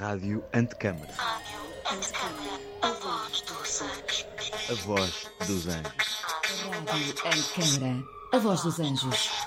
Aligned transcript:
Rádio 0.00 0.42
Antecâmara. 0.54 1.12
A 2.80 2.88
voz 2.88 3.42
dos 3.42 3.82
anjos. 3.82 4.26
A 4.70 4.74
voz 4.86 5.30
dos 5.46 5.68
anjos. 5.68 6.22
Rádio 6.86 7.14
Antecâmara. 7.26 8.04
A 8.32 8.38
voz 8.38 8.62
dos 8.62 8.80
anjos. 8.80 9.39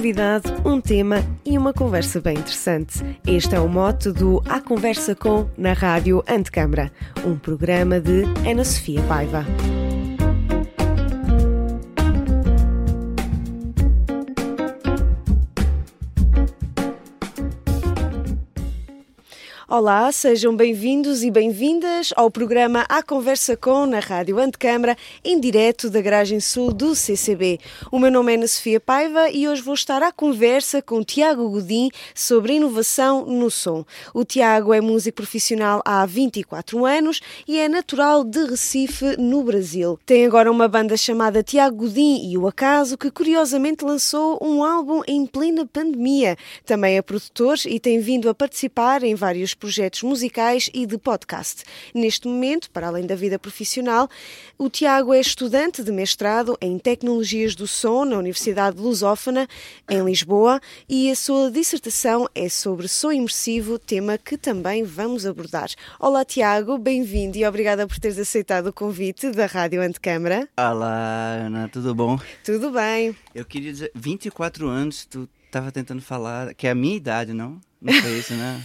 Convidado, 0.00 0.50
um 0.64 0.80
tema 0.80 1.22
e 1.44 1.58
uma 1.58 1.74
conversa 1.74 2.22
bem 2.22 2.38
interessante. 2.38 3.04
Este 3.26 3.54
é 3.54 3.60
o 3.60 3.68
mote 3.68 4.10
do 4.10 4.42
A 4.48 4.58
Conversa 4.58 5.14
Com 5.14 5.46
na 5.58 5.74
Rádio 5.74 6.24
Antecâmara, 6.26 6.90
um 7.22 7.36
programa 7.36 8.00
de 8.00 8.24
Ana 8.48 8.64
Sofia 8.64 9.02
Paiva. 9.02 9.44
Olá, 19.72 20.10
sejam 20.10 20.56
bem-vindos 20.56 21.22
e 21.22 21.30
bem-vindas 21.30 22.12
ao 22.16 22.28
programa 22.28 22.84
A 22.88 23.04
Conversa 23.04 23.56
Com 23.56 23.86
na 23.86 24.00
Rádio 24.00 24.36
Antecâmara, 24.36 24.96
em 25.24 25.38
direto 25.38 25.88
da 25.88 26.00
Garagem 26.00 26.40
Sul 26.40 26.72
do 26.72 26.92
CCB. 26.92 27.60
O 27.88 27.96
meu 28.00 28.10
nome 28.10 28.32
é 28.32 28.34
Ana 28.34 28.48
Sofia 28.48 28.80
Paiva 28.80 29.30
e 29.30 29.46
hoje 29.46 29.62
vou 29.62 29.74
estar 29.74 30.02
à 30.02 30.10
conversa 30.10 30.82
com 30.82 31.04
Tiago 31.04 31.48
Godin 31.48 31.88
sobre 32.12 32.54
inovação 32.54 33.24
no 33.24 33.48
som. 33.48 33.84
O 34.12 34.24
Tiago 34.24 34.74
é 34.74 34.80
músico 34.80 35.18
profissional 35.18 35.80
há 35.84 36.04
24 36.04 36.84
anos 36.84 37.20
e 37.46 37.56
é 37.56 37.68
natural 37.68 38.24
de 38.24 38.44
Recife, 38.46 39.16
no 39.18 39.44
Brasil. 39.44 40.00
Tem 40.04 40.26
agora 40.26 40.50
uma 40.50 40.66
banda 40.66 40.96
chamada 40.96 41.44
Tiago 41.44 41.76
Godin 41.76 42.28
e 42.28 42.36
o 42.36 42.48
Acaso, 42.48 42.98
que 42.98 43.08
curiosamente 43.08 43.84
lançou 43.84 44.36
um 44.42 44.64
álbum 44.64 45.02
em 45.06 45.24
plena 45.26 45.64
pandemia. 45.64 46.36
Também 46.66 46.96
é 46.96 47.02
produtor 47.02 47.56
e 47.66 47.78
tem 47.78 48.00
vindo 48.00 48.28
a 48.28 48.34
participar 48.34 49.04
em 49.04 49.14
vários 49.14 49.54
projetos 49.60 50.02
musicais 50.02 50.70
e 50.72 50.86
de 50.86 50.96
podcast. 50.96 51.64
Neste 51.94 52.26
momento, 52.26 52.70
para 52.70 52.88
além 52.88 53.06
da 53.06 53.14
vida 53.14 53.38
profissional, 53.38 54.08
o 54.58 54.70
Tiago 54.70 55.12
é 55.12 55.20
estudante 55.20 55.84
de 55.84 55.92
mestrado 55.92 56.56
em 56.60 56.78
Tecnologias 56.78 57.54
do 57.54 57.68
Som 57.68 58.06
na 58.06 58.16
Universidade 58.16 58.80
Lusófona, 58.80 59.46
em 59.88 60.02
Lisboa, 60.02 60.60
e 60.88 61.10
a 61.10 61.14
sua 61.14 61.50
dissertação 61.50 62.26
é 62.34 62.48
sobre 62.48 62.88
som 62.88 63.12
imersivo, 63.12 63.78
tema 63.78 64.16
que 64.16 64.38
também 64.38 64.82
vamos 64.82 65.26
abordar. 65.26 65.68
Olá, 65.98 66.24
Tiago, 66.24 66.78
bem-vindo 66.78 67.36
e 67.36 67.46
obrigada 67.46 67.86
por 67.86 67.98
teres 67.98 68.18
aceitado 68.18 68.68
o 68.68 68.72
convite 68.72 69.30
da 69.30 69.44
Rádio 69.44 69.82
Antecâmara. 69.82 70.48
Olá, 70.56 71.34
Ana, 71.46 71.68
tudo 71.68 71.94
bom? 71.94 72.18
Tudo 72.42 72.70
bem. 72.70 73.14
Eu 73.34 73.44
queria 73.44 73.70
dizer, 73.70 73.92
24 73.94 74.66
anos, 74.66 75.04
tu 75.04 75.28
estava 75.44 75.70
tentando 75.70 76.00
falar, 76.00 76.54
que 76.54 76.66
é 76.66 76.70
a 76.70 76.74
minha 76.74 76.96
idade, 76.96 77.34
não? 77.34 77.60
Não 77.80 77.92
foi 77.94 78.18
isso, 78.18 78.34
né? 78.34 78.62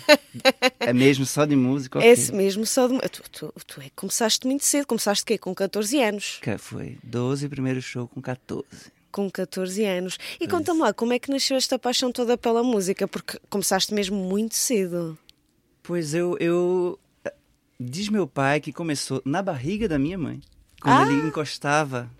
é 0.79 0.91
mesmo 0.91 1.25
só 1.25 1.45
de 1.45 1.55
música? 1.55 1.99
É 1.99 2.13
okay. 2.13 2.31
mesmo 2.33 2.65
só 2.65 2.87
de 2.87 2.99
tu, 3.09 3.23
tu, 3.31 3.53
tu 3.65 3.81
é, 3.81 3.89
começaste 3.95 4.45
muito 4.45 4.65
cedo, 4.65 4.85
começaste 4.85 5.23
o 5.23 5.25
quê? 5.25 5.37
Com 5.37 5.55
14 5.55 6.01
anos? 6.01 6.39
Que 6.41 6.57
foi 6.57 6.97
12, 7.03 7.47
primeiro 7.47 7.81
show 7.81 8.07
com 8.07 8.21
14 8.21 8.93
com 9.15 9.31
14 9.31 9.85
anos. 9.85 10.17
E 10.41 10.45
conta-me 10.45 10.81
lá, 10.81 10.93
como 10.93 11.13
é 11.13 11.19
que 11.19 11.31
nasceu 11.31 11.55
esta 11.55 11.79
paixão 11.79 12.11
toda 12.11 12.37
pela 12.37 12.61
música? 12.61 13.07
Porque 13.07 13.39
começaste 13.49 13.93
mesmo 13.93 14.17
muito 14.17 14.55
cedo. 14.55 15.17
Pois 15.81 16.13
eu, 16.13 16.35
eu. 16.37 16.99
Diz 17.79 18.09
meu 18.09 18.27
pai 18.27 18.59
que 18.59 18.73
começou 18.73 19.21
na 19.23 19.41
barriga 19.41 19.87
da 19.87 19.97
minha 19.97 20.17
mãe. 20.17 20.41
Quando 20.81 21.09
ah. 21.09 21.13
ele 21.13 21.27
encostava 21.27 22.11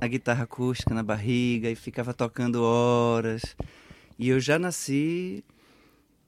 a 0.00 0.06
guitarra 0.06 0.44
acústica 0.44 0.94
na 0.94 1.02
barriga 1.02 1.68
e 1.68 1.74
ficava 1.74 2.14
tocando 2.14 2.62
horas. 2.62 3.42
E 4.18 4.30
eu 4.30 4.40
já 4.40 4.58
nasci 4.58 5.44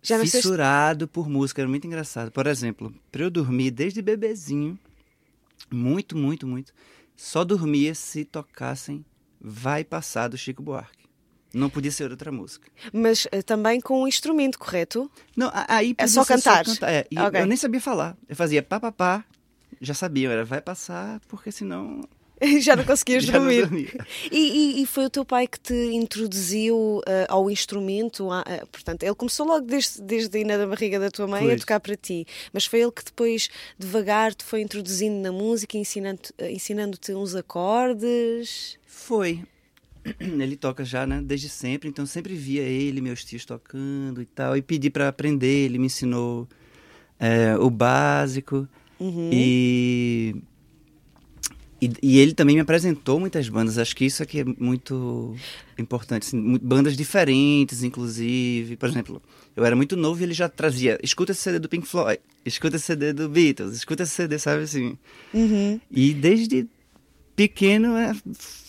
já 0.02 0.18
fissurado 0.18 1.06
por 1.06 1.28
música, 1.28 1.62
era 1.62 1.68
muito 1.68 1.86
engraçado. 1.86 2.30
Por 2.32 2.46
exemplo, 2.46 2.92
para 3.10 3.22
eu 3.22 3.30
dormir 3.30 3.70
desde 3.70 4.02
bebezinho, 4.02 4.78
muito, 5.70 6.16
muito, 6.16 6.46
muito, 6.46 6.74
só 7.16 7.44
dormia 7.44 7.94
se 7.94 8.24
tocassem 8.24 9.04
Vai 9.40 9.84
Passar 9.84 10.28
do 10.28 10.36
Chico 10.36 10.62
Buarque. 10.62 11.02
Não 11.54 11.68
podia 11.68 11.90
ser 11.90 12.10
outra 12.10 12.32
música. 12.32 12.70
Mas 12.92 13.26
uh, 13.26 13.42
também 13.44 13.80
com 13.80 14.02
um 14.02 14.08
instrumento, 14.08 14.58
correto? 14.58 15.10
Não, 15.36 15.50
aí 15.68 15.94
é 15.98 16.06
só 16.06 16.24
cantar. 16.24 16.64
Só 16.64 16.74
cantar. 16.74 16.90
É, 16.90 17.06
okay. 17.26 17.42
Eu 17.42 17.46
nem 17.46 17.56
sabia 17.56 17.80
falar. 17.80 18.16
Eu 18.28 18.34
fazia 18.34 18.62
pá, 18.62 18.80
pá, 18.80 18.90
pá. 18.90 19.24
Já 19.80 19.94
sabia, 19.94 20.30
era 20.30 20.44
vai 20.44 20.60
passar, 20.60 21.20
porque 21.28 21.52
senão 21.52 22.02
já 22.60 22.74
não 22.76 22.84
conseguias 22.84 23.24
Já 23.24 23.38
dormir. 23.38 23.70
Não 23.70 24.06
e, 24.30 24.38
e, 24.78 24.82
e, 24.82 24.86
foi 24.86 25.04
o 25.06 25.10
teu 25.10 25.24
pai 25.24 25.46
que 25.46 25.60
te 25.60 25.74
introduziu 25.74 26.76
uh, 26.76 27.02
ao 27.28 27.50
instrumento, 27.50 28.28
uh, 28.28 28.66
portanto, 28.70 29.02
ele 29.02 29.14
começou 29.14 29.46
logo 29.46 29.66
desde, 29.66 30.02
desde 30.02 30.38
ainda 30.38 30.58
da 30.58 30.66
barriga 30.66 30.98
da 30.98 31.10
tua 31.10 31.26
mãe 31.26 31.42
pois. 31.42 31.54
a 31.54 31.58
tocar 31.58 31.80
para 31.80 31.96
ti, 31.96 32.26
mas 32.52 32.66
foi 32.66 32.80
ele 32.80 32.92
que 32.92 33.04
depois, 33.04 33.48
devagar, 33.78 34.34
te 34.34 34.44
foi 34.44 34.60
introduzindo 34.60 35.20
na 35.20 35.30
música, 35.30 35.76
ensinando-te 35.76 36.32
ensinando 36.50 36.98
uns 37.10 37.34
acordes? 37.34 38.78
Foi. 38.86 39.42
Ele 40.18 40.56
toca 40.56 40.84
já, 40.84 41.06
né, 41.06 41.20
desde 41.22 41.48
sempre, 41.48 41.88
então 41.88 42.04
sempre 42.04 42.34
via 42.34 42.62
ele, 42.62 43.00
meus 43.00 43.24
tios 43.24 43.44
tocando 43.44 44.20
e 44.20 44.26
tal, 44.26 44.56
e 44.56 44.62
pedi 44.62 44.90
para 44.90 45.06
aprender, 45.06 45.66
ele 45.66 45.78
me 45.78 45.86
ensinou 45.86 46.48
é, 47.20 47.56
o 47.56 47.70
básico. 47.70 48.66
Uhum. 48.98 49.30
E 49.32 50.42
e, 51.82 51.92
e, 52.00 52.18
ele 52.20 52.32
também 52.32 52.54
me 52.54 52.60
apresentou 52.60 53.18
muitas 53.18 53.48
bandas. 53.48 53.76
Acho 53.76 53.96
que 53.96 54.04
isso 54.04 54.22
aqui 54.22 54.38
é 54.40 54.44
muito 54.44 55.34
importante. 55.76 56.28
Assim, 56.28 56.58
bandas 56.62 56.96
diferentes, 56.96 57.82
inclusive. 57.82 58.76
Por 58.76 58.88
exemplo, 58.88 59.20
eu 59.56 59.64
era 59.64 59.74
muito 59.74 59.96
novo 59.96 60.20
e 60.20 60.22
ele 60.22 60.32
já 60.32 60.48
trazia. 60.48 60.96
Escuta 61.02 61.32
esse 61.32 61.40
CD 61.40 61.58
do 61.58 61.68
Pink 61.68 61.88
Floyd. 61.88 62.20
Escuta 62.46 62.76
esse 62.76 62.84
CD 62.84 63.12
do 63.12 63.28
Beatles. 63.28 63.74
Escuta 63.74 64.04
esse 64.04 64.12
CD, 64.12 64.38
sabe 64.38 64.62
assim? 64.62 64.96
Uhum. 65.34 65.80
E 65.90 66.14
desde 66.14 66.68
pequeno 67.34 67.96
é, 67.96 68.14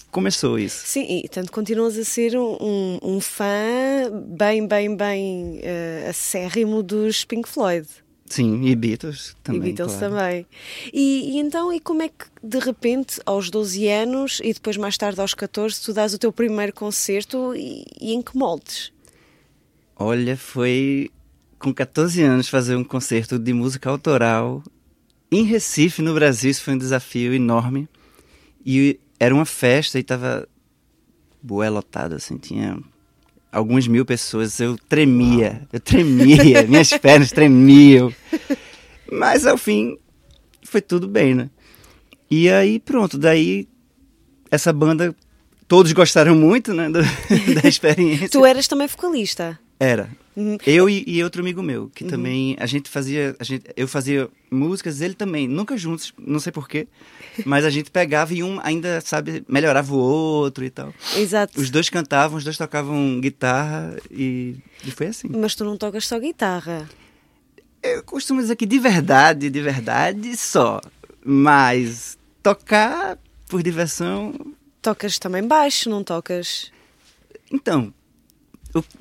começou 0.10 0.58
isso. 0.58 0.84
Sim, 0.88 1.22
e 1.24 1.30
tanto 1.30 1.52
continuas 1.52 1.96
a 2.00 2.04
ser 2.04 2.36
um, 2.36 2.58
um, 2.60 3.00
um 3.04 3.20
fã 3.20 4.10
bem, 4.26 4.68
bem, 4.68 4.96
bem 4.96 5.60
uh, 5.60 6.10
acérrimo 6.10 6.82
dos 6.82 7.26
Pink 7.26 7.48
Floyd. 7.48 7.88
Sim, 8.34 8.66
e 8.66 8.76
Beatles 8.76 9.36
também. 9.44 9.62
E 9.62 9.64
Beatles 9.66 9.96
claro. 9.96 10.16
também. 10.16 10.48
E, 10.92 11.36
e, 11.36 11.40
então, 11.40 11.72
e 11.72 11.80
como 11.80 12.02
é 12.02 12.10
que 12.10 12.26
de 12.42 12.58
repente, 12.58 13.22
aos 13.28 13.52
12 13.52 13.88
anos 13.88 14.42
e 14.44 14.52
depois 14.52 14.76
mais 14.76 14.98
tarde 14.98 15.22
aos 15.22 15.36
14, 15.36 15.80
tu 15.80 15.94
dás 15.94 16.16
o 16.16 16.18
teu 16.18 16.34
primeiro 16.34 16.74
concerto 16.74 17.54
e, 17.56 17.86
e 18.02 18.12
em 18.12 18.24
que 18.24 18.36
moldes? 18.36 18.92
Olha, 19.96 20.36
foi 20.36 21.12
com 21.60 21.72
14 21.72 22.24
anos 22.24 22.50
fazer 22.50 22.76
um 22.76 22.84
concerto 22.84 23.38
de 23.38 23.54
música 23.54 23.88
autoral 23.88 24.64
em 25.32 25.44
Recife, 25.44 26.02
no 26.02 26.16
Brasil. 26.16 26.50
Isso 26.50 26.64
foi 26.64 26.74
um 26.74 26.78
desafio 26.80 27.36
enorme. 27.36 27.88
E 28.66 29.00
era 29.20 29.36
uma 29.36 29.46
festa 29.46 30.00
e 30.00 30.02
estava 30.02 30.48
bué 31.40 31.70
lotado, 31.70 32.16
assim, 32.16 32.38
tinha 32.38 32.80
algumas 33.52 33.88
mil 33.88 34.04
pessoas, 34.04 34.60
eu 34.60 34.76
tremia, 34.90 35.62
eu 35.72 35.80
tremia, 35.80 36.64
minhas 36.64 36.90
pernas 36.98 37.32
tremiam. 37.32 38.12
Mas 39.18 39.46
ao 39.46 39.58
fim 39.58 39.98
foi 40.64 40.82
tudo 40.82 41.08
bem, 41.08 41.36
né? 41.36 41.50
E 42.30 42.50
aí 42.50 42.80
pronto, 42.80 43.18
daí 43.18 43.68
essa 44.50 44.72
banda 44.72 45.16
todos 45.68 45.92
gostaram 45.92 46.36
muito, 46.36 46.74
né, 46.74 46.90
do, 46.90 47.02
da 47.62 47.68
experiência. 47.68 48.30
tu 48.30 48.46
eras 48.46 48.68
também 48.68 48.88
vocalista? 48.88 49.60
Era. 49.80 50.10
Uhum. 50.36 50.58
Eu 50.66 50.90
e, 50.90 51.04
e, 51.06 51.24
outro 51.24 51.42
amigo 51.42 51.62
meu, 51.62 51.90
que 51.94 52.04
uhum. 52.04 52.10
também 52.10 52.56
a 52.60 52.66
gente 52.66 52.90
fazia, 52.90 53.36
a 53.40 53.44
gente, 53.44 53.66
eu 53.76 53.88
fazia 53.88 54.28
músicas, 54.50 55.02
ele 55.02 55.14
também, 55.14 55.48
nunca 55.48 55.78
juntos, 55.78 56.12
não 56.18 56.40
sei 56.40 56.52
porquê, 56.52 56.88
mas 57.46 57.66
a 57.66 57.70
gente 57.70 57.92
pegava 57.92 58.34
e 58.34 58.44
um 58.44 58.60
ainda, 58.64 59.00
sabe, 59.02 59.44
melhorava 59.48 59.94
o 59.94 59.98
outro 59.98 60.64
e 60.64 60.70
tal. 60.70 60.94
Exato. 61.16 61.60
Os 61.60 61.70
dois 61.70 61.90
cantavam, 61.90 62.38
os 62.38 62.44
dois 62.44 62.58
tocavam 62.58 63.20
guitarra 63.20 63.96
e, 64.10 64.56
e 64.86 64.92
foi 64.92 65.08
assim. 65.08 65.28
Mas 65.30 65.54
tu 65.54 65.64
não 65.66 65.78
tocas 65.78 66.08
só 66.08 66.20
guitarra? 66.20 66.90
Eu 67.84 68.02
costumo 68.04 68.42
dizer 68.42 68.56
que 68.56 68.66
de 68.66 68.80
verdade, 68.80 69.50
de 69.50 69.62
verdade 69.62 70.38
só, 70.38 70.80
mas 71.24 72.18
tocar 72.42 73.20
por 73.50 73.62
diversão. 73.62 74.34
Tocas 74.82 75.20
também 75.20 75.46
baixo, 75.46 75.90
não 75.90 76.04
tocas? 76.04 76.72
Então, 77.52 77.94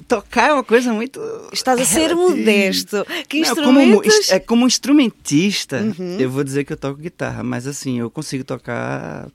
tocar 0.07 0.51
é 0.51 0.53
uma 0.53 0.65
coisa 0.65 0.93
muito. 0.93 1.21
Estás 1.53 1.81
a 1.81 1.85
ser 1.85 2.09
relativa. 2.09 2.29
modesto. 2.29 3.07
Que 3.29 3.41
Não, 3.41 3.49
instrumentos? 3.49 4.27
Como, 4.27 4.37
é, 4.37 4.41
como 4.41 4.67
instrumentista, 4.67 5.81
uhum. 5.81 6.19
eu 6.19 6.31
vou 6.31 6.45
dizer 6.45 6.65
que 6.65 6.73
eu 6.73 6.77
toco 6.77 7.01
guitarra, 7.01 7.43
mas 7.43 7.67
assim, 7.67 8.01
eu 8.01 8.11
consigo 8.11 8.45
tocar 8.45 9.29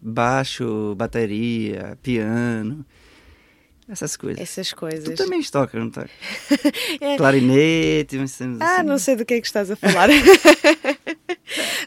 baixo, 0.00 0.94
bateria, 0.96 1.96
piano. 2.02 2.84
Essas 3.88 4.16
coisas. 4.16 4.40
Essas 4.40 4.68
Tu 4.68 4.76
coisas. 4.76 5.16
também 5.16 5.42
toca, 5.42 5.78
não 5.78 5.90
toca? 5.90 6.10
É. 7.00 7.16
Clarinete, 7.16 8.18
Ah, 8.18 8.76
assim. 8.76 8.82
não 8.86 8.98
sei 8.98 9.16
do 9.16 9.24
que 9.24 9.34
é 9.34 9.40
que 9.40 9.46
estás 9.46 9.70
a 9.70 9.76
falar. 9.76 10.08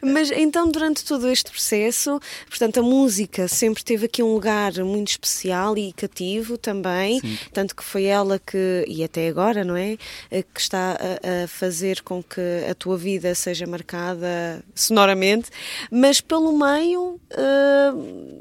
Mas 0.02 0.30
então, 0.30 0.70
durante 0.70 1.04
todo 1.04 1.28
este 1.28 1.50
processo, 1.50 2.20
portanto, 2.48 2.80
a 2.80 2.82
música 2.82 3.46
sempre 3.48 3.84
teve 3.84 4.06
aqui 4.06 4.22
um 4.22 4.32
lugar 4.34 4.72
muito 4.84 5.08
especial 5.08 5.76
e 5.76 5.92
cativo 5.92 6.58
também, 6.58 7.20
Sim. 7.20 7.38
tanto 7.52 7.76
que 7.76 7.84
foi 7.84 8.04
ela 8.04 8.38
que, 8.38 8.84
e 8.88 9.04
até 9.04 9.28
agora, 9.28 9.64
não 9.64 9.76
é? 9.76 9.96
Que 10.30 10.60
está 10.60 10.92
a, 10.92 11.44
a 11.44 11.48
fazer 11.48 12.02
com 12.02 12.22
que 12.22 12.40
a 12.68 12.74
tua 12.74 12.96
vida 12.96 13.34
seja 13.34 13.66
marcada 13.66 14.64
sonoramente, 14.74 15.50
mas 15.90 16.20
pelo 16.20 16.52
meio 16.52 17.20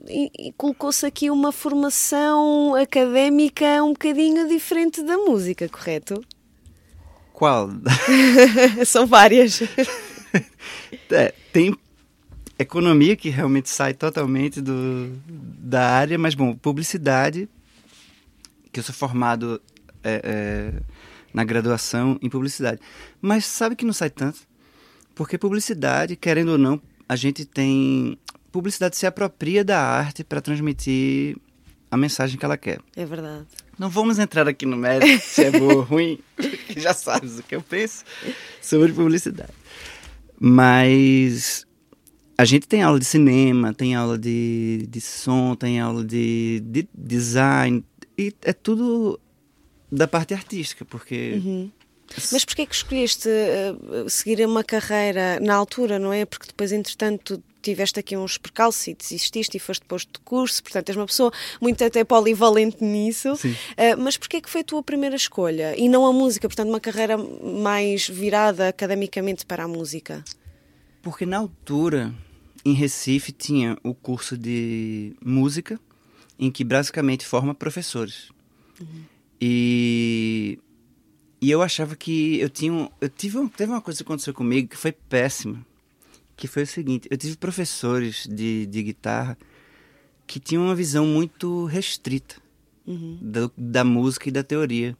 e 0.08 0.54
colocou-se 0.58 1.06
aqui 1.06 1.30
uma 1.30 1.52
formação 1.52 2.76
académica 2.76 3.84
um 3.84 3.94
bocadinho 3.94 4.48
diferente 4.48 5.02
da 5.04 5.18
música, 5.18 5.68
correto? 5.70 6.24
Qual? 7.34 7.70
São 8.86 9.08
várias. 9.08 9.62
É, 11.10 11.34
tem 11.52 11.76
economia 12.58 13.16
que 13.16 13.30
realmente 13.30 13.70
sai 13.70 13.94
totalmente 13.94 14.62
do, 14.62 15.12
da 15.28 15.90
área, 15.90 16.18
mas 16.18 16.36
bom, 16.36 16.56
publicidade, 16.56 17.50
que 18.72 18.80
eu 18.80 18.84
sou 18.84 18.96
formado 18.96 19.62
é, 20.04 20.22
é, 20.24 20.74
na 21.34 21.44
graduação 21.44 22.18
em 22.22 22.30
publicidade. 22.30 22.80
Mas 23.22 23.46
sabe 23.46 23.76
que 23.76 23.86
não 23.86 23.94
sai 23.94 24.10
tanto? 24.10 24.40
Porque 25.16 25.38
publicidade, 25.38 26.16
querendo 26.16 26.54
ou 26.54 26.58
não, 26.58 26.82
a 27.08 27.16
gente 27.16 27.46
tem. 27.46 28.18
Publicidade 28.52 28.98
se 28.98 29.06
apropria 29.06 29.64
da 29.64 29.80
arte 29.82 30.24
para 30.24 30.42
transmitir 30.42 31.38
a 31.90 31.98
mensagem 31.98 32.38
que 32.38 32.46
ela 32.46 32.58
quer. 32.58 32.80
É 32.96 33.06
verdade. 33.06 33.46
Não 33.78 33.90
vamos 33.90 34.20
entrar 34.20 34.48
aqui 34.48 34.66
no 34.66 34.78
mérito 34.78 35.24
se 35.24 35.44
é 35.44 35.52
boa 35.52 35.76
ou 35.76 35.82
ruim, 35.82 36.20
porque 36.36 36.80
já 36.80 36.94
sabes 36.94 37.40
o 37.40 37.44
que 37.44 37.56
eu 37.56 37.62
penso 37.62 38.04
sobre 38.62 38.94
publicidade. 38.94 39.54
Mas 40.44 41.68
a 42.36 42.44
gente 42.46 42.68
tem 42.68 42.82
aula 42.82 42.98
de 42.98 43.06
cinema, 43.06 43.76
tem 43.76 43.94
aula 43.94 44.18
de, 44.18 44.88
de 44.90 45.00
som, 45.00 45.56
tem 45.56 45.80
aula 45.80 46.04
de, 46.04 46.64
de 46.66 46.90
design, 46.96 47.86
e 48.18 48.34
é 48.42 48.52
tudo 48.52 49.20
da 49.92 50.08
parte 50.08 50.34
artística, 50.34 50.84
porque 50.84 51.40
Mas 52.32 52.44
porquê 52.44 52.66
que 52.66 52.74
escolheste 52.74 53.30
eh, 53.30 53.76
seguir 54.08 54.44
uma 54.44 54.64
carreira 54.64 55.40
na 55.40 55.54
altura, 55.54 56.00
não 56.00 56.12
é? 56.12 56.26
Porque 56.26 56.48
depois, 56.48 56.72
entretanto, 56.72 57.44
tiveste 57.62 58.00
aqui 58.00 58.18
uns 58.18 58.38
percalços 58.38 58.88
e 58.88 58.94
desististe 58.94 59.58
e 59.58 59.60
foste 59.60 59.86
posto 59.86 60.14
de 60.14 60.20
curso, 60.20 60.62
portanto 60.64 60.90
és 60.90 60.96
uma 60.96 61.06
pessoa 61.06 61.32
muito 61.62 61.84
até 61.84 62.04
polivalente 62.04 62.84
nisso. 62.84 63.36
Sim. 63.36 63.56
Eh, 63.78 63.96
mas 63.96 64.18
porquê 64.18 64.42
que 64.42 64.50
foi 64.50 64.62
a 64.62 64.64
tua 64.64 64.84
primeira 64.84 65.16
escolha 65.16 65.76
e 65.78 65.88
não 65.88 66.06
a 66.06 66.14
música? 66.14 66.48
Portanto, 66.48 66.70
uma 66.70 66.80
carreira 66.80 67.18
mais 67.18 68.08
virada 68.08 68.68
academicamente 68.68 69.46
para 69.46 69.64
a 69.64 69.68
música. 69.68 70.24
Porque 71.02 71.26
na 71.26 71.38
altura, 71.38 72.14
em 72.64 72.74
Recife, 72.74 73.32
tinha 73.32 73.78
o 73.84 73.94
curso 73.94 74.38
de 74.38 75.16
música, 75.24 75.80
em 76.38 76.52
que 76.52 76.64
basicamente 76.64 77.26
forma 77.26 77.54
professores. 77.54 78.30
E, 79.40 80.60
e 81.42 81.50
eu 81.50 81.62
achava 81.62 81.96
que 81.96 82.40
eu 82.40 82.50
tinha. 82.50 82.90
Eu 83.00 83.10
tive, 83.10 83.48
teve 83.50 83.72
uma 83.72 83.82
coisa 83.82 83.98
que 83.98 84.04
aconteceu 84.04 84.34
comigo 84.34 84.70
que 84.70 84.78
foi 84.78 84.92
péssima. 84.92 85.66
Que 86.36 86.48
foi 86.48 86.64
o 86.64 86.68
seguinte: 86.68 87.08
eu 87.12 87.18
tive 87.18 87.38
professores 87.38 88.28
de, 88.28 88.66
de 88.66 88.84
guitarra 88.84 89.38
que 90.26 90.40
tinham 90.40 90.64
uma 90.66 90.76
visão 90.76 91.06
muito 91.06 91.66
restrita 91.66 92.36
da, 93.22 93.52
da 93.58 93.84
música 93.84 94.30
e 94.30 94.32
da 94.32 94.44
teoria. 94.44 94.98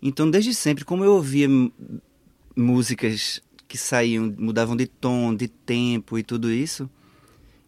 Então, 0.00 0.30
desde 0.30 0.54
sempre, 0.54 0.84
como 0.84 1.04
eu 1.04 1.14
ouvia 1.14 1.48
músicas 2.54 3.40
que 3.66 3.76
saíam, 3.76 4.34
mudavam 4.38 4.76
de 4.76 4.86
tom, 4.86 5.34
de 5.34 5.48
tempo 5.48 6.18
e 6.18 6.22
tudo 6.22 6.50
isso, 6.50 6.88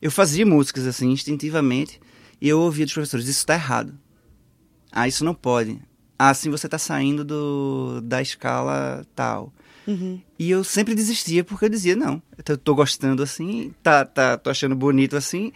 eu 0.01 0.11
fazia 0.11 0.47
músicas 0.47 0.87
assim, 0.87 1.11
instintivamente, 1.11 2.01
e 2.41 2.49
eu 2.49 2.59
ouvia 2.61 2.87
dos 2.87 2.95
professores, 2.95 3.27
isso 3.27 3.41
está 3.41 3.55
errado. 3.55 3.99
Ah, 4.91 5.07
isso 5.07 5.25
não 5.25 5.35
pode. 5.35 5.81
Ah, 6.19 6.31
assim 6.31 6.51
você 6.51 6.67
está 6.67 6.79
saindo 6.79 7.25
do, 7.25 8.01
da 8.03 8.23
escala 8.23 9.07
tal. 9.15 9.53
E 10.39 10.51
eu 10.51 10.63
sempre 10.63 10.95
desistia 10.95 11.43
porque 11.43 11.65
eu 11.65 11.69
dizia, 11.69 11.97
não, 11.97 12.23
eu 12.47 12.57
tô 12.57 12.75
gostando 12.75 13.23
assim, 13.23 13.75
tá, 13.83 14.05
tá, 14.05 14.37
tô 14.37 14.51
achando 14.51 14.75
bonito 14.75 15.17
assim. 15.17 15.53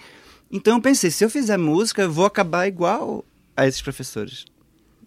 Então 0.51 0.77
eu 0.77 0.83
pensei, 0.83 1.11
se 1.11 1.25
eu 1.25 1.31
fizer 1.31 1.57
música, 1.57 2.03
eu 2.03 2.13
vou 2.13 2.27
acabar 2.27 2.67
igual 2.67 3.25
a 3.57 3.67
esses 3.67 3.83
professores 3.83 4.45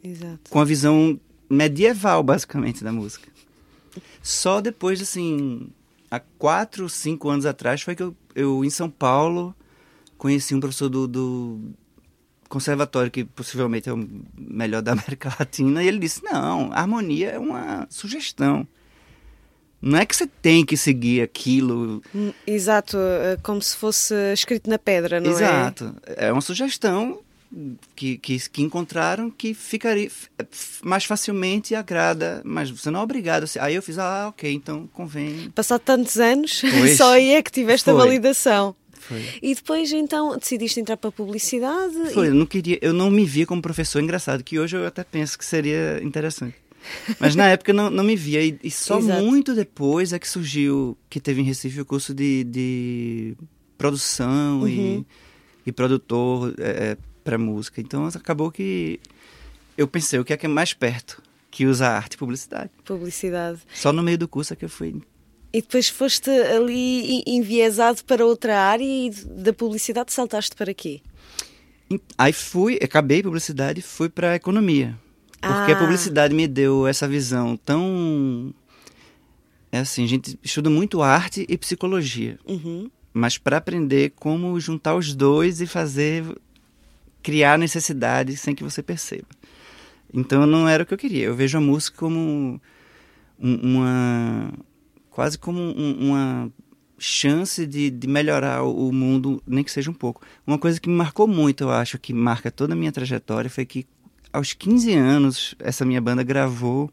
Exato. 0.04 0.50
com 0.50 0.60
a 0.60 0.66
visão 0.66 1.20
medieval, 1.50 2.24
basicamente, 2.24 2.84
da 2.84 2.92
música. 2.92 3.30
Só 4.22 4.62
depois, 4.62 5.02
assim, 5.02 5.70
há 6.12 6.20
quatro, 6.20 6.90
cinco 6.90 7.30
anos 7.30 7.46
atrás, 7.46 7.82
foi 7.82 7.96
que 7.96 8.04
eu, 8.04 8.16
eu 8.36 8.66
em 8.66 8.70
São 8.70 8.90
Paulo, 8.90 9.56
conheci 10.18 10.54
um 10.54 10.60
professor 10.60 10.90
do, 10.90 11.08
do 11.08 11.60
conservatório, 12.50 13.12
que 13.12 13.24
possivelmente 13.24 13.90
é 13.90 13.94
o 13.94 14.10
melhor 14.38 14.82
da 14.82 14.92
América 14.94 15.36
Latina, 15.40 15.84
e 15.84 15.88
ele 15.88 16.00
disse, 16.00 16.24
não, 16.24 16.72
a 16.72 16.80
harmonia 16.82 17.32
é 17.32 17.40
uma 17.40 17.88
sugestão. 17.90 18.68
Não 19.82 19.98
é 20.00 20.06
que 20.06 20.16
você 20.16 20.26
tem 20.42 20.66
que 20.66 20.76
seguir 20.76 21.22
aquilo 21.22 22.02
Hum, 22.14 22.32
Exato, 22.46 22.98
eh, 22.98 23.38
como 23.44 23.62
se 23.62 23.76
fosse 23.78 24.14
escrito 24.34 24.70
na 24.70 24.80
pedra, 24.80 25.20
não 25.20 25.30
é? 25.30 25.34
Exato. 25.34 25.96
É 26.16 26.32
uma 26.32 26.42
sugestão 26.42 27.20
que, 27.96 28.18
que, 28.18 28.50
que 28.50 28.62
encontraram 28.62 29.30
que 29.30 29.54
ficaria 29.54 30.08
f- 30.08 30.28
mais 30.84 31.06
facilmente 31.06 31.74
agrada, 31.76 32.42
mas 32.44 32.70
você 32.70 32.90
não 32.90 33.00
é 33.00 33.04
obrigado. 33.04 33.46
a 33.60 33.66
Aí 33.66 33.76
eu 33.76 33.82
fiz, 33.84 33.98
ah, 34.00 34.28
ok, 34.30 34.52
então 34.52 34.90
convém. 34.94 35.50
Passado 35.52 35.80
tantos 35.82 36.18
anos, 36.18 36.62
Pois. 36.62 36.96
só 36.98 37.14
aí 37.14 37.32
é 37.36 37.42
que 37.42 37.52
tiveste 37.52 37.90
a 37.90 37.94
Foi. 37.94 38.04
validação. 38.04 38.76
Foi. 39.00 39.24
E 39.42 39.56
depois, 39.56 39.90
então, 39.94 40.38
decidiste 40.38 40.82
entrar 40.82 40.98
para 40.98 41.08
a 41.10 41.14
publicidade? 41.14 41.94
Foi, 42.14 42.26
e- 42.26 42.30
eu 42.30 42.36
não 42.36 42.46
queria, 42.46 42.78
eu 42.82 42.92
não 42.92 43.10
me 43.10 43.24
via 43.24 43.46
como 43.46 43.62
professor 43.62 44.02
engraçado, 44.04 44.44
que 44.44 44.60
hoje 44.60 44.76
eu 44.76 44.86
até 44.86 45.04
penso 45.04 45.38
que 45.38 45.46
seria 45.46 46.02
interessante. 46.04 46.56
Mas 47.20 47.36
na 47.36 47.48
época 47.50 47.72
não, 47.74 47.90
não 47.90 48.04
me 48.04 48.16
via. 48.16 48.44
E, 48.44 48.58
e 48.64 48.72
só 48.72 49.00
Exato. 49.00 49.24
muito 49.24 49.54
depois 49.56 50.14
é 50.14 50.20
que 50.20 50.28
surgiu, 50.28 50.98
que 51.10 51.20
teve 51.20 51.42
em 51.42 51.44
Recife 51.44 51.82
o 51.82 51.86
curso 51.86 52.14
de, 52.14 52.44
de 52.44 53.38
produção 53.78 54.62
Uhum. 54.62 54.68
e, 54.68 55.06
e 55.66 55.72
produtor 55.72 56.54
é, 56.58 56.98
para 57.24 57.38
música. 57.38 57.80
Então 57.82 58.06
acabou 58.08 58.52
que 58.52 59.00
eu 59.78 59.88
pensei, 59.88 60.20
o 60.20 60.26
que 60.26 60.34
é 60.34 60.38
que 60.38 60.46
é 60.46 60.50
mais 60.50 60.74
perto 60.74 61.22
que 61.52 61.66
usar 61.66 61.96
arte 61.96 62.14
e 62.14 62.18
publicidade? 62.18 62.70
Publicidade. 62.84 63.60
Só 63.74 63.92
no 63.94 64.04
meio 64.04 64.18
do 64.18 64.28
curso 64.28 64.54
é 64.54 64.56
que 64.56 64.66
eu 64.66 64.70
fui. 64.70 65.02
E 65.54 65.62
depois 65.62 65.88
foste 65.90 66.30
ali 66.30 67.20
en- 67.20 67.24
enviesado 67.26 68.04
para 68.04 68.26
outra 68.26 68.60
área 68.60 68.84
e 68.84 69.10
da 69.10 69.54
publicidade 69.54 70.12
saltaste 70.12 70.56
para 70.56 70.74
quê? 70.74 71.02
Aí 72.18 72.34
fui, 72.34 72.78
acabei 72.84 73.24
publicidade 73.24 73.80
e 73.80 73.82
fui 73.82 74.10
para 74.10 74.36
economia. 74.36 74.98
Porque 75.42 75.72
Ah. 75.72 75.76
a 75.76 75.80
publicidade 75.80 76.34
me 76.34 76.48
deu 76.48 76.88
essa 76.88 77.08
visão 77.08 77.56
tão. 77.58 78.54
É 79.72 79.80
assim, 79.80 80.04
a 80.04 80.08
gente 80.08 80.40
estuda 80.44 80.70
muito 80.70 81.02
arte 81.02 81.46
e 81.48 81.58
psicologia. 81.58 82.40
Uhum. 82.48 82.90
Mas 83.14 83.38
para 83.38 83.58
aprender 83.58 84.14
como 84.16 84.60
juntar 84.60 84.96
os 84.96 85.14
dois 85.16 85.62
e 85.62 85.68
fazer. 85.68 86.24
criar 87.24 87.58
necessidades 87.60 88.40
sem 88.40 88.56
que 88.56 88.64
você 88.64 88.82
perceba. 88.82 89.28
Então 90.14 90.46
não 90.46 90.66
era 90.66 90.84
o 90.84 90.86
que 90.86 90.94
eu 90.94 90.98
queria. 90.98 91.26
Eu 91.26 91.36
vejo 91.36 91.58
a 91.58 91.62
música 91.62 91.98
como 91.98 92.62
um- 93.38 93.56
uma. 93.76 94.54
quase 95.12 95.38
como 95.38 95.60
um- 95.60 96.08
uma 96.10 96.50
chance 96.98 97.66
de, 97.66 97.90
de 97.90 98.08
melhorar 98.08 98.64
o 98.64 98.92
mundo, 98.94 99.44
nem 99.46 99.62
que 99.64 99.72
seja 99.72 99.92
um 99.92 99.94
pouco. 99.94 100.22
Uma 100.46 100.58
coisa 100.58 100.80
que 100.80 100.88
me 100.88 100.96
marcou 100.96 101.28
muito, 101.28 101.66
eu 101.66 101.70
acho, 101.72 102.00
que 102.00 102.14
marca 102.14 102.50
toda 102.50 102.74
a 102.74 102.78
minha 102.78 102.92
trajetória, 102.94 103.50
foi 103.50 103.66
que 103.66 103.86
aos 104.32 104.54
15 104.54 104.94
anos, 104.94 105.56
essa 105.60 105.84
minha 105.86 106.02
banda 106.02 106.24
gravou 106.24 106.90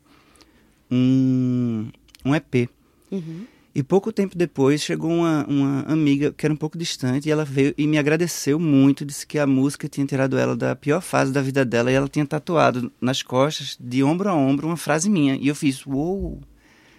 um, 0.91 1.89
um 2.25 2.35
EP. 2.35 2.69
Uhum. 3.11 3.45
E 3.75 3.83
pouco 3.83 4.13
tempo 4.13 4.39
depois 4.39 4.81
chegou 4.83 5.11
uma, 5.11 5.45
uma 5.49 5.81
amiga 5.89 6.33
que 6.33 6.47
era 6.47 6.53
um 6.53 6.57
pouco 6.57 6.79
distante 6.79 7.29
e 7.29 7.33
ela 7.33 7.45
veio 7.45 7.75
e 7.77 7.89
me 7.89 7.99
agradeceu 7.99 8.57
muito, 8.57 9.05
disse 9.05 9.27
que 9.27 9.37
a 9.37 9.49
música 9.49 9.89
tinha 9.89 10.07
tirado 10.07 10.39
ela 10.39 10.55
da 10.55 10.77
pior 10.77 11.01
fase 11.01 11.33
da 11.33 11.43
vida 11.43 11.65
dela 11.65 11.91
e 11.91 11.95
ela 11.95 12.09
tinha 12.09 12.25
tatuado 12.25 12.93
nas 13.01 13.21
costas, 13.21 13.77
de 13.81 14.05
ombro 14.05 14.29
a 14.29 14.35
ombro, 14.35 14.69
uma 14.69 14.77
frase 14.77 15.11
minha. 15.11 15.35
E 15.37 15.49
eu 15.49 15.57
fiz, 15.57 15.85
uou, 15.85 16.41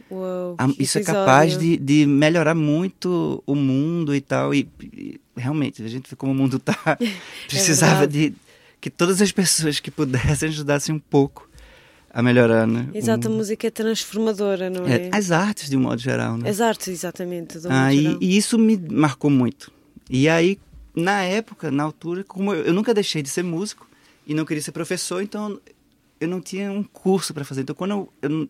Uou, 0.09 0.55
a- 0.57 0.67
isso 0.77 0.97
é 0.99 1.03
capaz 1.03 1.57
de, 1.57 1.77
de 1.77 2.05
melhorar 2.05 2.53
muito 2.53 3.41
o 3.47 3.55
mundo 3.55 4.13
e 4.13 4.19
tal. 4.19 4.53
E, 4.53 4.67
e 4.81 5.17
realmente, 5.35 5.81
a 5.81 5.87
gente 5.87 6.09
vê 6.09 6.15
como 6.17 6.33
o 6.33 6.35
mundo 6.35 6.59
tá. 6.59 6.77
Precisava 7.47 7.99
verdade. 8.05 8.29
de 8.31 8.35
que 8.85 8.89
todas 8.91 9.19
as 9.19 9.31
pessoas 9.31 9.79
que 9.79 9.89
pudessem 9.89 10.47
ajudassem 10.47 10.93
um 10.93 10.99
pouco 10.99 11.49
a 12.11 12.21
melhorar, 12.21 12.67
né? 12.67 12.87
Exato, 12.93 13.25
a 13.25 13.31
mundo. 13.31 13.39
música 13.39 13.65
é 13.65 13.71
transformadora, 13.71 14.69
não 14.69 14.85
é? 14.85 15.07
É, 15.07 15.09
as 15.11 15.31
artes, 15.31 15.71
de 15.71 15.75
um 15.75 15.79
modo 15.79 15.99
geral, 15.99 16.37
né? 16.37 16.47
As 16.47 16.61
artes, 16.61 16.89
exatamente. 16.89 17.57
Ah, 17.67 17.91
e, 17.91 18.15
e 18.21 18.37
isso 18.37 18.59
me 18.59 18.77
marcou 18.77 19.31
muito. 19.31 19.71
E 20.07 20.29
aí, 20.29 20.59
na 20.95 21.23
época, 21.23 21.71
na 21.71 21.81
altura, 21.81 22.23
como 22.23 22.53
eu, 22.53 22.65
eu 22.65 22.73
nunca 22.75 22.93
deixei 22.93 23.23
de 23.23 23.29
ser 23.29 23.43
músico, 23.43 23.89
e 24.27 24.35
não 24.35 24.45
queria 24.45 24.61
ser 24.61 24.71
professor, 24.71 25.19
então 25.23 25.59
eu 26.21 26.27
não 26.27 26.39
tinha 26.39 26.71
um 26.71 26.83
curso 26.83 27.33
para 27.33 27.43
fazer. 27.43 27.61
Então, 27.61 27.73
quando 27.73 27.91
eu, 27.91 28.13
eu 28.21 28.49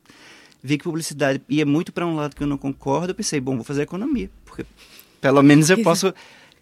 vi 0.61 0.77
que 0.77 0.83
publicidade 0.83 1.41
ia 1.47 1.65
muito 1.65 1.93
para 1.93 2.05
um 2.05 2.13
lado 2.13 2.35
que 2.35 2.43
eu 2.43 2.47
não 2.47 2.57
concordo, 2.57 3.11
eu 3.11 3.15
pensei, 3.15 3.39
bom, 3.39 3.55
vou 3.55 3.63
fazer 3.63 3.83
economia, 3.83 4.29
porque 4.43 4.65
pelo 5.21 5.41
menos 5.41 5.69
eu 5.69 5.79
posso 5.81 6.13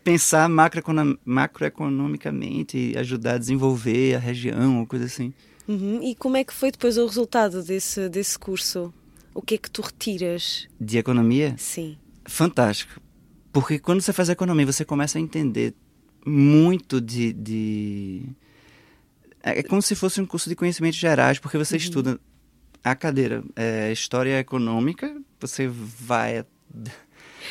pensar 0.04 0.50
macroeconom- 0.50 1.18
macroeconomicamente 1.24 2.78
e 2.78 2.98
ajudar 2.98 3.36
a 3.36 3.38
desenvolver 3.38 4.16
a 4.16 4.20
região, 4.20 4.80
ou 4.80 4.88
coisa 4.88 5.06
assim. 5.06 5.34
Uhum. 5.68 6.02
E 6.04 6.14
como 6.16 6.38
é 6.38 6.44
que 6.44 6.54
foi 6.54 6.72
depois 6.72 6.98
o 6.98 7.06
resultado 7.06 7.64
desse, 7.64 8.10
desse 8.10 8.38
curso? 8.38 8.94
O 9.34 9.42
que 9.42 9.56
é 9.56 9.58
que 9.58 9.72
tu 9.72 9.82
retiras? 9.82 10.68
De 10.80 10.98
economia, 10.98 11.56
Sim. 11.58 11.98
fantástico. 12.26 13.02
Porque 13.52 13.80
quando 13.80 14.02
você 14.02 14.12
faz 14.12 14.30
economia, 14.30 14.66
você 14.66 14.84
começa 14.84 15.18
a 15.18 15.22
entender 15.22 15.74
muito 16.26 17.00
de. 17.00 17.34
de... 17.34 18.24
É 19.42 19.62
como 19.64 19.82
se 19.82 19.96
fosse 19.96 20.22
um 20.22 20.26
curso 20.26 20.50
de 20.50 20.56
conhecimentos 20.56 20.98
gerais, 20.98 21.38
porque 21.38 21.58
você 21.58 21.78
estuda 21.78 22.20
a 22.84 22.96
cadeira 22.96 23.44
é, 23.56 23.92
História 23.92 24.40
Econômica, 24.40 25.16
você 25.40 25.68
vai 25.68 26.46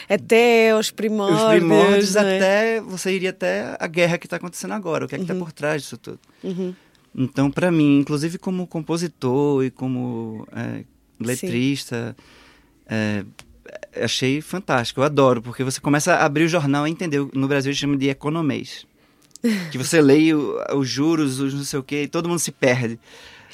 Até 0.08 0.76
os 0.76 0.90
primórdios. 0.90 1.42
os 1.42 1.48
primórdios 1.48 2.14
não 2.14 2.22
é? 2.22 2.36
até 2.36 2.80
você 2.80 3.12
iria 3.12 3.30
até 3.30 3.76
a 3.78 3.86
guerra 3.86 4.18
que 4.18 4.26
está 4.26 4.36
acontecendo 4.36 4.72
agora, 4.72 5.04
o 5.04 5.08
que 5.08 5.14
é 5.14 5.18
que 5.18 5.24
está 5.24 5.34
por 5.34 5.52
trás 5.52 5.82
disso 5.82 5.96
tudo. 5.96 6.18
Uhum. 6.42 6.74
Então, 7.14 7.50
para 7.50 7.70
mim, 7.70 7.98
inclusive 7.98 8.38
como 8.38 8.66
compositor 8.66 9.64
e 9.64 9.70
como 9.70 10.46
é, 10.52 10.84
letrista, 11.20 12.16
é, 12.86 13.24
achei 14.02 14.40
fantástico. 14.40 15.00
Eu 15.00 15.04
adoro, 15.04 15.42
porque 15.42 15.62
você 15.62 15.80
começa 15.80 16.14
a 16.14 16.24
abrir 16.24 16.44
o 16.44 16.48
jornal 16.48 16.86
e 16.86 16.90
entender. 16.90 17.26
No 17.34 17.48
Brasil, 17.48 17.70
a 17.70 17.72
gente 17.72 17.80
chama 17.80 17.96
de 17.96 18.08
economês. 18.08 18.86
Que 19.70 19.78
você 19.78 20.00
lê 20.02 20.32
os 20.34 20.88
juros, 20.88 21.38
os 21.40 21.52
não 21.52 21.64
sei 21.64 21.78
o 21.78 21.82
quê, 21.82 22.04
e 22.04 22.08
todo 22.08 22.28
mundo 22.28 22.38
se 22.38 22.52
perde. 22.52 22.98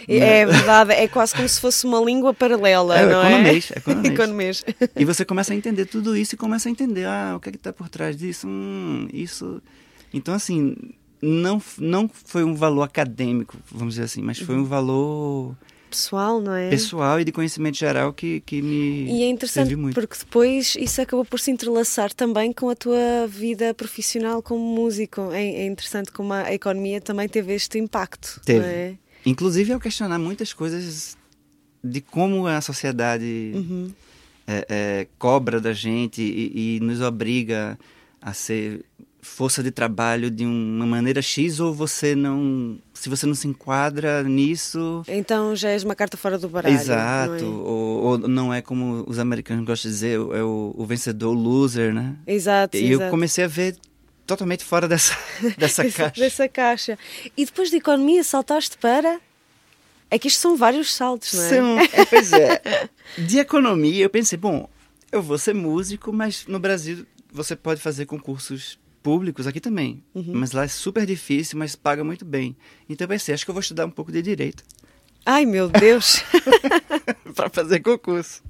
É 0.07 0.47
verdade, 0.47 0.93
é 0.93 1.09
quase 1.09 1.35
como 1.35 1.49
se 1.49 1.61
fosse 1.61 1.87
uma 1.87 2.01
língua 2.01 2.33
paralela, 2.33 2.99
É, 2.99 3.07
não 3.07 3.21
economês, 3.23 3.73
é? 3.75 3.79
economês. 3.79 4.15
Economês. 4.15 4.65
E 4.97 5.05
você 5.05 5.25
começa 5.25 5.53
a 5.53 5.57
entender 5.57 5.87
tudo 5.87 6.17
isso 6.17 6.35
e 6.35 6.39
começa 6.39 6.69
a 6.69 6.73
entender, 6.73 7.07
ah, 7.07 7.35
o 7.37 7.41
que 7.41 7.49
é 7.49 7.53
que 7.53 7.59
tá 7.59 7.73
por 7.73 7.89
trás 7.89 8.17
disso? 8.17 8.47
Hum, 8.47 9.09
isso. 9.13 9.61
Então, 10.13 10.35
assim, 10.35 10.77
não, 11.21 11.61
não 11.79 12.09
foi 12.09 12.45
um 12.45 12.55
valor 12.55 12.83
acadêmico, 12.83 13.57
vamos 13.71 13.95
dizer 13.95 14.05
assim, 14.05 14.23
mas 14.23 14.39
foi 14.39 14.55
um 14.55 14.65
valor 14.65 15.55
Pessoal, 15.91 16.41
não 16.41 16.55
é? 16.55 16.69
pessoal 16.69 17.19
e 17.19 17.25
de 17.25 17.33
conhecimento 17.33 17.79
geral 17.79 18.13
que, 18.13 18.41
que 18.41 18.61
me 18.61 19.07
E 19.11 19.23
é 19.23 19.29
interessante 19.29 19.75
porque 19.95 20.19
depois 20.19 20.77
isso 20.79 21.01
acabou 21.01 21.25
por 21.25 21.41
se 21.41 21.51
entrelaçar 21.51 22.13
também 22.13 22.53
com 22.53 22.69
a 22.69 22.77
tua 22.77 23.27
vida 23.27 23.73
profissional 23.73 24.43
como 24.43 24.63
músico. 24.63 25.33
É, 25.33 25.43
é 25.43 25.67
interessante 25.67 26.13
como 26.13 26.33
a 26.35 26.53
economia 26.53 27.01
também 27.01 27.27
teve 27.27 27.55
este 27.55 27.79
impacto. 27.79 28.41
Teve. 28.45 28.61
Não 28.61 28.67
é? 28.67 28.95
Inclusive, 29.27 29.73
ao 29.73 29.81
questionar 29.81 30.19
muitas 30.19 30.53
coisas 30.53 31.17
de 31.83 32.01
como 32.01 32.47
a 32.47 32.61
sociedade 32.61 33.53
Uhum. 33.55 33.91
é, 34.47 34.67
é, 34.69 35.07
cobra 35.19 35.61
da 35.61 35.73
gente 35.73 36.23
e, 36.23 36.77
e 36.77 36.81
nos 36.81 37.01
obriga 37.01 37.79
a 38.21 38.33
ser 38.33 38.85
força 39.21 39.63
de 39.63 39.71
trabalho 39.71 40.31
de 40.31 40.47
uma 40.47 40.87
maneira 40.87 41.21
X 41.21 41.61
ou 41.61 41.75
você 41.75 42.15
não 42.15 42.79
se 42.95 43.09
você 43.09 43.27
não 43.27 43.35
se 43.35 43.47
enquadra 43.49 44.23
nisso 44.23 45.03
Então 45.09 45.55
já 45.55 45.69
és 45.71 45.83
uma 45.85 45.95
carta 45.95 46.17
fora 46.17 46.39
do 46.39 46.49
baralho. 46.49 46.75
exato 46.75 47.45
Não 47.45 47.61
ou, 47.61 48.03
ou 48.05 48.19
não 48.19 48.55
é 48.55 48.63
como 48.63 49.05
os 49.07 49.19
americanos 49.19 49.65
gostam 49.67 49.91
de 49.91 49.95
dizer 49.95 50.15
é 50.15 50.43
o, 50.43 50.73
o 50.77 50.87
vencedor 50.87 51.31
o 51.31 51.39
loser 51.39 51.93
né 51.93 52.17
é? 52.27 52.33
Exato, 52.33 52.77
e 52.77 52.87
eu 52.91 52.99
exato. 52.99 53.11
comecei 53.11 53.45
a 53.45 53.49
ver 53.49 53.77
totalmente 54.29 54.63
fora 54.63 54.87
dessa 54.89 55.17
dessa 55.57 55.91
caixa 55.91 56.21
dessa 56.21 56.49
caixa. 56.49 56.99
E 57.37 57.45
depois 57.45 57.71
de 57.71 57.77
economia 57.77 58.23
saltaste 58.23 58.77
para. 58.79 59.19
É 60.11 60.19
que 60.19 60.29
isto 60.29 60.41
são 60.41 60.57
vários 60.57 60.95
saltos, 60.95 61.35
não 61.35 61.43
é? 61.43 61.49
São, 61.49 61.79
é, 61.81 62.05
pois 62.07 62.33
é. 62.33 62.89
De 63.19 63.39
economia, 63.39 64.05
eu 64.05 64.09
pensei, 64.09 64.39
bom, 64.39 64.67
eu 65.13 65.21
vou 65.21 65.37
ser 65.37 65.55
músico, 65.55 66.11
mas 66.15 66.47
no 66.47 66.59
Brasil 66.59 67.07
você 67.31 67.55
pode 67.55 67.79
fazer 67.83 68.07
concursos 68.07 68.79
públicos 69.03 69.47
aqui 69.47 69.61
também. 69.61 70.03
Uhum. 70.15 70.33
Mas 70.33 70.53
lá 70.53 70.65
é 70.65 70.69
super 70.69 71.05
difícil, 71.05 71.59
mas 71.59 71.77
paga 71.77 72.03
muito 72.03 72.25
bem. 72.25 72.57
Então 72.89 73.05
eu 73.05 73.09
pensei, 73.09 73.35
acho 73.35 73.45
que 73.45 73.51
eu 73.51 73.55
vou 73.55 73.61
estudar 73.61 73.85
um 73.85 73.91
pouco 73.91 74.11
de 74.11 74.23
direito 74.23 74.65
Ai 75.27 75.45
meu 75.45 75.69
Deus! 75.69 76.23
para 77.37 77.51
fazer 77.51 77.81
concurso. 77.81 78.43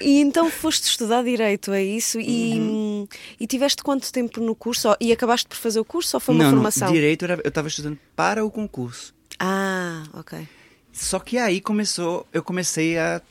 E, 0.00 0.20
então 0.20 0.50
foste 0.50 0.84
estudar 0.84 1.22
direito, 1.22 1.72
é 1.72 1.82
isso? 1.82 2.18
E, 2.20 2.58
Uhum. 2.58 3.08
e 3.38 3.46
tiveste 3.46 3.82
quanto 3.82 4.12
tempo 4.12 4.40
no 4.40 4.54
curso? 4.54 4.88
E 5.00 5.12
acabaste 5.12 5.48
por 5.48 5.56
fazer 5.56 5.80
o 5.80 5.84
curso 5.84 6.16
ou 6.16 6.20
foi 6.20 6.34
uma 6.34 6.44
Não, 6.44 6.50
formação? 6.50 6.92
direito 6.92 7.24
era- 7.24 7.40
eu 7.44 7.48
estava 7.48 7.68
estudando 7.68 7.98
para 8.16 8.44
o 8.44 8.50
concurso. 8.50 9.14
Ah, 9.38 10.04
ok. 10.14 10.46
Só 10.92 11.18
que 11.18 11.38
aí 11.38 11.60
começou, 11.60 12.26
eu 12.32 12.42
comecei 12.42 12.98
a 12.98 13.22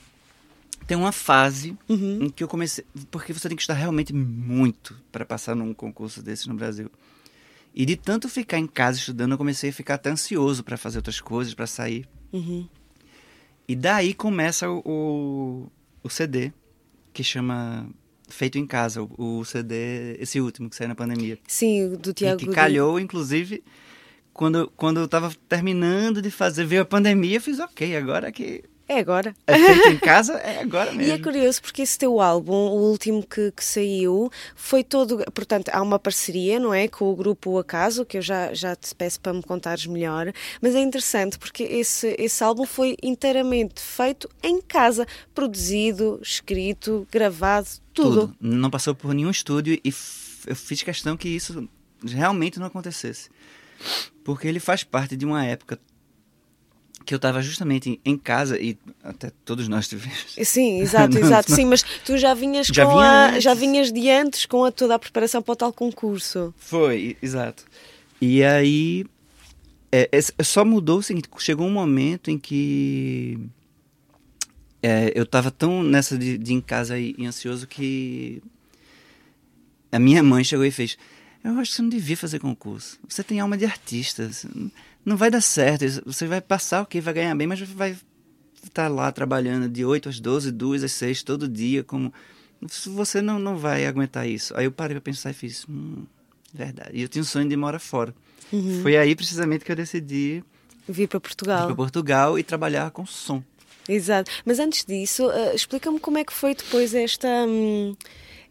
ter 0.88 0.96
uma 0.96 1.12
fase 1.12 1.78
Uhum. 1.88 2.24
em 2.24 2.30
que 2.30 2.44
eu 2.44 2.48
comecei, 2.48 2.84
porque 3.12 3.32
você 3.34 3.48
tem 3.48 3.56
que 3.56 3.62
estudar 3.62 3.78
realmente 3.78 4.12
muito 4.14 4.96
para 5.12 5.24
passar 5.26 5.56
num 5.56 5.74
concurso 5.74 6.24
desses 6.24 6.48
no 6.48 6.56
Brasil. 6.56 6.90
E 7.76 7.86
de 7.86 7.96
tanto 7.96 8.28
ficar 8.28 8.58
em 8.58 8.66
casa 8.66 8.98
estudando, 8.98 9.34
eu 9.34 9.38
comecei 9.38 9.70
a 9.70 9.74
ficar 9.74 9.96
até 9.96 10.10
ansioso 10.10 10.64
para 10.64 10.76
fazer 10.78 10.98
outras 10.98 11.20
coisas, 11.22 11.54
para 11.54 11.68
sair. 11.68 12.08
Uhum. 12.34 12.68
E 13.68 13.76
daí 13.76 14.16
começa 14.16 14.68
o, 14.68 14.82
o, 14.84 15.72
o 16.04 16.10
CD, 16.10 16.52
que 17.14 17.24
chama 17.24 17.90
Feito 18.30 18.58
em 18.58 18.66
Casa, 18.66 19.02
o, 19.02 19.44
CD, 19.44 20.16
esse 20.20 20.40
último 20.40 20.70
que 20.70 20.76
saiu 20.76 20.88
na 20.90 20.96
pandemia. 20.96 21.38
Sim, 21.48 21.96
do 21.96 22.12
E 22.12 22.14
Tiago. 22.14 22.40
que 22.40 22.48
calhou, 22.48 23.00
inclusive, 23.00 23.64
quando, 24.34 24.72
quando 24.76 25.00
eu 25.00 25.08
tava 25.08 25.32
terminando 25.48 26.22
de 26.22 26.30
fazer, 26.32 26.66
veio 26.66 26.82
a 26.82 26.86
pandemia, 26.86 27.38
eu 27.38 27.42
fiz, 27.42 27.60
ok, 27.60 27.96
agora 27.96 28.32
que 28.32 28.64
É 28.90 28.98
agora. 28.98 29.36
é 29.46 29.56
feito 29.56 29.88
em 29.90 29.98
casa, 30.00 30.34
é 30.40 30.62
agora 30.62 30.90
E 30.94 30.98
mesmo. 30.98 31.14
é 31.14 31.20
curioso 31.20 31.62
porque 31.62 31.84
esse 31.84 31.96
teu 31.96 32.20
álbum, 32.20 32.54
o 32.54 32.90
último 32.90 33.22
que, 33.24 33.52
que 33.52 33.64
saiu, 33.64 34.32
foi 34.56 34.84
todo. 34.84 35.24
Portanto, 35.32 35.70
há 35.72 35.80
uma 35.80 36.00
parceria, 36.00 36.60
não 36.60 36.74
é? 36.74 36.88
Com 36.88 37.06
o 37.12 37.16
grupo 37.16 37.52
O 37.52 37.60
Acaso, 37.60 38.04
que 38.04 38.18
eu 38.18 38.22
já, 38.24 38.52
já 38.52 38.76
te 38.76 38.96
peço 38.96 39.22
para 39.22 39.32
me 39.32 39.44
contares 39.44 39.86
melhor. 39.86 40.34
Mas 40.60 40.74
é 40.74 40.80
interessante 40.80 41.38
porque 41.38 41.62
esse, 41.62 42.16
esse 42.18 42.44
álbum 42.44 42.66
foi 42.66 42.98
inteiramente 43.04 43.80
feito 43.80 44.28
em 44.42 44.60
casa, 44.60 45.06
produzido, 45.36 46.20
escrito, 46.24 47.08
gravado, 47.12 47.68
tudo. 47.94 48.36
Não 48.42 48.72
passou 48.72 48.96
por 48.96 49.14
nenhum 49.14 49.30
estúdio 49.30 49.80
e 49.86 49.94
eu 50.48 50.56
fiz 50.56 50.82
questão 50.82 51.16
que 51.16 51.30
isso 51.30 51.70
realmente 52.04 52.60
não 52.60 52.66
acontecesse. 52.66 53.30
Porque 54.24 54.48
ele 54.48 54.60
faz 54.60 54.84
parte 54.84 55.16
de 55.16 55.26
uma 55.26 55.46
época 55.46 55.80
que 57.06 57.14
eu 57.14 57.18
estava 57.18 57.42
justamente 57.42 58.00
em- 58.06 58.18
casa 58.18 58.60
e 58.60 58.78
até 59.04 59.32
todos 59.46 59.68
nós 59.68 59.88
tivemos. 59.88 60.36
Sim, 60.44 60.80
exato, 60.84 61.14
Não, 61.18 61.26
exato. 61.26 61.50
não. 61.50 61.56
Sim, 61.56 61.66
mas 61.66 61.82
tu 62.06 62.18
já 62.18 62.34
vinhas 62.34 62.68
Já 62.68 62.86
com 62.86 62.92
vinha 62.96 63.26
a, 63.28 63.40
já 63.40 63.54
vinhas 63.54 63.92
de 63.92 64.10
antes 64.10 64.46
com 64.46 64.64
a, 64.66 64.72
toda 64.72 64.96
a 64.96 65.00
preparação 65.00 65.42
para 65.42 65.54
o 65.54 65.56
tal 65.56 65.74
concurso. 65.74 66.54
Foi, 66.58 67.18
exato. 67.22 67.64
E 68.22 68.44
aí 68.44 69.06
é, 69.92 70.10
é, 70.12 70.44
só 70.44 70.64
mudou 70.64 71.00
o 71.00 71.04
seguinte, 71.04 71.28
chegou 71.40 71.66
um 71.66 71.72
momento 71.72 72.30
em 72.30 72.38
que 72.38 73.40
é, 74.84 75.12
eu 75.16 75.26
tava 75.26 75.50
tão 75.52 75.82
nessa 75.84 76.18
de, 76.18 76.38
de 76.38 76.54
em 76.54 76.62
casa 76.62 76.98
e, 77.00 77.16
e 77.18 77.26
ansioso 77.26 77.66
que 77.68 78.42
a 79.92 80.00
minha 80.00 80.22
mãe 80.22 80.44
chegou 80.44 80.66
e 80.66 80.72
fez 80.72 80.98
eu 81.44 81.58
acho 81.58 81.72
que 81.72 81.78
você 81.78 81.82
não 81.82 81.90
devia 81.90 82.18
fazer 82.18 82.38
concurso. 82.40 83.00
Você 83.08 83.24
tem 83.24 83.40
alma 83.40 83.58
de 83.58 83.64
artista. 83.64 84.30
você 84.32 84.46
não- 84.54 84.70
Não 85.06 85.18
vai 85.18 85.30
dar 85.32 85.42
certo. 85.42 85.86
Você 86.06 86.28
vai 86.28 86.42
passar 86.42 86.82
o 86.82 86.86
que 86.86 87.02
vai 87.02 87.14
ganhar 87.14 87.36
bem, 87.36 87.48
mas 87.48 87.60
vai 87.62 87.96
estar 88.64 88.88
lá 88.88 89.12
trabalhando 89.12 89.70
de 89.70 89.84
8 89.86 90.10
às 90.10 90.20
12, 90.20 90.52
2 90.52 90.84
às 90.84 90.92
6 90.92 91.24
todo 91.24 91.48
dia. 91.48 91.84
como 91.84 92.14
Você 92.88 93.22
não, 93.22 93.40
não 93.40 93.58
vai 93.58 93.86
aguentar 93.86 94.28
isso. 94.28 94.56
Aí 94.56 94.66
eu 94.66 94.72
parei 94.72 94.96
pra 94.96 95.02
pensar 95.02 95.32
e 95.32 95.34
fiz, 95.34 95.66
hum, 95.70 96.04
verdade. 96.54 96.92
E 96.94 97.02
eu 97.02 97.08
tinha 97.10 97.22
um 97.22 97.26
sonho 97.26 97.48
de 97.48 97.56
morar 97.56 97.80
fora. 97.80 98.14
Foi 98.82 98.98
aí 98.98 99.16
precisamente 99.16 99.64
que 99.64 99.72
eu 99.72 99.76
decidi 99.76 100.44
Vir 100.88 101.08
para 101.08 101.20
Portugal. 101.20 101.68
para 101.68 101.76
Portugal 101.76 102.40
e 102.40 102.44
trabalhar 102.44 102.90
com 102.90 103.06
som. 103.06 103.44
Exato. 103.88 104.32
Mas 104.44 104.60
antes 104.60 104.84
disso, 104.86 105.30
eh, 105.32 105.56
explica-me 105.56 106.00
como 106.00 106.18
é 106.18 106.24
que 106.24 106.34
foi 106.34 106.56
depois 106.56 106.94
esta, 106.94 107.28
hum, 107.48 107.96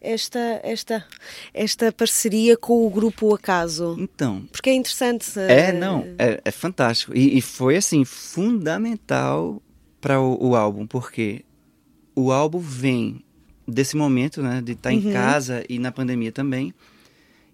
esta, 0.01 0.59
esta, 0.63 1.05
esta 1.53 1.91
parceria 1.91 2.55
com 2.57 2.85
o 2.85 2.89
grupo 2.89 3.33
Acaso. 3.33 3.95
Então, 3.99 4.47
Porque 4.51 4.69
é 4.69 4.73
interessante. 4.73 5.39
É, 5.39 5.69
eh, 5.69 5.71
não, 5.73 6.05
é, 6.17 6.41
é 6.43 6.51
fantástico. 6.51 7.15
E, 7.15 7.37
e 7.37 7.41
foi, 7.41 7.75
assim, 7.75 8.05
fundamental 8.05 9.61
para 9.99 10.19
o, 10.19 10.49
o 10.49 10.55
álbum, 10.55 10.87
porque 10.87 11.43
o 12.15 12.31
álbum 12.31 12.59
vem 12.59 13.23
desse 13.67 13.95
momento, 13.95 14.41
né, 14.41 14.61
de 14.61 14.73
estar 14.73 14.91
em 14.91 15.11
casa 15.11 15.63
e 15.69 15.77
na 15.77 15.91
pandemia 15.91 16.31
também. 16.31 16.73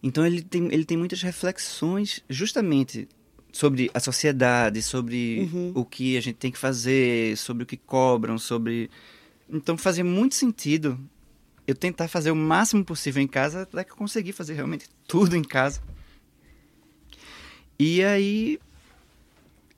Então 0.01 0.25
ele 0.25 0.41
tem, 0.41 0.65
ele 0.71 0.85
tem 0.85 0.97
muitas 0.97 1.21
reflexões 1.21 2.23
justamente 2.29 3.07
sobre 3.51 3.89
a 3.93 3.99
sociedade, 3.99 4.81
sobre 4.81 5.49
o 5.73 5.85
que 5.85 6.17
a 6.17 6.21
gente 6.21 6.35
tem 6.35 6.51
que 6.51 6.57
fazer, 6.57 7.37
sobre 7.37 7.63
o 7.63 7.65
que 7.65 7.77
cobram, 7.77 8.37
sobre... 8.37 8.89
Então 9.49 9.77
fazia 9.77 10.03
muito 10.03 10.35
sentido 10.35 10.99
eu 11.67 11.75
tentar 11.75 12.07
fazer 12.07 12.31
o 12.31 12.35
máximo 12.35 12.83
possível 12.83 13.21
em 13.21 13.27
casa, 13.27 13.63
até 13.63 13.83
que 13.83 13.91
eu 13.91 13.95
consegui 13.95 14.31
fazer 14.31 14.53
realmente 14.53 14.87
tudo 15.07 15.35
em 15.35 15.43
casa. 15.43 15.81
E 17.77 18.03
aí 18.03 18.59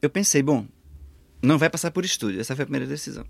eu 0.01 0.09
pensei, 0.09 0.43
bom, 0.43 0.67
não 1.41 1.57
vai 1.57 1.69
passar 1.69 1.91
por 1.91 2.05
estúdio. 2.05 2.39
Essa 2.39 2.55
foi 2.55 2.63
a 2.63 2.65
primeira 2.65 2.85
decisão. 2.85 3.25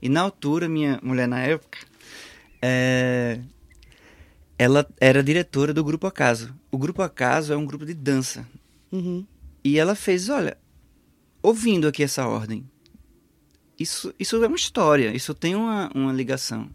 E 0.00 0.08
na 0.08 0.20
altura, 0.20 0.68
minha 0.68 0.98
mulher 1.02 1.26
na 1.26 1.40
época, 1.40 1.78
é, 2.60 3.40
ela 4.58 4.86
era 5.00 5.22
diretora 5.22 5.72
do 5.72 5.82
Grupo 5.82 6.06
Acaso. 6.06 6.54
O 6.70 6.78
Grupo 6.78 7.02
Acaso 7.02 7.52
é 7.52 7.56
um 7.56 7.66
grupo 7.66 7.86
de 7.86 7.94
dança. 7.94 8.46
Uhum. 8.90 9.26
E 9.64 9.78
ela 9.78 9.94
fez, 9.94 10.28
olha, 10.28 10.58
ouvindo 11.42 11.88
aqui 11.88 12.02
essa 12.02 12.26
ordem, 12.26 12.68
isso, 13.78 14.14
isso 14.18 14.42
é 14.42 14.46
uma 14.46 14.56
história, 14.56 15.14
isso 15.14 15.34
tem 15.34 15.54
uma, 15.54 15.90
uma 15.94 16.12
ligação. 16.12 16.68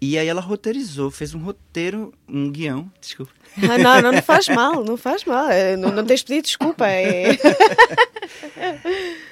E 0.00 0.18
aí 0.18 0.28
ela 0.28 0.42
roteirizou, 0.42 1.10
fez 1.10 1.34
um 1.34 1.38
roteiro, 1.38 2.12
um 2.28 2.50
guião, 2.50 2.90
desculpa. 3.00 3.32
Ah, 3.62 3.78
não, 3.78 4.02
não, 4.02 4.12
não 4.12 4.22
faz 4.22 4.46
mal, 4.48 4.84
não 4.84 4.96
faz 4.98 5.24
mal. 5.24 5.48
É, 5.48 5.76
Não, 5.76 5.90
não 5.90 6.04
tens 6.04 6.22
pedido 6.22 6.44
desculpa. 6.44 6.86
É... 6.86 7.36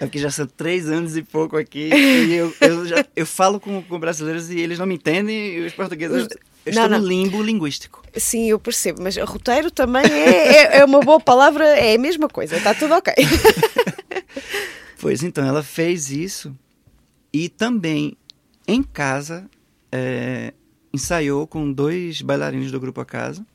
É 0.01 0.07
porque 0.07 0.19
já 0.19 0.31
são 0.31 0.47
três 0.47 0.89
anos 0.89 1.17
e 1.17 1.23
pouco 1.23 1.57
aqui 1.57 1.91
e 1.93 2.35
eu, 2.35 2.55
eu, 2.61 2.87
já, 2.87 3.05
eu 3.15 3.27
falo 3.27 3.59
com, 3.59 3.83
com 3.83 3.99
brasileiros 3.99 4.51
e 4.51 4.59
eles 4.59 4.79
não 4.79 4.87
me 4.87 4.95
entendem 4.95 5.55
e 5.57 5.67
os 5.67 5.73
portugueses... 5.73 6.29
Eu 6.65 6.73
Não, 6.73 6.85
estou 6.85 6.89
não. 6.89 6.99
no 7.01 7.07
limbo 7.07 7.43
linguístico. 7.43 8.03
Sim, 8.17 8.49
eu 8.49 8.59
percebo, 8.59 9.03
mas 9.03 9.17
roteiro 9.17 9.71
também 9.71 10.05
é, 10.05 10.77
é, 10.77 10.79
é 10.79 10.85
uma 10.85 11.01
boa 11.01 11.21
palavra, 11.21 11.67
é 11.67 11.95
a 11.95 11.99
mesma 11.99 12.29
coisa, 12.29 12.57
está 12.57 12.75
tudo 12.75 12.95
ok. 12.95 13.13
Pois 15.01 15.23
então, 15.23 15.45
ela 15.47 15.63
fez 15.63 16.11
isso 16.11 16.57
e 17.31 17.51
também 17.51 18.17
em 18.67 18.83
casa 18.83 19.49
é, 19.97 20.53
ensaiou 20.93 21.47
com 21.47 21.73
dois 21.73 22.21
bailarinos 22.21 22.73
do 22.73 22.81
grupo 22.81 23.01
A 23.01 23.05
Casa 23.05 23.47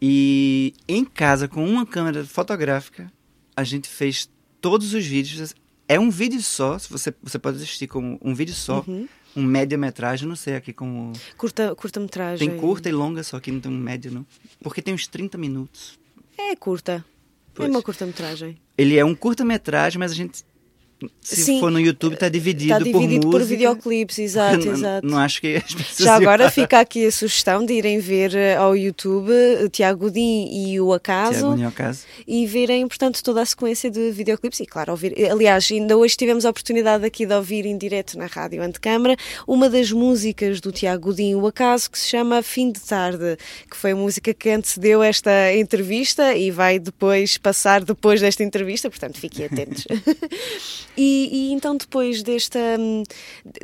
e 0.00 0.74
em 0.86 1.02
casa 1.02 1.48
com 1.48 1.64
uma 1.66 1.86
câmera 1.86 2.22
fotográfica 2.26 3.10
a 3.56 3.64
gente 3.64 3.88
fez 3.88 4.30
todos 4.60 4.92
os 4.92 5.06
vídeos. 5.06 5.54
É 5.88 5.98
um 5.98 6.10
vídeo 6.10 6.42
só, 6.42 6.78
se 6.78 6.90
você, 6.90 7.14
você 7.22 7.38
pode 7.38 7.56
assistir 7.56 7.86
como 7.86 8.18
um 8.20 8.34
vídeo 8.34 8.54
só, 8.54 8.84
Uhum. 8.86 9.08
um 9.34 9.42
média-metragem, 9.42 10.28
não 10.28 10.36
sei 10.36 10.56
aqui 10.56 10.74
como... 10.74 11.14
Curta, 11.38 11.74
curta-metragem. 11.74 12.50
Tem 12.50 12.58
curta 12.58 12.90
e 12.90 12.92
longa, 12.92 13.22
só 13.22 13.40
que 13.40 13.50
não 13.50 13.60
tem 13.60 13.72
um 13.72 13.78
médio 13.78 14.12
não. 14.12 14.26
Porque 14.60 14.82
tem 14.82 14.92
uns 14.92 15.06
30 15.06 15.38
minutos. 15.38 15.98
É 16.36 16.54
curta. 16.54 17.02
Pois. 17.54 17.66
É 17.66 17.70
uma 17.72 17.80
curta-metragem. 17.80 18.58
Ele 18.76 18.98
é 18.98 19.04
um 19.04 19.14
curta-metragem, 19.14 19.98
mas 19.98 20.12
a 20.12 20.14
gente... 20.14 20.44
Se 21.20 21.36
Sim, 21.42 21.60
for 21.60 21.70
no 21.70 21.78
YouTube, 21.78 22.14
está 22.14 22.28
dividido, 22.28 22.72
Está 22.72 22.78
dividido 22.82 23.26
por 23.26 23.32
por, 23.32 23.40
música. 23.40 23.54
videoclipes, 23.56 24.18
exato, 24.18 24.64
não, 24.64 24.72
exato. 24.72 25.06
não 25.06 25.18
acho 25.18 25.40
que 25.42 25.56
as 25.56 25.74
pessoas 25.74 25.98
Já 25.98 26.14
agora 26.14 26.50
fica 26.50 26.80
aqui 26.80 27.04
a 27.06 27.12
sugestão 27.12 27.66
de 27.66 27.74
irem 27.74 27.98
ver 27.98 28.34
eh, 28.34 28.56
ao 28.56 28.74
YouTube 28.74 29.30
eh, 29.30 29.68
Tiago 29.68 30.00
Godin 30.06 30.48
e 30.50 30.80
o 30.80 30.94
Acaso 30.94 31.32
Tiago 31.40 31.52
União 31.52 31.70
Caso. 31.70 32.04
e 32.26 32.46
verem, 32.46 32.88
portanto, 32.88 33.22
toda 33.22 33.42
a 33.42 33.44
sequência 33.44 33.90
de 33.90 34.10
videoclipes 34.10 34.60
e, 34.60 34.66
claro, 34.66 34.92
ouvir. 34.92 35.12
Aliás, 35.30 35.68
ainda 35.70 35.96
hoje 35.98 36.16
tivemos 36.16 36.46
a 36.46 36.50
oportunidade 36.50 37.04
aqui 37.04 37.26
de 37.26 37.34
ouvir 37.34 37.66
em 37.66 37.76
direto 37.76 38.16
na 38.16 38.26
rádio 38.26 38.62
Antecâmara 38.62 39.16
uma 39.46 39.68
das 39.68 39.92
músicas 39.92 40.60
do 40.62 40.72
Tiago 40.72 41.08
Godin, 41.08 41.34
o 41.34 41.46
Acaso, 41.46 41.90
que 41.90 41.98
se 41.98 42.08
chama 42.08 42.42
Fim 42.42 42.72
de 42.72 42.80
Tarde, 42.80 43.36
que 43.70 43.76
foi 43.76 43.90
a 43.90 43.96
música 43.96 44.32
que 44.32 44.48
antecedeu 44.48 45.02
esta 45.02 45.52
entrevista 45.54 46.34
e 46.34 46.50
vai 46.50 46.78
depois 46.78 47.36
passar 47.36 47.84
depois 47.84 48.20
desta 48.22 48.42
entrevista, 48.42 48.88
portanto, 48.88 49.18
fiquem 49.18 49.44
atentos. 49.44 49.84
e, 50.96 51.28
e 51.50 51.52
então, 51.52 51.76
depois 51.76 52.22
desta, 52.22 52.58
hum, 52.78 53.02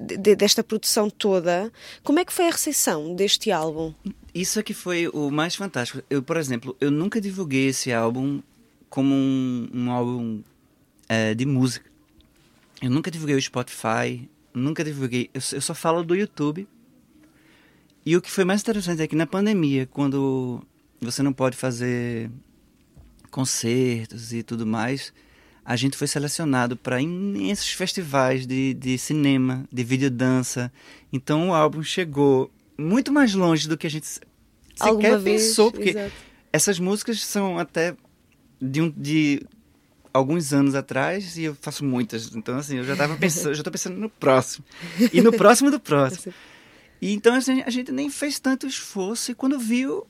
de- 0.00 0.16
de- 0.16 0.36
desta 0.36 0.62
produção 0.62 1.08
toda, 1.08 1.72
como 2.02 2.18
é 2.18 2.24
que 2.24 2.32
foi 2.32 2.46
a 2.48 2.50
recepção 2.50 3.14
deste 3.14 3.50
álbum? 3.50 3.94
Isso 4.34 4.58
é 4.58 4.62
que 4.62 4.74
foi 4.74 5.08
o 5.08 5.30
mais 5.30 5.54
fantástico. 5.54 6.02
Eu, 6.08 6.22
por 6.22 6.36
exemplo, 6.36 6.76
eu 6.80 6.90
nunca 6.90 7.20
divulguei 7.20 7.68
esse 7.68 7.92
álbum 7.92 8.40
como 8.88 9.14
um, 9.14 9.68
um 9.72 9.90
álbum 9.90 10.42
é, 11.08 11.34
de 11.34 11.44
música. 11.46 11.90
Eu 12.80 12.90
nunca 12.90 13.10
divulguei 13.10 13.36
o 13.36 13.40
Spotify, 13.42 14.28
nunca 14.52 14.82
divulguei. 14.84 15.30
Eu, 15.32 15.40
eu 15.52 15.60
só 15.60 15.74
falo 15.74 16.02
do 16.02 16.14
YouTube. 16.14 16.66
E 18.04 18.16
o 18.16 18.20
que 18.20 18.30
foi 18.30 18.44
mais 18.44 18.60
interessante 18.62 19.00
é 19.00 19.06
que 19.06 19.14
na 19.14 19.26
pandemia, 19.26 19.86
quando 19.86 20.60
você 21.00 21.22
não 21.22 21.32
pode 21.32 21.56
fazer 21.56 22.30
concertos 23.30 24.32
e 24.32 24.42
tudo 24.42 24.66
mais, 24.66 25.12
a 25.64 25.76
gente 25.76 25.96
foi 25.96 26.06
selecionado 26.06 26.76
para 26.76 27.00
imensos 27.00 27.70
festivais 27.70 28.46
de, 28.46 28.74
de 28.74 28.98
cinema, 28.98 29.64
de 29.72 29.84
videodança. 29.84 30.72
Então 31.12 31.50
o 31.50 31.54
álbum 31.54 31.82
chegou 31.82 32.50
muito 32.76 33.12
mais 33.12 33.34
longe 33.34 33.68
do 33.68 33.76
que 33.76 33.86
a 33.86 33.90
gente 33.90 34.06
Alguma 34.80 35.02
sequer 35.02 35.18
vez? 35.18 35.42
pensou, 35.42 35.70
porque 35.70 35.90
Exato. 35.90 36.12
essas 36.52 36.78
músicas 36.78 37.20
são 37.24 37.58
até 37.58 37.94
de, 38.60 38.80
um, 38.82 38.90
de 38.90 39.42
alguns 40.12 40.52
anos 40.52 40.74
atrás 40.74 41.36
e 41.36 41.44
eu 41.44 41.54
faço 41.60 41.84
muitas. 41.84 42.34
Então, 42.34 42.56
assim, 42.58 42.78
eu 42.78 42.84
já 42.84 42.96
tava 42.96 43.16
pensando, 43.18 43.54
já 43.54 43.62
tô 43.62 43.70
pensando 43.70 43.96
no 43.98 44.08
próximo. 44.08 44.64
E 45.12 45.20
no 45.20 45.32
próximo 45.32 45.70
do 45.70 45.78
próximo. 45.80 46.32
E 47.02 47.12
então 47.12 47.34
assim, 47.34 47.62
a 47.62 47.68
gente 47.68 47.90
nem 47.90 48.08
fez 48.08 48.38
tanto 48.38 48.64
esforço 48.64 49.32
e 49.32 49.34
quando 49.34 49.58
viu, 49.58 50.06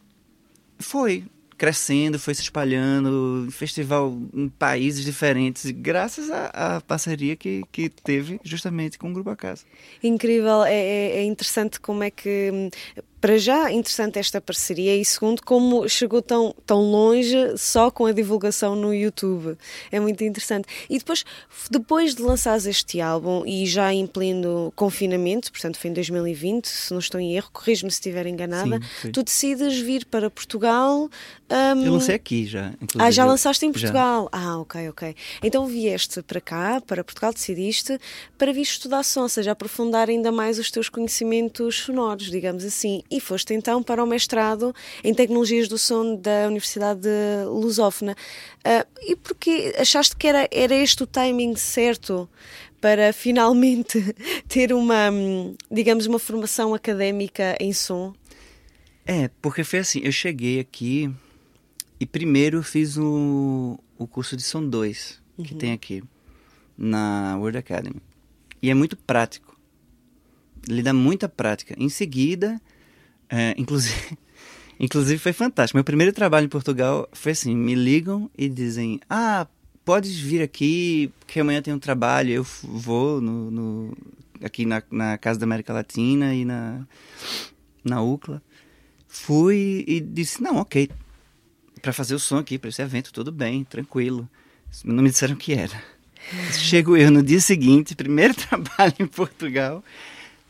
foi 0.79 1.25
crescendo, 1.57 2.19
foi 2.19 2.35
se 2.35 2.43
espalhando, 2.43 3.49
festival 3.51 4.17
em 4.35 4.49
países 4.49 5.05
diferentes, 5.05 5.71
graças 5.71 6.31
à, 6.31 6.77
à 6.77 6.81
parceria 6.81 7.37
que, 7.37 7.63
que 7.71 7.89
teve 7.89 8.41
justamente 8.45 8.99
com 8.99 9.11
o 9.11 9.13
Grupo 9.13 9.31
Acaso. 9.31 9.65
Incrível, 10.03 10.65
é, 10.65 10.75
é- 10.75 11.17
é 11.19 11.25
interessante 11.25 11.81
como 11.81 12.03
é 12.03 12.11
que, 12.11 12.51
hum, 12.53 12.71
para 13.23 13.39
já, 13.39 13.71
interessante 13.71 14.19
esta 14.19 14.41
parceria 14.41 14.97
e 14.97 15.05
segundo, 15.05 15.41
como 15.45 15.89
chegou 15.89 16.21
tão, 16.21 16.53
tão 16.67 16.81
longe 16.83 17.37
só 17.57 17.89
com 17.89 18.05
a 18.07 18.13
divulgação 18.13 18.75
no 18.75 18.93
YouTube. 18.93 19.57
É 19.93 20.01
muito 20.01 20.25
interessante. 20.25 20.67
E 20.91 20.99
depois, 20.99 21.25
depois 21.71 22.17
de 22.17 22.21
lançares 22.23 22.67
este 22.67 23.01
álbum 23.01 23.45
e 23.47 23.65
já 23.65 23.95
em 23.95 24.09
pleno 24.09 24.73
confinamento, 24.75 25.53
portanto 25.53 25.79
foi 25.79 25.91
em 25.91 25.95
2020, 25.95 26.67
se 26.67 26.91
não 26.93 26.99
estou 26.99 27.21
em 27.21 27.37
erro, 27.37 27.49
corrijo-me 27.53 27.93
se 27.93 27.99
estiver 27.99 28.27
enganada, 28.27 28.77
Sim, 28.79 28.89
foi. 29.03 29.11
tu 29.13 29.23
decides 29.23 29.79
vir 29.79 30.05
para 30.07 30.29
Portugal. 30.29 31.09
hum, 31.49 31.85
Eu 31.85 31.93
lancei 31.93 32.17
aqui 32.17 32.45
já, 32.45 32.73
inclusive. 32.83 32.99
ah, 33.05 33.11
já 33.13 33.25
lançaste 33.25 33.65
em 33.65 33.69
Já. 33.69 33.73
Portugal? 33.73 34.29
Ah, 34.33 34.59
ok, 34.59 34.89
ok. 34.89 35.15
Então 35.45 35.65
vieste 35.67 36.23
para 36.23 36.41
cá, 36.41 36.81
para 36.85 37.05
Portugal, 37.05 37.33
decidiste 37.33 38.01
para 38.37 38.53
vir 38.53 38.63
estudar 38.63 39.05
som, 39.05 39.21
ou 39.23 39.29
seja, 39.29 39.53
aprofundar 39.53 40.09
ainda 40.11 40.33
mais 40.33 40.59
os 40.59 40.73
teus 40.73 40.89
conhecimentos 40.89 41.77
sonoros, 41.79 42.29
digamos 42.29 42.65
assim. 42.65 43.01
E 43.13 43.21
foste 43.21 43.53
então 43.53 43.83
para 43.83 44.03
o 44.03 44.07
mestrado 44.07 44.75
em 45.05 45.13
Tecnologias 45.13 45.69
do 45.69 45.77
Som 45.77 46.17
da 46.17 46.47
Universidade 46.47 47.03
de 47.03 47.45
Lusófona. 47.45 48.17
Ah, 48.65 48.87
e 49.03 49.15
porquê 49.15 49.75
achaste 49.79 50.17
que 50.17 50.27
era, 50.27 50.49
era 50.51 50.75
este 50.75 51.03
o 51.03 51.07
timing 51.07 51.55
certo? 51.57 52.27
Para 52.81 53.13
finalmente 53.13 54.03
ter 54.49 54.73
uma, 54.73 55.11
digamos, 55.71 56.07
uma 56.07 56.19
formação 56.19 56.75
académica 56.75 57.55
em 57.61 57.75
som. 57.75 58.15
É, 59.05 59.29
porque 59.43 59.63
foi 59.63 59.81
assim, 59.81 60.01
eu 60.03 60.13
cheguei 60.13 60.59
aqui 60.59 61.13
e 62.01 62.07
primeiro 62.07 62.63
fiz 62.63 62.97
o, 62.97 63.79
o 63.99 64.07
curso 64.07 64.37
de 64.37 64.43
Som 64.43 64.67
2, 64.67 65.21
que 65.45 65.55
tem 65.55 65.73
aqui, 65.73 66.03
na 66.79 67.37
World 67.39 67.59
Academy. 67.59 68.01
E 68.63 68.71
é 68.71 68.75
muito 68.75 68.97
prático. 68.97 69.55
Ele 70.69 70.83
dá 70.83 70.93
muita 70.93 71.29
prática. 71.29 71.75
Em 71.77 71.89
seguida, 71.89 72.61
é, 73.33 73.55
inclusive, 73.57 74.19
inclusive 74.79 75.19
foi 75.19 75.33
fantástico. 75.33 75.77
Meu 75.77 75.85
primeiro 75.85 76.13
trabalho 76.13 76.45
em 76.45 76.49
Portugal 76.51 77.09
foi 77.13 77.33
assim, 77.33 77.57
me 77.57 77.75
ligam 77.75 78.31
e 78.37 78.47
dizem, 78.49 79.01
ah, 79.09 79.47
podes 79.85 80.15
vir 80.17 80.43
aqui, 80.43 81.11
porque 81.21 81.41
amanhã 81.41 81.63
tem 81.63 81.73
um 81.73 81.79
trabalho, 81.79 82.31
eu 82.31 82.47
vou 82.63 83.21
no, 83.21 83.51
no- 83.51 83.97
aqui 84.45 84.67
na, 84.67 84.83
na 84.91 85.17
Casa 85.17 85.41
da 85.41 85.45
América 85.45 85.73
Latina 85.73 86.35
e 86.35 86.45
na, 86.45 86.87
na 87.83 88.03
UCLA. 88.03 88.43
Fui 89.09 89.85
e 89.87 90.01
disse, 90.01 90.43
não, 90.43 90.57
ok, 90.57 90.91
para 91.81 91.93
fazer 91.93 92.15
o 92.15 92.19
som 92.19 92.39
aqui, 92.39 92.59
para 92.59 92.69
esse 92.71 92.81
evento, 92.83 93.13
tudo 93.13 93.33
bem, 93.33 93.65
tranquilo. 93.65 94.29
Não 94.85 95.03
me 95.03 95.11
disseram 95.11 95.35
o 95.35 95.39
que 95.39 95.53
era. 95.53 95.83
Chego 96.53 96.97
eu 96.97 97.11
no 97.11 97.23
dia 97.23 97.41
seguinte, 97.41 97.95
primeiro 97.95 98.35
trabalho 98.37 98.95
em 98.99 99.07
Portugal, 99.07 99.83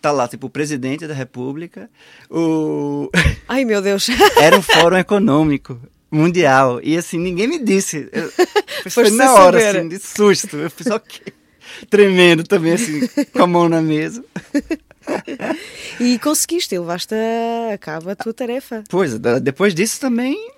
tá 0.02 0.10
lá, 0.10 0.26
tipo, 0.26 0.48
o 0.48 0.50
presidente 0.50 1.06
da 1.06 1.14
república, 1.14 1.88
o... 2.28 3.08
Ai 3.48 3.64
meu 3.64 3.80
Deus! 3.80 4.08
era 4.36 4.58
um 4.58 4.62
fórum 4.62 4.98
econômico 4.98 5.80
mundial, 6.10 6.80
e 6.82 6.96
assim, 6.96 7.18
ninguém 7.18 7.46
me 7.46 7.58
disse. 7.58 8.08
Eu, 8.12 8.30
foi 8.90 9.10
na 9.10 9.32
hora, 9.32 9.60
saber. 9.60 9.78
assim, 9.78 9.88
de 9.88 9.98
susto. 9.98 10.56
Eu 10.56 10.70
fiz, 10.70 10.86
ok, 10.88 11.32
tremendo 11.88 12.44
também, 12.44 12.72
assim, 12.72 13.06
com 13.32 13.42
a 13.42 13.46
mão 13.46 13.68
na 13.68 13.80
mesa. 13.80 14.22
E 15.98 16.18
conseguiste, 16.18 16.76
levaste 16.76 17.14
a, 17.14 17.78
cabo 17.78 18.10
a 18.10 18.16
tua 18.16 18.34
tarefa. 18.34 18.84
Pois, 18.88 19.18
depois 19.42 19.74
disso 19.74 20.00
também, 20.00 20.51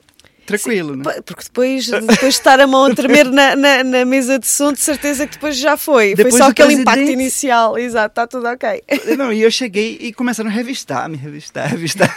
tranquilo, 0.46 0.96
né? 0.96 1.02
Pa- 1.04 1.22
Porque 1.22 1.44
depois, 1.44 1.86
depois 1.86 2.18
de 2.20 2.26
estar 2.28 2.60
a 2.60 2.66
mão 2.66 2.84
a 2.86 2.94
tremer 2.94 3.24
na, 3.30 3.54
na, 3.56 3.84
na 3.84 4.04
mesa 4.04 4.38
de 4.38 4.46
som, 4.46 4.72
de 4.72 4.80
certeza 4.80 5.26
que 5.26 5.34
depois 5.34 5.56
já 5.56 5.76
foi. 5.76 6.14
Depois 6.14 6.34
foi 6.34 6.42
só 6.42 6.50
aquele 6.50 6.74
impacto 6.74 6.96
presidente- 6.98 7.20
inicial. 7.20 7.78
Exato, 7.78 8.12
está 8.12 8.26
tudo 8.26 8.46
ok. 8.48 8.82
Não, 9.16 9.32
e 9.32 9.42
eu 9.42 9.50
cheguei 9.50 9.96
e 10.00 10.12
começaram 10.12 10.50
a 10.50 10.52
revistar, 10.52 11.08
me 11.08 11.16
revistar, 11.16 11.68
revistar. 11.70 12.14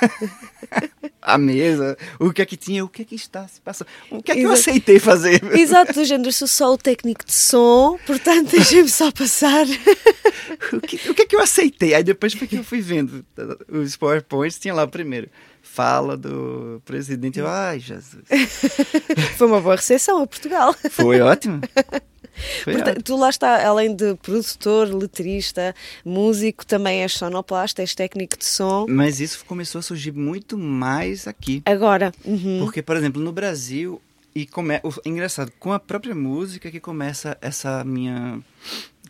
a 1.22 1.38
mesa, 1.38 1.98
o 2.20 2.32
que 2.32 2.42
é 2.42 2.46
que 2.46 2.56
tinha, 2.58 2.84
o 2.84 2.90
que 2.90 3.02
é 3.02 3.06
que 3.06 3.16
está 3.16 3.48
se 3.48 3.60
passando, 3.62 3.88
o 4.12 4.22
que 4.24 4.32
é 4.32 4.36
que 4.36 4.42
eu 4.42 4.52
Exato. 4.52 4.70
aceitei 4.70 5.00
fazer. 5.00 5.42
Exato, 5.58 5.94
do 5.94 6.06
género, 6.06 6.30
eu 6.30 6.34
sou 6.34 6.48
só 6.48 6.74
o 6.74 6.78
técnico 6.78 7.26
de 7.26 7.34
som, 7.34 7.98
portanto 8.06 8.52
deixem-me 8.52 8.90
só 8.90 9.12
passar. 9.12 9.66
o, 10.74 10.80
que, 10.82 11.10
o 11.10 11.13
que 11.13 11.22
é 11.24 11.26
que 11.26 11.36
eu 11.36 11.42
aceitei? 11.42 11.94
Aí 11.94 12.04
depois 12.04 12.34
foi 12.34 12.48
que 12.48 12.56
eu 12.58 12.63
fui 12.63 12.82
vendo 12.82 13.26
os 13.70 13.96
PowerPoints, 13.98 14.60
tinha 14.60 14.74
lá 14.74 14.84
o 14.84 14.88
primeiro. 14.88 15.30
Fala 15.78 16.18
do 16.18 16.82
presidente. 16.84 17.38
Eu, 17.38 17.48
ai, 17.48 17.80
Jesus. 17.80 18.24
Foi 19.38 19.46
uma 19.46 19.62
boa 19.62 19.76
recepção 19.76 20.24
a 20.24 20.26
Portugal. 20.26 20.74
Foi 20.90 21.22
ótimo. 21.22 21.62
Foi 22.63 22.74
Portanto, 22.74 23.04
tu 23.04 23.16
lá 23.16 23.30
está, 23.30 23.63
além 23.63 23.96
de 23.96 24.16
produtor, 24.16 24.92
letrista, 24.92 25.76
músico, 26.04 26.66
também 26.66 27.04
és 27.04 27.13
sonoplasta, 27.13 27.84
és 27.84 27.94
técnico 27.94 28.40
de 28.40 28.46
som. 28.46 28.88
Mas 28.90 29.20
isso 29.20 29.46
começou 29.46 29.78
a 29.78 29.82
surgir 29.84 30.12
muito 30.12 30.58
mais 30.58 31.28
aqui. 31.28 31.62
Agora, 31.63 32.12
uhum, 32.26 32.62
Porque, 32.63 32.82
por 32.82 32.98
exemplo, 32.98 33.22
no 33.22 33.32
Brasil, 33.32 34.02
e 34.34 34.48
come... 34.48 34.74
é 34.74 34.82
engraçado, 35.06 35.52
com 35.60 35.72
a 35.72 35.80
própria 35.80 36.16
música 36.16 36.72
que 36.72 36.80
começa 36.80 37.38
essa 37.40 37.84
minha 37.84 38.40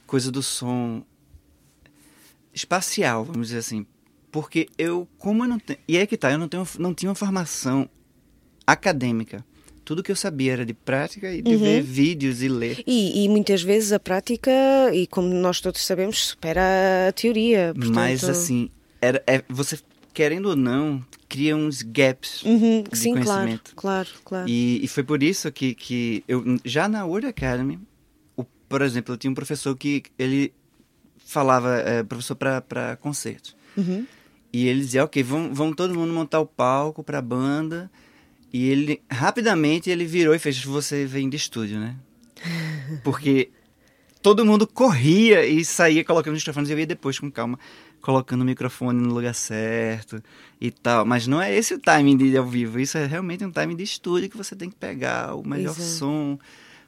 coisa 0.06 0.30
do 0.30 0.44
som 0.44 1.02
espacial, 2.54 3.24
vamos 3.24 3.48
dizer 3.48 3.60
assim. 3.60 3.86
Porque 4.40 4.68
eu, 4.78 5.08
como 5.18 5.44
eu 5.44 5.48
não 5.48 5.58
tenho. 5.58 5.80
E 5.88 5.98
é 5.98 6.06
que 6.06 6.16
tá, 6.16 6.32
eu 6.32 6.38
não, 6.38 6.48
tenho, 6.48 6.64
não 6.78 6.94
tinha 6.94 7.10
uma 7.10 7.16
formação 7.16 7.90
acadêmica. 8.68 9.44
Tudo 9.84 10.04
que 10.04 10.12
eu 10.12 10.16
sabia 10.16 10.54
era 10.54 10.64
de 10.64 10.76
prática 10.76 11.34
e 11.34 11.42
de 11.42 11.56
Uhum. 11.56 11.60
ver 11.60 11.82
vídeos 11.82 12.44
e 12.44 12.48
ler. 12.48 12.84
e, 12.86 13.24
e 13.26 13.30
muitas 13.30 13.64
vezes 13.64 13.92
a 13.92 14.00
prática, 14.00 14.52
e 14.94 15.08
como 15.08 15.28
nós 15.34 15.60
todos 15.60 15.84
sabemos, 15.84 16.20
supera 16.28 16.62
a 17.10 17.12
teoria. 17.14 17.72
Portanto, 17.74 17.96
Mas 17.96 18.24
assim, 18.26 18.70
era, 19.02 19.24
é, 19.26 19.44
você, 19.50 19.80
querendo 20.14 20.50
ou 20.50 20.56
não, 20.56 21.04
cria 21.28 21.56
uns 21.58 21.82
gaps 21.82 22.44
uhum, 22.44 22.84
de 22.84 22.96
sim, 22.96 23.14
claro, 23.14 23.26
conhecimento. 23.28 23.74
claro, 23.76 24.10
claro. 24.24 24.48
E, 24.48 24.80
e 24.84 24.88
foi 24.88 25.02
por 25.04 25.24
isso 25.24 25.52
que, 25.52 25.74
que 25.74 26.24
eu, 26.28 26.44
já 26.64 26.88
na 26.88 27.04
Word 27.08 27.26
Academy, 27.26 27.80
o, 28.36 28.44
por 28.44 28.84
exemplo, 28.84 29.16
eu 29.16 29.18
tinha 29.18 29.32
um 29.32 29.36
professor 29.36 29.76
que 29.76 30.04
ele 30.20 30.54
falava, 31.26 31.76
é, 31.78 32.04
professor 32.04 32.36
para 32.36 32.96
concertos. 33.02 33.56
Uhum. 33.76 34.06
E 34.58 34.68
ele 34.68 34.80
dizia, 34.80 35.04
ok, 35.04 35.22
vão, 35.22 35.54
vão 35.54 35.72
todo 35.72 35.94
mundo 35.94 36.12
montar 36.12 36.40
o 36.40 36.46
palco 36.48 37.04
para 37.04 37.20
a 37.20 37.22
banda. 37.22 37.92
E 38.52 38.68
ele, 38.70 39.02
rapidamente, 39.08 39.88
ele 39.88 40.04
virou 40.04 40.34
e 40.34 40.40
fez, 40.40 40.64
você 40.64 41.06
vem 41.06 41.30
de 41.30 41.38
estúdio, 41.38 41.80
né? 41.80 41.96
Porque 43.04 43.52
todo 44.20 44.44
mundo 44.44 44.66
corria 44.66 45.46
e 45.46 45.64
saía 45.64 46.04
colocando 46.04 46.34
os 46.36 46.42
microfones 46.42 46.72
e 46.72 46.74
eu 46.74 46.80
ia 46.80 46.88
depois 46.88 47.20
com 47.20 47.30
calma, 47.30 47.60
colocando 48.02 48.42
o 48.42 48.46
microfone 48.46 49.00
no 49.00 49.14
lugar 49.14 49.36
certo 49.36 50.24
e 50.60 50.72
tal. 50.72 51.06
Mas 51.06 51.28
não 51.28 51.40
é 51.40 51.56
esse 51.56 51.76
o 51.76 51.80
timing 51.80 52.18
de 52.18 52.36
ao 52.36 52.48
vivo, 52.48 52.80
isso 52.80 52.98
é 52.98 53.06
realmente 53.06 53.46
um 53.46 53.52
timing 53.52 53.76
de 53.76 53.84
estúdio 53.84 54.28
que 54.28 54.38
você 54.38 54.56
tem 54.56 54.72
que 54.72 54.76
pegar 54.76 55.36
o 55.36 55.48
melhor 55.48 55.76
Exato. 55.78 55.88
som 55.88 56.40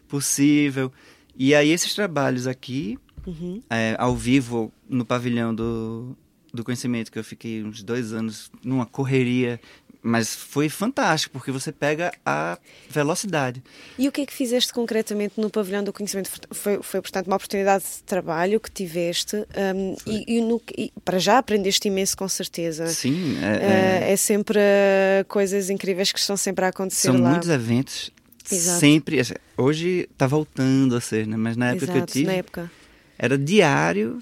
possível. 0.07 0.91
E 1.37 1.53
aí 1.53 1.69
esses 1.69 1.93
trabalhos 1.93 2.47
aqui, 2.47 2.97
Uhum. 3.27 3.61
é, 3.69 3.95
ao 3.99 4.15
vivo, 4.15 4.73
no 4.89 5.05
pavilhão 5.05 5.53
do, 5.53 6.17
do 6.53 6.63
conhecimento, 6.63 7.11
que 7.11 7.19
eu 7.19 7.23
fiquei 7.23 7.63
uns 7.63 7.83
dois 7.83 8.13
anos 8.13 8.51
numa 8.63 8.85
correria, 8.85 9.59
mas 10.01 10.33
foi 10.33 10.69
fantástico, 10.69 11.33
porque 11.33 11.51
você 11.51 11.71
pega 11.73 12.11
a 12.25 12.57
velocidade. 12.89 13.61
E 13.97 14.07
o 14.07 14.11
que 14.11 14.21
é 14.21 14.25
que 14.25 14.33
fizeste 14.33 14.73
concretamente 14.73 15.33
no 15.39 15.49
pavilhão 15.49 15.83
do 15.83 15.91
conhecimento? 15.91 16.29
Foi, 16.51 16.79
foi 16.81 17.01
portanto, 17.01 17.27
uma 17.27 17.35
oportunidade 17.35 17.83
de 17.83 18.03
trabalho 18.03 18.59
que 18.61 18.71
tiveste 18.71 19.35
um, 19.35 19.95
e, 20.07 20.37
e 20.37 20.41
no- 20.41 20.61
e 20.77 20.91
para 21.03 21.19
já 21.19 21.37
aprendeste 21.37 21.87
imenso, 21.89 22.15
com 22.15 22.27
certeza. 22.29 22.87
Sim, 22.87 23.37
é- 23.43 23.57
Uh, 23.57 24.05
é- 24.05 24.11
é 24.13 24.15
sempre 24.15 24.57
uh, 24.59 25.25
coisas 25.27 25.69
incríveis 25.69 26.11
que 26.13 26.19
estão 26.19 26.37
sempre 26.37 26.63
a 26.65 26.69
acontecer 26.69 27.07
são 27.07 27.21
lá. 27.21 27.31
muitos 27.31 27.49
eventos. 27.49 28.09
Exato. 28.51 28.79
Sempre. 28.79 29.19
assim, 29.19 29.33
Hoje 29.57 30.07
está 30.11 30.25
voltando 30.25 30.95
a 30.95 31.01
ser, 31.01 31.27
né? 31.27 31.35
Mas 31.37 31.55
na 31.57 31.71
época 31.71 31.85
que 31.85 31.91
eu 31.91 31.97
Exato, 31.97 32.13
tive, 32.13 32.25
na 32.25 32.33
época. 32.33 32.71
era 33.17 33.37
diário, 33.37 34.17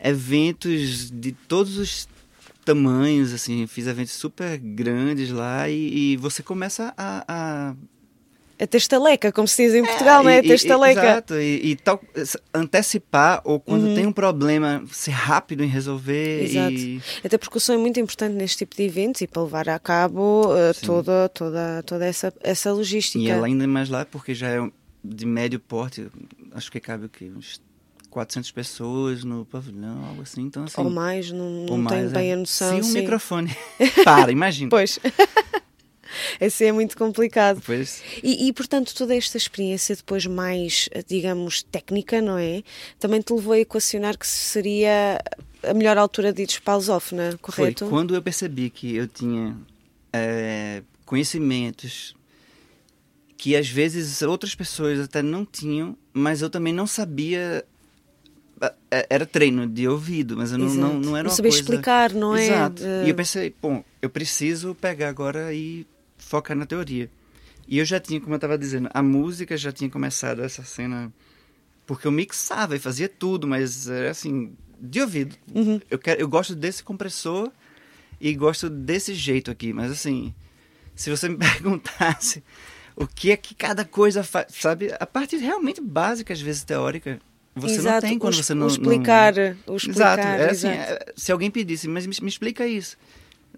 eventos 0.00 1.10
de 1.10 1.32
todos 1.32 1.76
os 1.78 2.08
tamanhos, 2.64 3.32
assim, 3.32 3.66
fiz 3.66 3.86
eventos 3.86 4.12
super 4.14 4.58
grandes 4.58 5.30
lá 5.30 5.68
e, 5.68 6.12
e 6.12 6.16
você 6.16 6.42
começa 6.42 6.92
a- 6.96 7.24
a 7.28 7.74
A 8.58 8.66
testaleca, 8.66 9.30
como 9.30 9.46
se 9.46 9.64
diz 9.66 9.74
em 9.74 9.84
Portugal, 9.84 10.22
não 10.24 10.30
é? 10.30 10.38
A 10.38 10.42
e- 10.42 10.46
e- 10.46 10.48
testaleca. 10.48 11.00
Exato, 11.02 11.34
e, 11.34 11.72
e 11.72 11.76
tal, 11.76 12.00
antecipar, 12.54 13.40
ou 13.44 13.60
quando 13.60 13.84
Uhum. 13.88 13.94
tem 13.94 14.06
um 14.06 14.12
problema, 14.12 14.82
ser 14.90 15.10
rápido 15.10 15.62
em 15.62 15.66
resolver. 15.68 16.42
Exato. 16.44 16.74
E, 16.74 17.00
Até 17.22 17.36
porque 17.38 17.58
o 17.58 17.60
som 17.60 17.74
é 17.74 17.76
muito 17.76 18.00
importante 18.00 18.32
neste 18.34 18.56
tipo 18.58 18.74
de 18.74 18.82
eventos 18.84 19.20
e 19.20 19.26
para 19.26 19.42
levar 19.42 19.68
a 19.68 19.78
cabo 19.78 20.46
uh, 20.46 20.74
toda, 20.84 21.28
toda, 21.28 21.82
toda 21.84 22.06
essa, 22.06 22.32
essa 22.40 22.72
logística. 22.72 23.22
e 23.22 23.28
ela 23.28 23.46
ainda 23.46 23.66
mais 23.66 23.88
lá, 23.90 24.04
porque 24.06 24.34
já 24.34 24.48
é 24.48 24.70
de 25.04 25.26
médio 25.26 25.60
porte, 25.60 26.06
acho 26.52 26.72
que 26.72 26.80
cabe 26.80 27.04
o 27.06 27.08
quê? 27.10 27.30
Uns 27.36 27.60
400 28.16 28.50
pessoas 28.50 29.24
no 29.24 29.44
pavilhão, 29.44 30.02
algo 30.06 30.22
assim. 30.22 30.40
Então, 30.40 30.64
assim, 30.64 30.80
Ou 30.80 30.88
mais, 30.88 31.30
não, 31.30 31.64
ou 31.64 31.66
não 31.66 31.76
mais, 31.76 31.98
tenho 31.98 32.10
bem 32.10 32.30
é. 32.30 32.32
a 32.32 32.36
noção. 32.36 32.70
Se 32.70 32.80
um 32.80 32.92
sim. 32.92 33.00
microfone 33.00 33.54
para, 34.04 34.32
imagina. 34.32 34.70
Pois. 34.70 34.98
Esse 36.40 36.64
é 36.64 36.72
muito 36.72 36.96
complicado. 36.96 37.60
Pois, 37.66 38.02
E, 38.22 38.48
e, 38.48 38.52
portanto, 38.54 38.94
toda 38.94 39.14
esta 39.14 39.36
experiência 39.36 39.94
depois 39.94 40.24
mais, 40.24 40.88
digamos, 41.06 41.62
técnica, 41.64 42.22
não 42.22 42.38
é? 42.38 42.62
Também 42.98 43.20
te 43.20 43.34
levou 43.34 43.52
a 43.52 43.58
equacionar 43.58 44.16
que 44.16 44.26
seria 44.26 45.20
a 45.62 45.74
melhor 45.74 45.98
altura 45.98 46.32
de 46.32 46.42
ires 46.42 46.58
para 46.58 46.72
a 46.72 46.76
lusófona, 46.76 47.30
foi 47.32 47.38
correto? 47.38 47.86
quando 47.90 48.14
eu 48.14 48.22
percebi 48.22 48.70
que 48.70 48.96
eu 48.96 49.06
tinha 49.06 49.54
é, 50.10 50.82
conhecimentos 51.04 52.16
que 53.36 53.54
às 53.54 53.68
vezes 53.68 54.22
outras 54.22 54.54
pessoas 54.54 55.00
até 55.00 55.20
não 55.20 55.44
tinham, 55.44 55.98
mas 56.14 56.40
eu 56.40 56.48
também 56.48 56.72
não 56.72 56.86
sabia. 56.86 57.62
É, 58.90 59.06
Era 59.10 59.26
treino 59.26 59.66
de 59.66 59.86
ouvido, 59.88 60.36
mas 60.36 60.52
eu 60.52 60.58
não, 60.58 60.72
não, 60.74 61.00
não 61.00 61.16
era 61.16 61.28
uma 61.28 61.34
sabia 61.34 61.50
coisa... 61.50 61.62
explicar, 61.62 62.12
não 62.12 62.34
é? 62.36 62.46
Exato. 62.46 62.82
De- 62.82 63.04
E 63.06 63.08
eu 63.08 63.14
pensei, 63.14 63.54
bom, 63.60 63.84
eu 64.00 64.08
preciso 64.10 64.74
pegar 64.74 65.08
agora 65.08 65.52
e 65.52 65.86
focar 66.18 66.56
na 66.56 66.66
teoria. 66.66 67.10
E 67.68 67.78
eu 67.78 67.84
já 67.84 67.98
tinha, 67.98 68.20
como 68.20 68.32
eu 68.32 68.36
estava 68.36 68.56
dizendo, 68.56 68.88
a 68.94 69.02
música 69.02 69.56
já 69.56 69.72
tinha 69.72 69.90
começado 69.90 70.42
essa 70.42 70.62
cena. 70.64 71.12
Porque 71.86 72.06
eu 72.06 72.12
mixava 72.12 72.74
e 72.74 72.78
fazia 72.78 73.08
tudo, 73.08 73.46
mas 73.46 73.88
era 73.88 74.10
assim, 74.10 74.52
de 74.80 75.00
ouvido. 75.00 75.36
Uhum. 75.54 75.80
Eu, 75.90 75.98
quero, 75.98 76.20
eu 76.20 76.28
gosto 76.28 76.54
desse 76.54 76.82
compressor 76.82 77.50
e 78.20 78.34
gosto 78.34 78.68
desse 78.70 79.14
jeito 79.14 79.50
aqui. 79.50 79.72
Mas 79.72 79.90
assim, 79.92 80.34
se 80.94 81.10
você 81.10 81.28
me 81.28 81.36
perguntasse 81.38 82.42
o 82.96 83.06
que 83.06 83.30
é 83.30 83.36
que 83.36 83.54
cada 83.54 83.84
coisa 83.84 84.22
faz, 84.24 84.46
sabe? 84.50 84.90
A 84.98 85.06
parte 85.06 85.36
realmente 85.36 85.80
básica, 85.80 86.32
às 86.32 86.40
vezes 86.40 86.64
teórica, 86.64 87.20
você 87.56 87.74
Exato, 87.76 88.04
não 88.06 88.10
tem 88.10 88.18
quando 88.18 88.34
o, 88.34 88.42
você 88.42 88.52
o 88.52 88.56
não. 88.56 88.66
não- 88.66 88.72
explicar, 88.72 89.34
o 89.66 89.76
explicar. 89.76 90.18
Exato, 90.18 90.20
é 90.42 90.50
assim, 90.50 90.68
exato. 90.68 90.92
é, 90.92 91.12
se 91.16 91.32
alguém 91.32 91.50
pedisse, 91.50 91.88
mas 91.88 92.06
me, 92.06 92.14
me 92.22 92.28
explica 92.28 92.66
isso, 92.66 92.96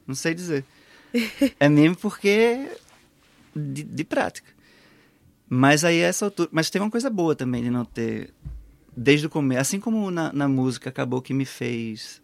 não 0.06 0.14
sei 0.14 0.34
dizer. 0.34 0.64
é 1.58 1.68
mesmo 1.68 1.96
porque 1.96 2.68
de, 3.54 3.82
de 3.82 4.04
prática. 4.04 4.48
Mas 5.48 5.82
aí 5.84 5.98
essa 5.98 6.26
altura, 6.26 6.48
mas 6.52 6.68
tem 6.70 6.80
uma 6.80 6.90
coisa 6.90 7.08
boa 7.11 7.34
também 7.34 7.62
de 7.62 7.70
não 7.70 7.84
ter 7.84 8.32
desde 8.96 9.26
o 9.26 9.30
começo, 9.30 9.61
assim 9.61 9.80
como 9.80 10.11
na, 10.11 10.32
na 10.32 10.46
música 10.48 10.90
acabou 10.90 11.22
que 11.22 11.32
me 11.32 11.44
fez 11.44 12.20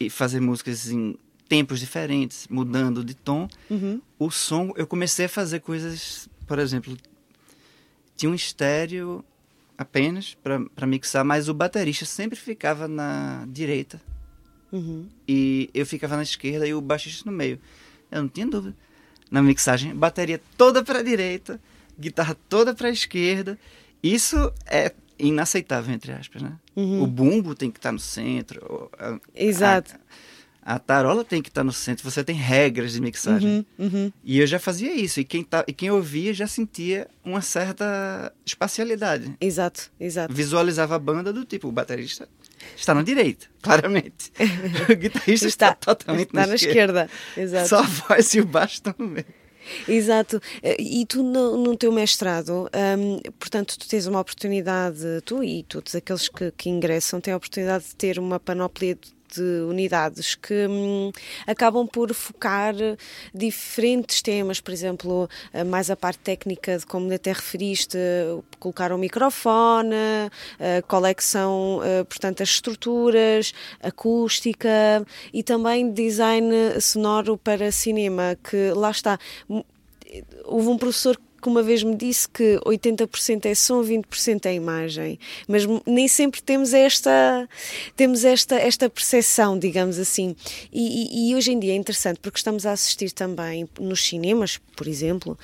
e 0.00 0.10
fazer 0.10 0.40
músicas 0.40 0.88
em 0.90 1.16
tempos 1.48 1.78
diferentes, 1.78 2.46
mudando 2.50 3.04
de 3.04 3.14
tom, 3.14 3.48
Uhum. 3.70 4.00
o 4.18 4.30
som, 4.30 4.72
eu 4.76 4.86
comecei 4.86 5.26
a 5.26 5.28
fazer 5.28 5.60
coisas, 5.60 6.28
por 6.46 6.58
exemplo, 6.58 6.96
tinha 8.16 8.28
um 8.30 8.34
estéreo 8.34 9.24
apenas 9.78 10.36
para 10.42 10.86
mixar, 10.86 11.24
mas 11.24 11.48
o 11.48 11.54
baterista 11.54 12.04
sempre 12.04 12.38
ficava 12.38 12.88
na 12.88 13.44
direita 13.48 14.00
Uhum. 14.72 15.06
e 15.28 15.70
eu 15.74 15.84
ficava 15.86 16.16
na 16.16 16.22
esquerda 16.22 16.66
e 16.66 16.74
o 16.74 16.80
baixista 16.80 17.30
no 17.30 17.36
meio. 17.36 17.60
Eu 18.10 18.22
não 18.22 18.28
tinha 18.28 18.46
dúvida. 18.46 18.74
Na 19.30 19.42
mixagem, 19.42 19.94
bateria 19.94 20.40
toda 20.56 20.82
para 20.84 21.00
a 21.00 21.02
direita, 21.02 21.60
guitarra 21.98 22.36
toda 22.48 22.74
para 22.74 22.88
a 22.88 22.90
esquerda. 22.92 23.58
Isso 24.02 24.52
é 24.66 24.92
inaceitável, 25.18 25.94
entre 25.94 26.12
aspas, 26.12 26.42
né? 26.42 26.52
Uhum. 26.76 27.02
O 27.02 27.06
bumbo 27.06 27.54
tem 27.54 27.70
que 27.70 27.78
estar 27.78 27.90
no 27.92 27.98
centro. 27.98 28.90
a- 28.98 29.18
Exato. 29.34 29.94
A, 29.94 29.98
a 30.66 30.80
tarola 30.80 31.24
tem 31.24 31.40
que 31.40 31.48
estar 31.48 31.62
no 31.62 31.72
centro. 31.72 32.02
Você 32.10 32.24
tem 32.24 32.34
regras 32.34 32.92
de 32.92 33.00
mixagem. 33.00 33.64
Uhum, 33.78 33.86
uhum. 33.86 34.12
E 34.24 34.40
eu 34.40 34.46
já 34.48 34.58
fazia 34.58 34.92
isso. 34.92 35.20
E 35.20 35.24
quem, 35.24 35.44
tá, 35.44 35.64
e 35.68 35.72
quem 35.72 35.92
ouvia 35.92 36.34
já 36.34 36.48
sentia 36.48 37.06
uma 37.24 37.40
certa 37.40 38.32
espacialidade. 38.44 39.32
Exato, 39.40 39.92
exato. 40.00 40.34
Visualizava 40.34 40.96
a 40.96 40.98
banda 40.98 41.32
do 41.32 41.44
tipo, 41.44 41.68
o 41.68 41.72
baterista 41.72 42.28
está 42.76 42.92
na 42.92 43.02
direita, 43.02 43.46
claramente. 43.62 44.32
o 44.90 44.96
guitarrista 44.96 45.46
está, 45.46 45.72
totalmente 45.72 46.30
está 46.30 46.40
na, 46.40 46.46
na 46.48 46.54
esquerda. 46.56 47.04
esquerda. 47.04 47.40
Exato. 47.40 47.68
Só 47.68 47.78
a 47.78 47.82
voz 47.82 48.34
e 48.34 48.40
o 48.40 48.46
baixo 48.46 48.74
estão 48.74 48.94
no 48.98 49.06
meio. 49.06 49.26
Exato. 49.88 50.40
Eh, 50.62 50.76
E 50.80 51.06
tu, 51.06 51.22
no, 51.22 51.56
no 51.56 51.76
teu 51.76 51.92
mestrado, 51.92 52.68
hum, 52.98 53.20
portanto, 53.38 53.78
tu 53.78 53.88
tens 53.88 54.06
uma 54.06 54.20
oportunidade, 54.20 54.98
tu 55.24 55.42
e 55.44 55.62
todos 55.62 55.94
aqueles 55.94 56.28
que, 56.28 56.50
que 56.52 56.68
ingressam, 56.68 57.20
têm 57.20 57.34
a 57.34 57.36
oportunidade 57.36 57.84
de 57.84 57.94
ter 57.96 58.18
uma 58.18 58.40
panóplia 58.40 58.98
de 59.34 59.46
de 59.46 59.60
unidades 59.68 60.34
que 60.34 60.66
hum, 60.66 61.12
acabam 61.46 61.86
por 61.86 62.12
focar 62.14 62.74
diferentes 63.34 64.22
temas, 64.22 64.60
por 64.60 64.72
exemplo, 64.72 65.28
eh, 65.52 65.64
mais 65.64 65.90
a 65.90 65.96
parte 65.96 66.20
técnica 66.20 66.78
de 66.78 66.86
como 66.86 67.12
até 67.12 67.32
referiste, 67.32 67.98
colocar 68.58 68.92
um 68.92 68.98
microfone, 68.98 69.94
eh, 70.58 70.82
qual 70.88 71.04
é 71.06 71.14
que 71.14 71.24
são, 71.24 71.80
eh, 71.84 72.04
portanto, 72.04 72.42
as 72.42 72.50
estruturas, 72.50 73.52
acústica 73.82 74.68
e 75.32 75.42
também 75.42 75.92
design 75.92 76.80
sonoro 76.80 77.36
para 77.36 77.70
cinema, 77.70 78.36
que 78.42 78.70
lá 78.72 78.90
está. 78.90 79.18
Houve 80.44 80.68
um 80.68 80.78
professor 80.78 81.18
que 81.40 81.48
uma 81.48 81.62
vez 81.62 81.82
me 81.82 81.94
disse 81.94 82.28
que 82.28 82.58
80% 82.64 83.46
é 83.46 83.54
som, 83.54 83.82
20% 83.82 84.46
é 84.46 84.54
imagem, 84.54 85.18
mas 85.46 85.62
nem 85.86 86.08
sempre 86.08 86.42
temos 86.42 86.72
esta 86.72 87.48
temos 87.94 88.24
esta 88.24 88.56
esta 88.56 88.88
percepção, 88.90 89.58
digamos 89.58 89.98
assim. 89.98 90.34
E, 90.72 91.28
e, 91.28 91.30
e 91.30 91.34
hoje 91.34 91.52
em 91.52 91.58
dia 91.58 91.72
é 91.72 91.76
interessante 91.76 92.18
porque 92.20 92.38
estamos 92.38 92.66
a 92.66 92.72
assistir 92.72 93.12
também 93.12 93.68
nos 93.78 94.04
cinemas, 94.04 94.58
por 94.74 94.86
exemplo, 94.86 95.38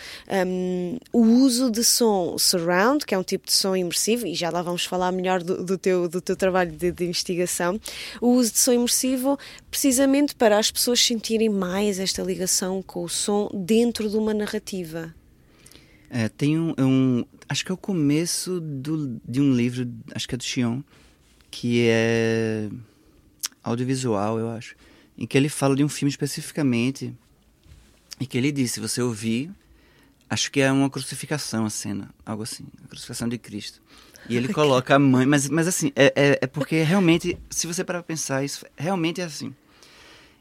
um, 0.46 0.98
o 1.12 1.20
uso 1.20 1.70
de 1.70 1.84
som 1.84 2.36
surround, 2.38 3.04
que 3.06 3.14
é 3.14 3.18
um 3.18 3.22
tipo 3.22 3.46
de 3.46 3.52
som 3.52 3.76
imersivo, 3.76 4.26
e 4.26 4.34
já 4.34 4.50
lá 4.50 4.62
vamos 4.62 4.84
falar 4.84 5.12
melhor 5.12 5.42
do, 5.42 5.62
do 5.62 5.78
teu 5.78 6.08
do 6.08 6.20
teu 6.20 6.36
trabalho 6.36 6.72
de, 6.72 6.90
de 6.90 7.04
investigação. 7.04 7.80
O 8.20 8.28
uso 8.28 8.52
de 8.52 8.58
som 8.58 8.72
imersivo, 8.72 9.38
precisamente 9.70 10.34
para 10.34 10.58
as 10.58 10.70
pessoas 10.70 11.00
sentirem 11.00 11.48
mais 11.48 11.98
esta 11.98 12.22
ligação 12.22 12.82
com 12.82 13.04
o 13.04 13.08
som 13.08 13.50
dentro 13.52 14.08
de 14.08 14.16
uma 14.16 14.34
narrativa. 14.34 15.14
É, 16.14 16.28
tem 16.28 16.60
um, 16.60 16.74
um, 16.78 17.24
Acho 17.48 17.64
que 17.64 17.72
é 17.72 17.74
o 17.74 17.78
começo 17.78 18.60
do, 18.60 19.18
de 19.26 19.40
um 19.40 19.54
livro, 19.54 19.90
acho 20.14 20.28
que 20.28 20.34
é 20.34 20.38
do 20.38 20.44
Chion, 20.44 20.82
que 21.50 21.86
é 21.88 22.68
audiovisual, 23.62 24.38
eu 24.38 24.50
acho, 24.50 24.76
em 25.16 25.26
que 25.26 25.38
ele 25.38 25.48
fala 25.48 25.74
de 25.74 25.82
um 25.82 25.88
filme 25.88 26.10
especificamente, 26.10 27.14
e 28.20 28.26
que 28.26 28.36
ele 28.36 28.52
diz: 28.52 28.72
se 28.72 28.80
você 28.80 29.00
ouvir, 29.00 29.50
acho 30.28 30.52
que 30.52 30.60
é 30.60 30.70
uma 30.70 30.90
crucificação 30.90 31.64
a 31.64 31.70
cena, 31.70 32.10
algo 32.26 32.42
assim, 32.42 32.66
a 32.84 32.88
crucificação 32.88 33.26
de 33.26 33.38
Cristo. 33.38 33.80
E 34.28 34.36
ele 34.36 34.52
coloca 34.52 34.94
a 34.94 34.98
mãe, 34.98 35.24
mas, 35.24 35.48
mas 35.48 35.66
assim, 35.66 35.92
é, 35.96 36.12
é, 36.14 36.38
é 36.42 36.46
porque 36.46 36.82
realmente, 36.82 37.38
se 37.48 37.66
você 37.66 37.82
parar 37.82 38.00
pra 38.02 38.08
pensar, 38.08 38.44
isso 38.44 38.66
realmente 38.76 39.22
é 39.22 39.24
assim. 39.24 39.54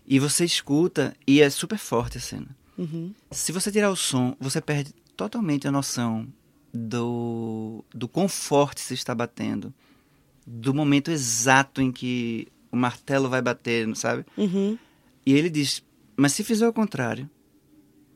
E 0.06 0.20
você 0.20 0.44
escuta 0.44 1.16
e 1.26 1.42
é 1.42 1.50
super 1.50 1.78
forte 1.78 2.18
a 2.18 2.22
cena. 2.22 2.48
Uhum. 2.78 3.14
Se 3.32 3.52
você 3.52 3.72
tirar 3.72 3.90
o 3.90 3.96
som, 3.96 4.36
você 4.40 4.60
perde 4.60 4.94
totalmente 5.22 5.68
a 5.68 5.72
noção 5.72 6.28
do, 6.74 7.86
do 7.94 8.08
quão 8.08 8.28
forte 8.28 8.82
se 8.82 8.96
está 8.96 9.14
batendo, 9.14 9.72
do 10.48 10.74
momento 10.74 11.12
exato 11.12 11.80
em 11.80 11.92
que 11.92 12.48
o 12.72 12.76
martelo 12.76 13.30
vai 13.30 13.40
bater, 13.40 13.96
sabe? 13.96 14.26
Uhum. 14.36 14.80
E 15.24 15.34
ele 15.34 15.50
diz: 15.50 15.84
Mas 16.16 16.32
se 16.34 16.44
fizer 16.44 16.68
o 16.68 16.74
contrário, 16.74 17.30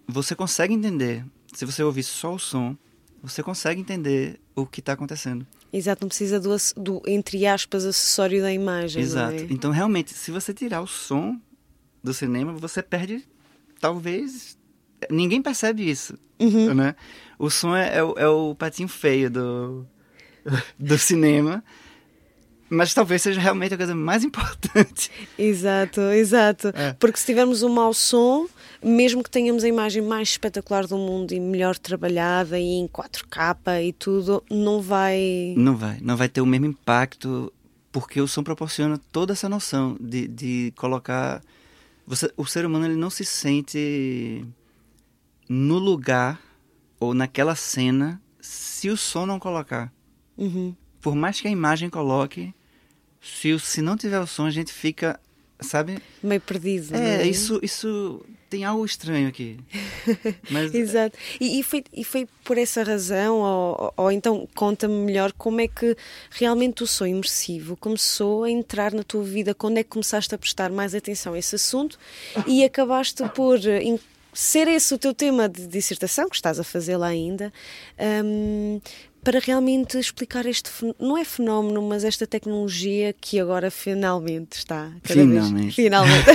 você 0.08 0.34
consegue 0.34 0.74
entender. 0.74 1.24
Se 1.54 1.63
você 1.63 1.84
ouvir 1.84 2.02
só 2.02 2.34
o 2.34 2.39
som, 2.39 2.76
você 3.22 3.44
consegue 3.44 3.80
entender 3.80 4.39
o 4.56 4.65
que 4.65 4.80
está 4.80 4.94
acontecendo. 4.94 5.46
Exato, 5.72 6.04
não 6.04 6.08
precisa 6.08 6.39
do, 6.39 6.56
do, 6.76 7.04
entre 7.06 7.46
aspas, 7.46 7.86
acessório 7.86 8.41
da 8.41 8.52
imagem. 8.52 9.04
Exato. 9.04 9.36
É? 9.36 9.48
Então, 9.52 9.70
realmente, 9.70 10.12
se 10.12 10.32
você 10.32 10.54
tirar 10.54 10.82
o 10.82 10.88
som 10.88 11.39
do 12.04 12.13
cinema, 12.13 12.52
você 12.54 12.82
perde, 12.82 13.24
talvez. 13.80 14.55
Ninguém 15.10 15.41
percebe 15.41 15.89
isso 15.89 16.18
Uhum. 16.39 16.74
né? 16.74 16.96
O 17.39 17.50
som 17.50 17.76
é, 17.76 17.98
é, 17.98 18.04
o- 18.04 18.13
é 18.18 18.28
o 18.28 18.54
patinho 18.56 18.88
feio 18.89 19.30
do, 19.30 19.86
do 20.78 20.98
cinema, 20.98 21.63
mas 22.70 22.94
talvez 22.94 23.22
seja 23.22 23.39
realmente 23.39 23.74
a 23.74 23.78
coisa 23.78 23.94
mais 23.96 24.24
importante. 24.24 25.12
Exato, 25.38 26.02
exato. 26.02 26.70
É. 26.74 26.94
Porque 26.94 27.20
se 27.20 27.26
tivermos 27.26 27.62
um 27.63 27.70
mau 27.70 27.94
som, 27.94 28.48
mesmo 28.84 29.24
que 29.24 29.30
tenhamos 29.30 29.63
a 29.63 29.68
imagem 29.68 30.02
mais 30.02 30.30
espetacular 30.30 30.88
do 30.88 30.98
mundo 30.98 31.32
e 31.34 31.39
melhor 31.39 31.78
trabalhada 31.78 32.60
e 32.60 32.63
em 32.63 32.88
4K 32.88 33.84
e 33.88 33.94
tudo, 33.94 34.44
não 34.50 34.82
vai. 34.82 35.54
Não 35.58 35.76
vai, 35.78 36.00
não 36.02 36.18
vai 36.18 36.28
ter 36.28 36.41
o 36.41 36.46
mesmo 36.46 36.65
impacto, 36.65 37.54
porque 37.91 38.20
o 38.20 38.28
som 38.28 38.44
proporciona 38.44 39.00
toda 39.12 39.34
essa 39.34 39.48
noção 39.48 39.96
de, 40.02 40.28
de 40.28 40.74
colocar. 40.76 41.41
Você, 42.08 42.32
o 42.36 42.46
ser 42.46 42.65
humano 42.65 42.86
ele 42.86 42.96
não 42.96 43.10
se 43.10 43.24
sente 43.24 44.44
no 45.48 45.78
lugar 45.78 46.40
ou 47.00 47.14
naquela 47.14 47.56
cena 47.56 48.22
se 48.40 48.90
o 48.90 48.98
som 48.98 49.26
não 49.26 49.40
colocar. 49.40 49.92
Uhum. 50.38 50.76
Por 51.02 51.16
mais 51.16 51.40
que 51.40 51.48
a 51.48 51.52
imagem 51.52 51.90
coloque, 51.90 52.54
se, 53.22 53.54
o- 53.54 53.60
se 53.60 53.82
não 53.82 53.96
tiver 53.98 54.20
o 54.20 54.28
som, 54.28 54.46
a 54.46 54.52
gente 54.52 54.72
fica, 54.72 55.20
sabe? 55.60 56.00
Meio 56.22 56.42
perdido. 56.42 56.96
É, 56.96 57.22
é? 57.24 57.28
isso, 57.28 57.60
isso 57.62 58.24
tem 58.50 58.64
algo 58.64 58.86
estranho 58.86 59.28
aqui. 59.28 59.60
Mas 60.50 60.74
Exato. 60.74 61.18
E, 61.40 61.60
e 61.60 61.64
foi, 61.64 61.84
e 61.94 62.04
foi 62.04 62.28
por 62.44 62.58
essa 62.58 62.84
razão, 62.84 63.38
ou, 63.40 63.94
ou 63.98 64.12
então 64.12 64.48
conta-me 64.56 64.94
melhor 64.94 65.32
como 65.34 65.62
é 65.62 65.68
que 65.68 65.96
realmente 66.32 66.84
o 66.84 66.88
som 66.88 67.06
imersivo 67.06 67.76
começou 67.76 68.44
a 68.44 68.50
entrar 68.50 68.94
na 68.94 69.04
tua 69.04 69.24
vida, 69.24 69.54
quando 69.54 69.78
é 69.78 69.84
que 69.84 69.90
começaste 69.90 70.34
a 70.34 70.38
prestar 70.38 70.72
mais 70.72 70.94
atenção 70.96 71.34
a 71.34 71.40
esse 71.40 71.56
assunto 71.56 71.98
e 72.48 72.64
acabaste 72.64 73.28
por 73.30 73.58
eh, 73.66 73.84
ser 74.36 74.67
esse 74.67 74.93
o 74.93 74.98
teu 74.98 75.13
tema 75.13 75.48
de 75.50 75.65
dissertação, 75.65 76.30
que 76.30 76.36
estás 76.36 76.60
a 76.60 76.63
fazer 76.63 76.98
lá 76.98 77.08
ainda, 77.08 77.52
hum, 78.24 78.80
para 79.24 79.39
realmente 79.39 79.98
explicar 79.98 80.45
este, 80.45 80.69
não 81.00 81.17
é 81.17 81.26
fenómeno, 81.26 81.82
mas 81.82 82.04
esta 82.04 82.28
tecnologia 82.28 83.12
que 83.19 83.39
agora 83.39 83.71
finalmente 83.71 84.58
está 84.58 84.91
cada 85.02 85.19
Finalmente. 85.21 85.63
vez 85.63 85.76
finalmente 85.76 86.26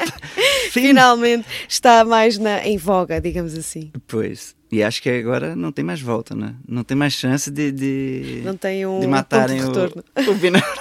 finalmente 0.72 1.46
está 1.68 2.02
mais 2.04 2.38
na, 2.38 2.66
em 2.66 2.78
voga, 2.78 3.20
digamos 3.20 3.54
assim. 3.54 3.92
Pois. 4.06 4.54
E 4.72 4.82
acho 4.82 5.02
que 5.02 5.10
agora 5.10 5.54
não 5.56 5.72
tem 5.72 5.84
mais 5.84 6.00
volta, 6.00 6.34
né? 6.34 6.54
Não 6.66 6.84
tem 6.84 6.96
mais 6.96 7.12
chance 7.12 7.50
de. 7.50 7.72
de 7.72 8.40
Não 8.44 8.56
tem 8.56 8.86
um 8.86 9.00
de 9.00 9.06
matarem 9.08 9.60
ponto 9.60 10.04
de 10.22 10.28
o, 10.28 10.30
o 10.30 10.34
binaural. 10.36 10.74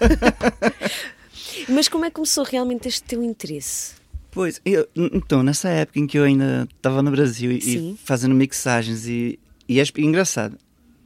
Mas 1.68 1.88
como 1.88 2.04
é 2.04 2.08
que 2.08 2.14
começou 2.14 2.44
realmente 2.44 2.88
este 2.88 3.02
teu 3.02 3.22
interesse? 3.22 3.94
Pois, 4.32 4.60
eu- 4.64 4.88
então, 4.96 5.42
nessa 5.42 5.68
época 5.68 6.00
em 6.00 6.06
que 6.06 6.18
eu 6.18 6.24
ainda 6.24 6.66
estava 6.74 7.02
no 7.02 7.10
Brasil 7.10 7.52
e, 7.52 7.58
e 7.58 7.96
fazendo 8.02 8.34
mixagens 8.34 9.06
e, 9.06 9.38
e 9.68 9.78
é 9.78 9.84
engraçado, 9.98 10.56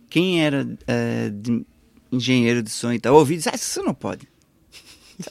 quem 0.09 0.43
era 0.45 0.67
eh, 0.87 1.31
de 1.35 1.67
engenheiro 2.13 2.63
de 2.63 2.71
som 2.71 2.93
e 2.93 3.01
tal, 3.01 3.15
ouvia 3.17 3.35
e 3.35 3.39
dizia, 3.39 3.53
ah, 3.53 3.57
isso 3.57 3.83
não 3.83 3.93
pode. 3.93 4.29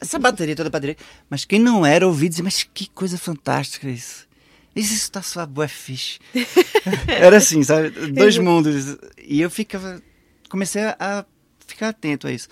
Essa 0.01 0.19
bateria, 0.19 0.55
toda 0.55 0.69
bateria. 0.69 0.97
Mas 1.29 1.45
quem 1.45 1.59
não 1.59 1.85
era, 1.85 2.05
ouvia 2.05 2.25
e 2.25 2.29
dizia, 2.29 2.43
mas 2.43 2.63
que 2.63 2.89
coisa 2.89 3.17
fantástica 3.17 3.87
isso. 3.89 4.27
Isso 4.75 4.93
está 4.93 5.21
sua 5.21 5.45
boa 5.45 5.67
fixe. 5.69 6.19
era 7.07 7.37
assim, 7.37 7.63
sabe? 7.63 7.91
Dois 8.11 8.37
mundos. 8.37 8.97
E 9.25 9.39
eu 9.39 9.49
ficava, 9.49 10.01
comecei 10.49 10.81
a 10.83 11.25
ficar 11.65 11.89
atento 11.89 12.27
a 12.27 12.31
isso. 12.31 12.47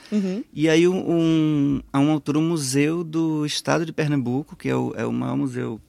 E 0.53 0.67
aí 0.69 0.87
um, 0.87 1.11
um, 1.11 1.81
há 1.91 1.99
uma 1.99 2.13
altura 2.13 2.39
um 2.39 2.47
museu 2.47 3.03
do 3.03 3.45
estado 3.45 3.85
de 3.85 3.93
Pernambuco, 3.93 4.55
que 4.55 4.69
é 4.69 4.75
o, 4.75 4.93
é 4.95 5.05
o 5.05 5.11
maior 5.11 5.37
museu 5.37 5.79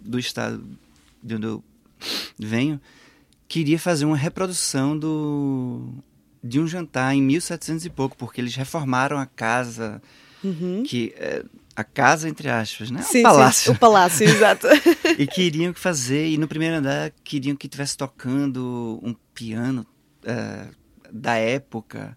do 0.00 0.18
estado 0.18 0.64
de 1.22 1.34
onde 1.34 1.46
eu 1.46 1.64
venho, 2.38 2.80
queria 3.46 3.78
fazer 3.78 4.04
uma 4.04 4.16
reprodução 4.16 4.98
do 4.98 5.88
de 6.42 6.60
um 6.60 6.68
jantar 6.68 7.14
em 7.14 7.22
1700 7.22 7.84
e 7.84 7.90
pouco, 7.90 8.16
porque 8.16 8.40
eles 8.40 8.54
reformaram 8.54 9.18
a 9.18 9.26
casa, 9.26 10.00
que 10.84 11.12
é, 11.16 11.44
a 11.74 11.82
casa 11.82 12.28
entre 12.28 12.48
aspas, 12.48 12.90
né? 12.90 13.02
Sim, 13.02 13.20
o 13.20 13.22
palácio. 13.24 13.64
sim, 13.64 13.76
o 13.76 13.78
palácio, 13.78 14.24
exato. 14.28 14.66
E 15.18 15.26
queriam 15.26 15.72
que 15.72 15.80
fazer, 15.80 16.28
e 16.28 16.38
no 16.38 16.46
primeiro 16.46 16.76
andar 16.76 17.12
queriam 17.24 17.56
que 17.56 17.68
tivesse 17.68 17.96
tocando 17.96 19.00
um 19.02 19.14
piano 19.34 19.84
eh, 20.24 20.68
da 21.12 21.34
época. 21.36 22.16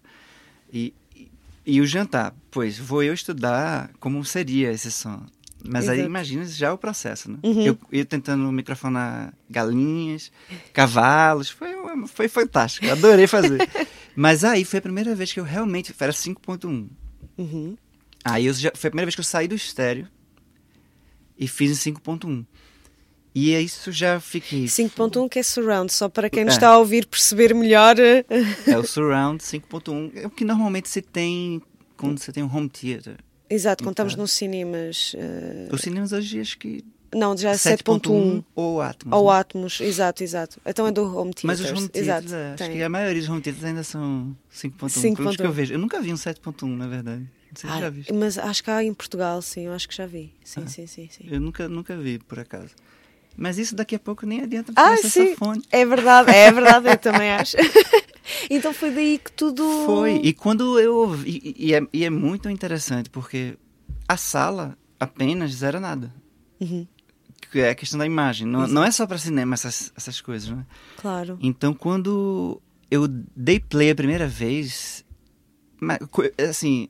E, 0.72 0.94
e, 1.14 1.30
e 1.66 1.80
o 1.80 1.86
jantar, 1.86 2.34
pois, 2.50 2.78
vou 2.78 3.02
eu 3.02 3.12
estudar 3.12 3.90
como 4.00 4.24
seria 4.24 4.72
esse 4.72 4.90
som. 4.90 5.24
Mas 5.64 5.88
aí 5.88 5.98
Exato. 5.98 6.08
imagina 6.08 6.44
já 6.44 6.72
o 6.72 6.78
processo, 6.78 7.30
né? 7.30 7.38
Uhum. 7.42 7.62
Eu, 7.62 7.78
eu 7.92 8.04
tentando 8.04 8.50
microfonar 8.50 9.32
galinhas, 9.48 10.32
cavalos, 10.72 11.50
foi, 11.50 11.68
foi 12.08 12.28
fantástico, 12.28 12.90
adorei 12.90 13.26
fazer. 13.26 13.60
Mas 14.16 14.44
aí 14.44 14.64
foi 14.64 14.78
a 14.80 14.82
primeira 14.82 15.14
vez 15.14 15.32
que 15.32 15.38
eu 15.38 15.44
realmente, 15.44 15.94
era 15.98 16.12
5.1. 16.12 16.88
Uhum. 17.38 17.76
Aí 18.24 18.46
eu 18.46 18.54
já, 18.54 18.72
foi 18.74 18.88
a 18.88 18.90
primeira 18.90 19.06
vez 19.06 19.14
que 19.14 19.20
eu 19.20 19.24
saí 19.24 19.46
do 19.46 19.54
estéreo 19.54 20.08
e 21.38 21.46
fiz 21.46 21.86
em 21.86 21.92
5.1. 21.92 22.44
E 23.34 23.54
é 23.54 23.60
isso 23.62 23.90
já 23.90 24.20
fiquei. 24.20 24.64
5.1 24.66 25.28
que 25.28 25.38
é 25.38 25.42
surround, 25.42 25.90
só 25.92 26.08
para 26.08 26.28
quem 26.28 26.44
nos 26.44 26.54
É. 26.54 26.56
está 26.58 26.68
a 26.68 26.78
ouvir 26.78 27.06
perceber 27.06 27.54
melhor. 27.54 27.96
É 27.98 28.78
o 28.78 28.84
Surround 28.84 29.42
5.1. 29.42 30.12
É 30.16 30.26
o 30.26 30.30
que 30.30 30.44
normalmente 30.44 30.88
se 30.88 31.00
tem 31.00 31.62
quando 31.96 32.18
você 32.18 32.30
tem 32.32 32.42
um 32.42 32.54
home 32.54 32.68
theater. 32.68 33.16
Exato, 33.48 33.88
Então. 33.88 34.06
nos 34.18 34.32
cinemas. 34.32 35.14
eh, 35.16 35.68
Os 35.70 35.80
cinemas 35.80 36.12
hoje 36.12 36.40
acho 36.40 36.58
que 36.58 36.84
Não, 37.14 37.36
já 37.36 37.52
7.1 37.52 38.00
7.1. 38.00 38.44
ou 38.54 38.80
Atmos. 38.82 39.12
Ou? 39.18 39.30
Atmos, 39.30 39.80
exato, 39.80 40.22
exato. 40.22 40.60
Então 40.66 40.86
é 40.86 40.92
do 40.92 41.02
Home 41.04 41.32
Theaters. 41.32 41.44
Mas 41.44 41.60
os 41.60 41.66
home 41.70 41.90
exato, 41.94 42.26
theaters, 42.28 42.32
é, 42.32 42.48
acho 42.54 42.64
tem. 42.64 42.72
que 42.76 42.82
a 42.82 42.88
maioria 42.88 43.20
dos 43.20 43.30
home 43.30 43.40
theaters 43.42 43.64
ainda 43.64 43.82
são 43.82 44.36
5.1. 44.50 44.88
5.1. 44.88 45.14
Pelo 45.16 45.24
menos 45.24 45.36
que 45.36 45.42
eu 45.46 45.52
vejo. 45.52 45.74
Eu 45.74 45.78
nunca 45.78 46.00
vi 46.00 46.12
um 46.12 46.16
7.1, 46.16 46.66
na 46.76 46.86
verdade. 46.86 47.20
Não 47.20 47.56
sei 47.56 47.68
se 47.70 47.76
Ah, 47.76 47.80
já 47.80 48.14
mas 48.14 48.38
acho 48.38 48.64
que 48.64 48.70
há 48.70 48.82
em 48.82 48.94
Portugal, 48.94 49.40
sim, 49.42 49.66
eu 49.66 49.72
acho 49.74 49.86
que 49.88 49.94
já 49.94 50.06
vi. 50.06 50.32
Sim, 50.42 50.62
Ah. 50.64 50.66
sim, 50.66 50.86
sim, 50.86 51.08
sim. 51.10 51.26
Eu 51.30 51.38
nunca, 51.40 51.68
nunca 51.68 51.94
vi, 51.96 52.18
por 52.18 52.38
acaso. 52.38 52.70
Mas 53.36 53.58
isso 53.58 53.74
daqui 53.74 53.94
a 53.94 53.98
pouco 53.98 54.26
nem 54.26 54.42
adianta 54.42 54.72
Ah, 54.76 54.94
ter 54.96 55.08
sim, 55.08 55.34
é 55.70 55.84
verdade, 55.86 56.30
é 56.30 56.50
verdade, 56.52 56.88
eu 56.88 56.96
também 56.98 57.30
acho. 57.30 57.56
então 58.50 58.72
foi 58.72 58.90
daí 58.90 59.18
que 59.18 59.32
tudo. 59.32 59.64
Foi. 59.86 60.16
E 60.22 60.32
quando 60.32 60.78
eu 60.78 60.94
ouvi. 60.96 61.54
E, 61.56 61.74
é, 61.74 61.80
e 61.92 62.04
é 62.04 62.10
muito 62.10 62.48
interessante, 62.50 63.08
porque 63.10 63.56
a 64.06 64.16
sala 64.16 64.76
apenas 65.00 65.62
era 65.62 65.80
nada. 65.80 66.12
Uhum, 66.60 66.86
Que 67.50 67.60
é 67.60 67.70
a 67.70 67.74
questão 67.74 67.98
da 67.98 68.06
imagem. 68.06 68.46
Não, 68.46 68.68
não 68.68 68.84
é 68.84 68.90
só 68.90 69.06
para 69.06 69.18
cinema 69.18 69.54
essas, 69.54 69.92
essas 69.96 70.20
coisas, 70.20 70.48
né? 70.50 70.64
claro. 70.96 71.38
Então, 71.40 71.74
quando 71.74 72.60
eu 72.90 73.08
dei 73.08 73.58
play 73.58 73.90
a 73.90 73.94
primeira 73.94 74.28
vez, 74.28 75.04
assim, 76.48 76.88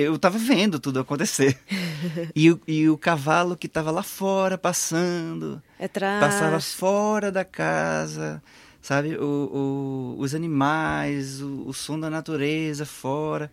eu 0.00 0.18
tava 0.18 0.38
vendo 0.38 0.78
tudo 0.80 1.00
acontecer. 1.00 1.58
e, 2.34 2.50
o- 2.50 2.60
e 2.66 2.88
o 2.88 2.96
cavalo 2.98 3.56
que 3.56 3.68
tava 3.68 3.90
lá 3.90 4.02
fora 4.02 4.56
passando, 4.58 5.62
Atrás. 5.78 6.20
passava 6.20 6.60
fora 6.60 7.30
da 7.32 7.44
casa, 7.44 8.42
sabe? 8.82 9.16
O, 9.16 10.14
o- 10.16 10.20
os 10.20 10.34
animais, 10.34 11.40
o, 11.40 11.64
o 11.68 11.72
som 11.72 11.98
da 11.98 12.10
natureza 12.10 12.84
fora. 12.86 13.50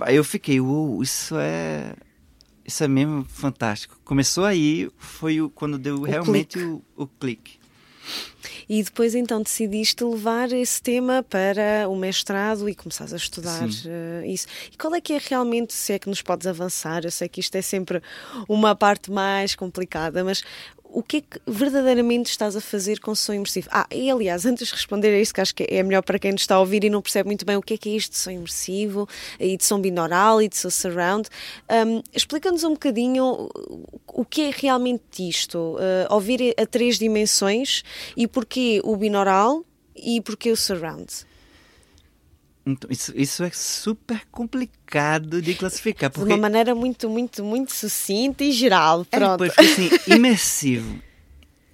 Aí 0.00 0.16
eu 0.16 0.24
fiquei, 0.24 0.60
uou, 0.60 1.02
isso 1.02 1.36
é. 1.38 1.94
Isso 2.64 2.82
é 2.82 2.88
mesmo 2.88 3.24
fantástico. 3.28 3.96
Começou 4.04 4.44
aí, 4.44 4.90
foi 4.98 5.40
o, 5.40 5.48
quando 5.48 5.78
deu 5.78 6.02
realmente 6.02 6.58
o, 6.58 6.82
o 6.96 7.06
clique. 7.06 7.58
E 8.68 8.82
depois 8.82 9.14
então 9.14 9.42
decidiste 9.42 10.04
levar 10.04 10.52
esse 10.52 10.82
tema 10.82 11.22
para 11.22 11.88
o 11.88 11.96
mestrado 11.96 12.68
e 12.68 12.74
começares 12.74 13.12
a 13.12 13.16
estudar 13.16 13.68
eh, 13.86 14.26
isso. 14.26 14.46
E 14.72 14.76
qual 14.76 14.94
é 14.94 15.00
que 15.00 15.12
é 15.12 15.20
realmente, 15.24 15.72
se 15.72 15.92
é 15.92 15.98
que 15.98 16.08
nos 16.08 16.22
podes 16.22 16.46
avançar? 16.46 17.04
Eu 17.04 17.10
sei 17.10 17.28
que 17.28 17.40
isto 17.40 17.54
é 17.54 17.62
sempre 17.62 18.02
uma 18.48 18.74
parte 18.74 19.10
mais 19.10 19.54
complicada, 19.54 20.24
mas 20.24 20.42
o 20.98 21.02
que 21.02 21.18
é 21.18 21.20
que 21.20 21.38
verdadeiramente 21.46 22.30
estás 22.30 22.56
a 22.56 22.60
fazer 22.60 23.00
com 23.00 23.14
sonho 23.14 23.36
imersivo? 23.36 23.68
Ah, 23.70 23.86
e 23.92 24.10
aliás, 24.10 24.46
antes 24.46 24.68
de 24.68 24.72
responder 24.74 25.08
a 25.14 25.20
isso, 25.20 25.34
que 25.34 25.42
acho 25.42 25.54
que 25.54 25.66
é 25.68 25.82
melhor 25.82 26.02
para 26.02 26.18
quem 26.18 26.32
nos 26.32 26.40
está 26.40 26.54
a 26.54 26.60
ouvir 26.60 26.84
e 26.84 26.88
não 26.88 27.02
percebe 27.02 27.26
muito 27.28 27.44
bem 27.44 27.54
o 27.56 27.60
que 27.60 27.74
é 27.74 27.76
que 27.76 27.90
é 27.90 27.92
isto 27.92 28.12
de 28.12 28.18
som 28.18 28.30
imersivo 28.30 29.06
e 29.38 29.58
de 29.58 29.62
som 29.64 29.78
binaural 29.78 30.40
e 30.40 30.48
de 30.48 30.56
som 30.56 30.70
surround, 30.70 31.28
hum, 31.86 32.02
explica-nos 32.14 32.64
um 32.64 32.70
bocadinho 32.70 33.50
o- 34.08 34.24
que 34.24 34.42
é 34.48 34.50
realmente 34.56 35.28
isto, 35.28 35.76
eh, 35.78 36.06
ouvir 36.10 36.54
a 36.56 36.64
três 36.64 36.98
dimensões 36.98 37.82
e 38.16 38.26
porquê 38.26 38.80
o 38.82 38.96
binaural 38.96 39.64
e 39.94 40.20
porquê 40.22 40.50
o 40.50 40.56
surround. 40.56 41.06
Então, 42.66 42.90
isso, 42.90 43.12
isso 43.14 43.44
é 43.44 43.50
super 43.52 44.22
complicado 44.32 45.40
de 45.40 45.54
classificar. 45.54 46.10
De 46.10 46.16
Porque, 46.18 46.32
uma 46.32 46.40
maneira 46.40 46.74
muito, 46.74 47.08
muito, 47.08 47.44
muito 47.44 47.72
sucinta 47.72 48.42
e 48.42 48.50
geral. 48.50 49.06
é, 49.12 49.18
Pronto. 49.18 49.38
porque, 49.38 49.60
assim, 49.60 49.88
imersivo. 50.12 50.98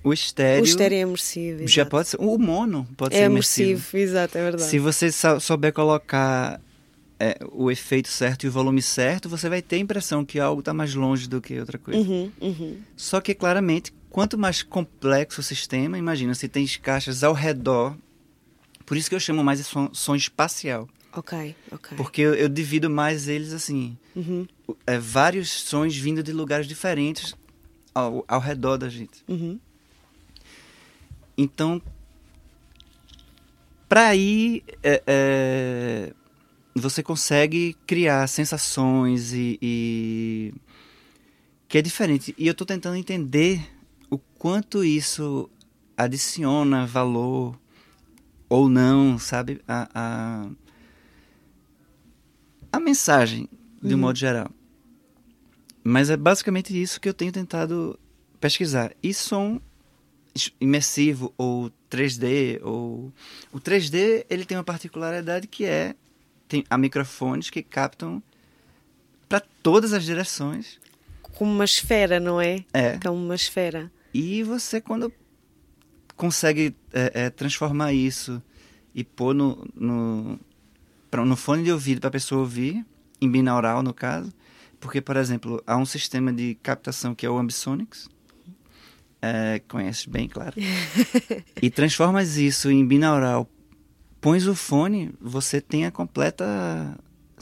O 0.05 0.13
estéreo, 0.13 0.63
o 0.63 0.67
estéreo 0.67 0.97
é 0.97 1.01
imersivo. 1.01 1.59
já 1.61 1.83
exato. 1.83 1.91
pode 1.91 2.09
ser. 2.09 2.17
O 2.21 2.37
mono 2.37 2.87
pode 2.97 3.15
É 3.15 3.21
ser 3.21 3.25
imersivo. 3.27 3.71
imersivo, 3.71 3.97
exato, 3.99 4.37
é 4.37 4.43
verdade. 4.43 4.69
Se 4.69 4.79
você 4.79 5.09
souber 5.41 5.73
colocar 5.73 6.61
é, 7.21 7.39
o 7.53 7.71
efeito 7.71 8.09
certo 8.09 8.45
e 8.45 8.49
o 8.49 8.53
volume 8.53 8.83
certo, 8.83 9.29
você 9.29 9.49
vai 9.49 9.63
ter 9.63 9.77
a 9.77 9.79
impressão 9.79 10.25
que 10.25 10.41
algo 10.41 10.59
está 10.61 10.75
mais 10.75 10.93
longe 10.95 11.29
do 11.29 11.41
que 11.41 11.59
outra 11.59 11.79
coisa. 11.79 12.01
Uhum, 12.01 12.31
uhum. 12.41 12.79
Só 12.97 13.21
que, 13.21 13.33
claramente, 13.33 13.95
quanto 14.11 14.37
mais 14.37 14.61
complexo 14.63 15.41
o 15.41 15.45
sistema, 15.45 15.97
imagina, 15.97 16.35
se 16.35 16.49
tem 16.49 16.67
caixas 16.83 17.23
ao 17.23 17.33
redor. 17.33 17.97
Por 18.85 18.97
isso 18.97 19.09
que 19.09 19.15
eu 19.15 19.21
chamo 19.21 19.43
mais 19.45 19.59
de 19.59 19.65
som, 19.65 19.89
som 19.93 20.15
espacial. 20.15 20.89
Ok, 21.13 21.55
ok. 21.71 21.97
Porque 21.97 22.21
eu, 22.23 22.35
eu 22.35 22.49
divido 22.49 22.89
mais 22.89 23.29
eles 23.29 23.53
assim. 23.53 23.97
Uhum, 24.17 24.47
é, 24.87 24.99
vários 24.99 25.51
sons 25.51 25.95
vindo 25.97 26.23
de 26.23 26.33
lugares 26.33 26.67
diferentes 26.67 27.35
ao, 27.95 28.25
ao 28.27 28.41
redor 28.41 28.77
da 28.79 28.89
gente. 28.89 29.23
uhum. 29.29 29.59
Então, 31.37 31.81
para 33.89 34.09
aí, 34.09 34.63
é, 34.83 35.03
é, 35.07 36.13
você 36.75 37.03
consegue 37.03 37.75
criar 37.87 38.27
sensações 38.29 39.33
e, 39.33 39.59
e- 39.61 40.55
que 41.69 41.79
é 41.79 41.83
diferente. 41.83 42.35
E 42.39 42.47
eu 42.47 42.53
estou 42.53 42.67
tentando 42.67 42.97
entender 42.97 43.61
o 44.11 44.19
quanto 44.19 44.85
isso 44.85 45.49
adiciona 45.97 46.87
valor 46.87 47.59
ou 48.53 48.69
não, 48.69 49.19
sabe, 49.19 49.63
a, 49.67 49.89
a, 49.95 50.51
a 52.71 52.79
mensagem 52.79 53.49
de 53.83 53.95
um 53.95 53.99
modo 53.99 54.19
geral. 54.19 54.51
Mas 55.83 56.11
é 56.11 56.19
basicamente 56.19 56.81
isso 56.81 57.01
que 57.01 57.09
eu 57.09 57.15
tenho 57.15 57.33
tentado 57.33 57.99
pesquisar. 58.39 58.93
E 59.03 59.15
som 59.15 59.59
imersivo 60.61 61.33
ou 61.39 61.71
3D 61.91 62.61
ou 62.63 63.11
o 63.51 63.59
3D 63.59 64.27
ele 64.29 64.45
tem 64.45 64.57
uma 64.59 64.65
particularidade 64.65 65.47
que 65.47 65.65
é 65.65 65.95
tem 66.47 66.65
há 66.69 66.77
microfones 66.77 67.49
que 67.51 67.63
captam 67.63 68.23
para 69.29 69.41
todas 69.63 69.93
as 69.93 70.03
direções 70.05 70.79
Como 71.35 71.51
uma 71.51 71.65
esfera, 71.65 72.19
não 72.19 72.41
é? 72.41 72.65
é 72.73 72.99
Como 72.99 73.17
uma 73.23 73.35
esfera. 73.35 73.91
e 74.15 74.43
você 74.43 74.81
quando 74.81 75.13
consegue 76.23 76.73
é, 76.93 77.25
é, 77.25 77.31
transformar 77.31 77.93
isso 77.93 78.41
e 78.95 79.03
pôr 79.03 79.35
no 79.35 79.67
no, 79.75 80.39
pra- 81.11 81.25
no 81.25 81.35
fone 81.35 81.65
de 81.65 81.73
ouvido 81.73 82.01
para 82.01 82.07
a 82.09 82.13
pessoa 82.13 82.43
ouvir 82.43 82.87
em 83.21 83.29
binaural 83.29 83.83
no 83.83 83.93
caso. 83.93 84.33
Porque 84.79 85.01
por 85.01 85.17
exemplo 85.17 85.61
há 85.67 85.77
um 85.77 85.85
sistema 85.85 86.33
de 86.33 86.55
captação 86.63 87.13
que 87.13 87.27
é 87.27 87.31
o 87.31 87.39
Ambisonics. 87.39 88.09
É, 89.21 89.61
conheces 89.67 90.07
bem 90.07 90.29
claro. 90.29 90.55
E 91.61 91.69
transformas 91.71 92.37
isso 92.37 92.71
em 92.71 92.87
binaural. 92.87 93.49
Pões 94.21 94.47
o 94.47 94.55
fone 94.55 95.11
você 95.21 95.61
tem 95.61 95.87
a 95.87 95.91
completa 95.91 96.45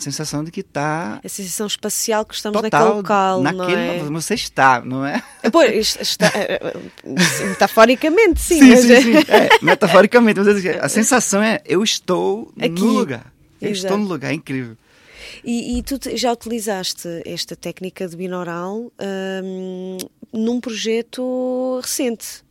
sensação 0.03 0.43
de 0.45 0.51
que 0.51 0.61
está 0.61 1.21
A 1.25 1.29
sensação 1.29 1.67
espacial 1.67 2.25
que 2.25 2.35
estamos 2.35 2.61
total 2.61 2.81
naquele 2.81 2.97
local, 2.97 3.43
naquele 3.43 3.87
não 3.87 4.07
é? 4.07 4.21
você 4.21 4.35
está 4.35 4.81
não 4.85 5.05
é 5.07 5.23
Pois, 5.53 5.77
isto 5.79 6.03
está, 6.03 6.33
eh, 6.35 6.61
metaforicamente, 7.49 8.41
sim. 8.41 8.59
Sim, 8.61 8.69
mas 8.71 8.81
sim, 8.81 8.93
é- 8.93 9.01
sim. 9.03 9.15
É, 9.29 9.49
metaforicamente, 9.63 10.41
mas 10.41 10.67
a 10.83 10.89
sensação 10.89 11.43
é 11.43 11.61
eu 11.65 11.83
estou 11.83 12.53
Aqui. 12.59 12.69
no 12.69 12.87
lugar. 12.87 13.33
Eu 13.61 13.71
Exato. 13.71 13.87
estou 13.95 13.99
no 13.99 14.05
lugar, 14.13 14.31
é 14.31 14.35
incrível. 14.35 14.77
E, 15.45 15.79
e 15.79 15.83
tu 15.83 15.99
já 16.17 16.33
utilizaste 16.33 17.09
esta 17.25 17.55
técnica 17.55 18.09
de 18.09 18.17
binaural 18.17 18.91
hum, 19.45 19.99
num 20.33 20.61
projeto 20.61 21.79
recente? 21.83 22.43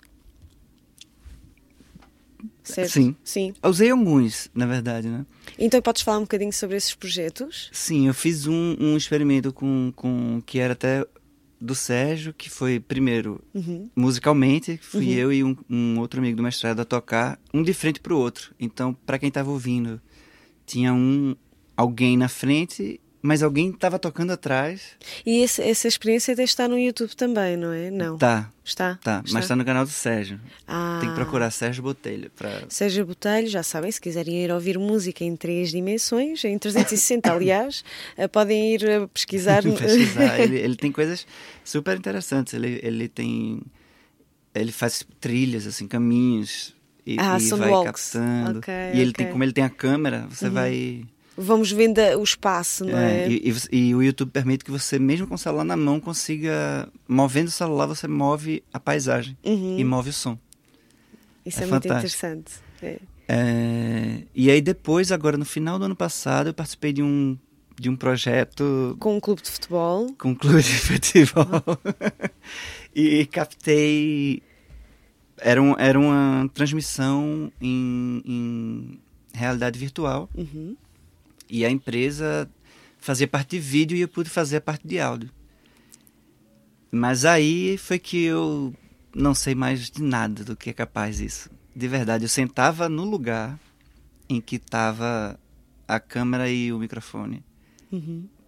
Certo? 2.73 2.91
Sim. 2.91 3.15
Sim. 3.23 3.53
Eu 3.61 3.69
usei 3.69 3.89
alguns, 3.89 4.49
na 4.53 4.65
verdade, 4.65 5.07
né? 5.07 5.25
Então 5.57 5.81
podes 5.81 6.01
falar 6.01 6.19
um 6.19 6.21
bocadinho 6.21 6.53
sobre 6.53 6.77
esses 6.77 6.93
projetos? 6.95 7.69
Sim, 7.73 8.07
eu 8.07 8.13
fiz 8.13 8.45
um, 8.47 8.75
um 8.79 8.95
experimento 8.95 9.51
com, 9.51 9.91
com 9.95 10.41
que 10.45 10.59
era 10.59 10.73
até 10.73 11.05
do 11.59 11.75
Sérgio, 11.75 12.33
que 12.33 12.49
foi 12.49 12.79
primeiro 12.79 13.41
Uhum. 13.53 13.89
musicalmente, 13.95 14.77
fui 14.81 15.11
eu 15.11 15.33
e 15.33 15.43
um, 15.43 15.55
um 15.69 15.99
outro 15.99 16.19
amigo 16.19 16.37
do 16.37 16.43
mestrado 16.43 16.79
a 16.79 16.85
tocar, 16.85 17.37
um 17.53 17.61
de 17.63 17.73
frente 17.73 17.99
pro 17.99 18.17
outro. 18.17 18.53
Então, 18.59 18.93
para 18.93 19.19
quem 19.19 19.27
estava 19.27 19.49
ouvindo, 19.51 19.99
tinha 20.65 20.93
um 20.93 21.35
alguém 21.75 22.15
na 22.17 22.29
frente, 22.29 22.99
mas 23.21 23.43
alguém 23.43 23.69
estava 23.71 23.99
tocando 23.99 24.31
atrás. 24.31 24.81
E 25.25 25.41
esse- 25.41 25.61
essa 25.61 25.87
experiência 25.87 26.33
até 26.33 26.43
está 26.43 26.67
no 26.67 26.77
YouTube 26.79 27.15
também, 27.15 27.57
não 27.57 27.73
é? 27.73 27.91
Não. 27.91 28.17
Tá, 28.17 28.49
Está? 28.63 28.97
tá, 29.03 29.23
mas 29.31 29.47
tá 29.47 29.55
no 29.55 29.65
canal 29.65 29.83
do 29.83 29.91
Sérgio. 29.91 30.39
Ah. 30.67 30.99
Tem 31.01 31.09
que 31.09 31.15
procurar 31.15 31.49
Sérgio 31.51 31.83
Botelho 31.83 32.29
para 32.31 32.63
Sérgio 32.69 33.05
Botelho, 33.05 33.47
já 33.47 33.61
sabem, 33.63 33.91
se 33.91 33.99
quiserem 33.99 34.43
ir 34.43 34.51
ouvir 34.51 34.77
música 34.79 35.23
em 35.23 35.35
três 35.35 35.69
dimensões, 35.71 36.43
em 36.45 36.57
360, 36.57 37.31
aliás, 37.33 37.83
eh, 38.15 38.27
podem 38.27 38.73
ir 38.75 38.83
eh, 38.87 39.07
pesquisar. 39.13 39.61
pesquisar. 39.77 40.39
ele, 40.39 40.55
ele 40.61 40.75
tem 40.75 40.91
coisas 40.91 41.25
super 41.63 41.97
interessantes. 41.97 42.53
Ele, 42.53 42.79
ele 42.83 43.07
tem. 43.09 43.59
Ele 44.55 44.71
faz 44.71 45.05
trilhas, 45.19 45.67
assim, 45.67 45.87
caminhos. 45.87 46.73
E, 47.05 47.15
Ah, 47.19 47.37
e 47.37 47.41
são 47.41 47.57
vai 47.57 47.69
walks. 47.69 48.11
captando. 48.13 48.59
Ok, 48.59 48.73
e 48.73 48.99
ele 48.99 49.11
ok. 49.11 49.13
tem, 49.25 49.31
como 49.31 49.43
ele 49.43 49.51
tem 49.53 49.63
a 49.63 49.69
câmera, 49.69 50.27
você 50.29 50.49
vai. 50.49 51.03
Vamos 51.41 51.71
vendo 51.71 51.99
o 52.17 52.23
espaço, 52.23 52.83
não 52.83 52.97
é? 52.97 53.23
é, 53.23 53.29
e, 53.29 53.53
e 53.71 53.77
e 53.89 53.95
o 53.95 54.03
YouTube 54.03 54.29
permite 54.31 54.65
que 54.65 54.71
você, 54.71 54.99
mesmo 54.99 55.25
com 55.25 55.35
o 55.35 55.37
celular 55.37 55.63
na 55.63 55.77
mão, 55.77 55.99
consiga. 55.99 56.89
Movendo 57.07 57.47
o 57.47 57.51
celular, 57.51 57.85
você 57.85 58.07
move 58.07 58.61
a 58.73 58.79
paisagem 58.79 59.37
Uhum. 59.43 59.79
e 59.79 59.83
move 59.83 60.09
o 60.09 60.13
som. 60.13 60.37
Isso 61.45 61.61
é 61.61 61.63
é, 61.63 61.67
muito 61.67 61.83
fantástico. 61.87 62.25
interessante. 62.25 62.51
É. 62.81 62.99
É, 63.31 64.23
e 64.35 64.49
aí 64.51 64.59
depois, 64.59 65.11
agora 65.11 65.37
no 65.37 65.45
final 65.45 65.77
do 65.79 65.85
ano 65.85 65.95
passado, 65.95 66.47
eu 66.47 66.53
participei 66.53 66.91
de 66.91 67.01
um, 67.03 67.37
de 67.79 67.89
um 67.89 67.95
projeto 67.95 68.97
Com 68.99 69.15
um 69.17 69.19
clube 69.19 69.41
de 69.41 69.49
futebol. 69.51 70.07
com 70.17 70.31
o 70.31 70.35
clube 70.35 70.61
de 70.63 70.73
futebol 70.79 71.45
e 72.93 73.25
captei 73.27 74.41
era, 75.37 75.61
um, 75.61 75.75
era 75.77 75.97
uma 75.99 76.49
transmissão 76.53 77.51
em, 77.61 78.21
em 78.25 78.99
realidade 79.33 79.77
virtual 79.79 80.29
Uhum. 80.35 80.75
E 81.49 81.65
a 81.65 81.69
empresa 81.69 82.49
fazia 82.99 83.27
parte 83.27 83.51
de 83.51 83.59
vídeo 83.59 83.97
e 83.97 84.01
eu 84.01 84.07
pude 84.07 84.29
fazer 84.29 84.57
a 84.57 84.61
parte 84.61 84.87
de 84.87 84.99
áudio. 84.99 85.29
Mas 86.91 87.25
aí 87.25 87.77
foi 87.77 87.99
que 87.99 88.23
eu 88.23 88.73
não 89.13 89.33
sei 89.33 89.55
mais 89.55 89.89
de 89.89 90.01
nada 90.01 90.43
do 90.43 90.55
que 90.55 90.69
é 90.69 90.73
capaz 90.73 91.19
isso. 91.19 91.49
De 91.75 91.87
verdade, 91.87 92.25
eu 92.25 92.29
sentava 92.29 92.89
no 92.89 93.03
lugar 93.03 93.59
em 94.27 94.41
que 94.41 94.57
estava 94.57 95.39
a 95.87 95.99
câmera 95.99 96.49
e 96.49 96.71
o 96.71 96.79
microfone. 96.79 97.43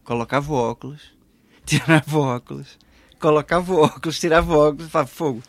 Colocava 0.03 0.51
o 0.51 0.55
óculos, 0.55 1.01
tirava 1.65 2.17
o 2.17 2.21
óculos, 2.21 2.77
colocava 3.21 3.71
o 3.73 3.77
óculos, 3.81 4.19
tirava 4.19 4.53
o 4.53 4.59
óculos, 4.69 4.89
falava 4.91 5.09
fogo. 5.09 5.41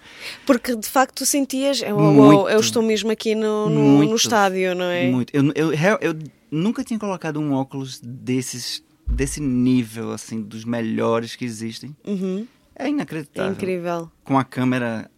Porque 0.46 0.76
de 0.76 0.88
facto 0.88 1.16
tu 1.16 1.26
sentias, 1.26 1.80
eu, 1.82 1.98
Muito. 1.98 2.48
eu 2.48 2.60
estou 2.60 2.82
mesmo 2.82 3.10
aqui 3.10 3.34
no, 3.34 3.68
no, 3.68 3.80
Muito. 3.80 4.10
no 4.10 4.16
estádio, 4.16 4.74
não 4.74 4.84
é? 4.84 5.10
Muito. 5.10 5.34
Eu, 5.34 5.52
eu, 5.54 5.72
eu 6.00 6.18
nunca 6.50 6.84
tinha 6.84 6.98
colocado 6.98 7.40
um 7.40 7.52
óculos 7.54 8.00
desses, 8.00 8.84
desse 9.06 9.40
nível, 9.40 10.12
assim, 10.12 10.40
dos 10.42 10.64
melhores 10.64 11.34
que 11.34 11.44
existem. 11.44 11.96
Uhum. 12.06 12.46
É 12.76 12.84
É 12.84 12.88
inacreditável. 12.88 13.52
incrível. 13.52 14.10
Com 14.24 14.38
a 14.38 14.44
câmera, 14.44 15.10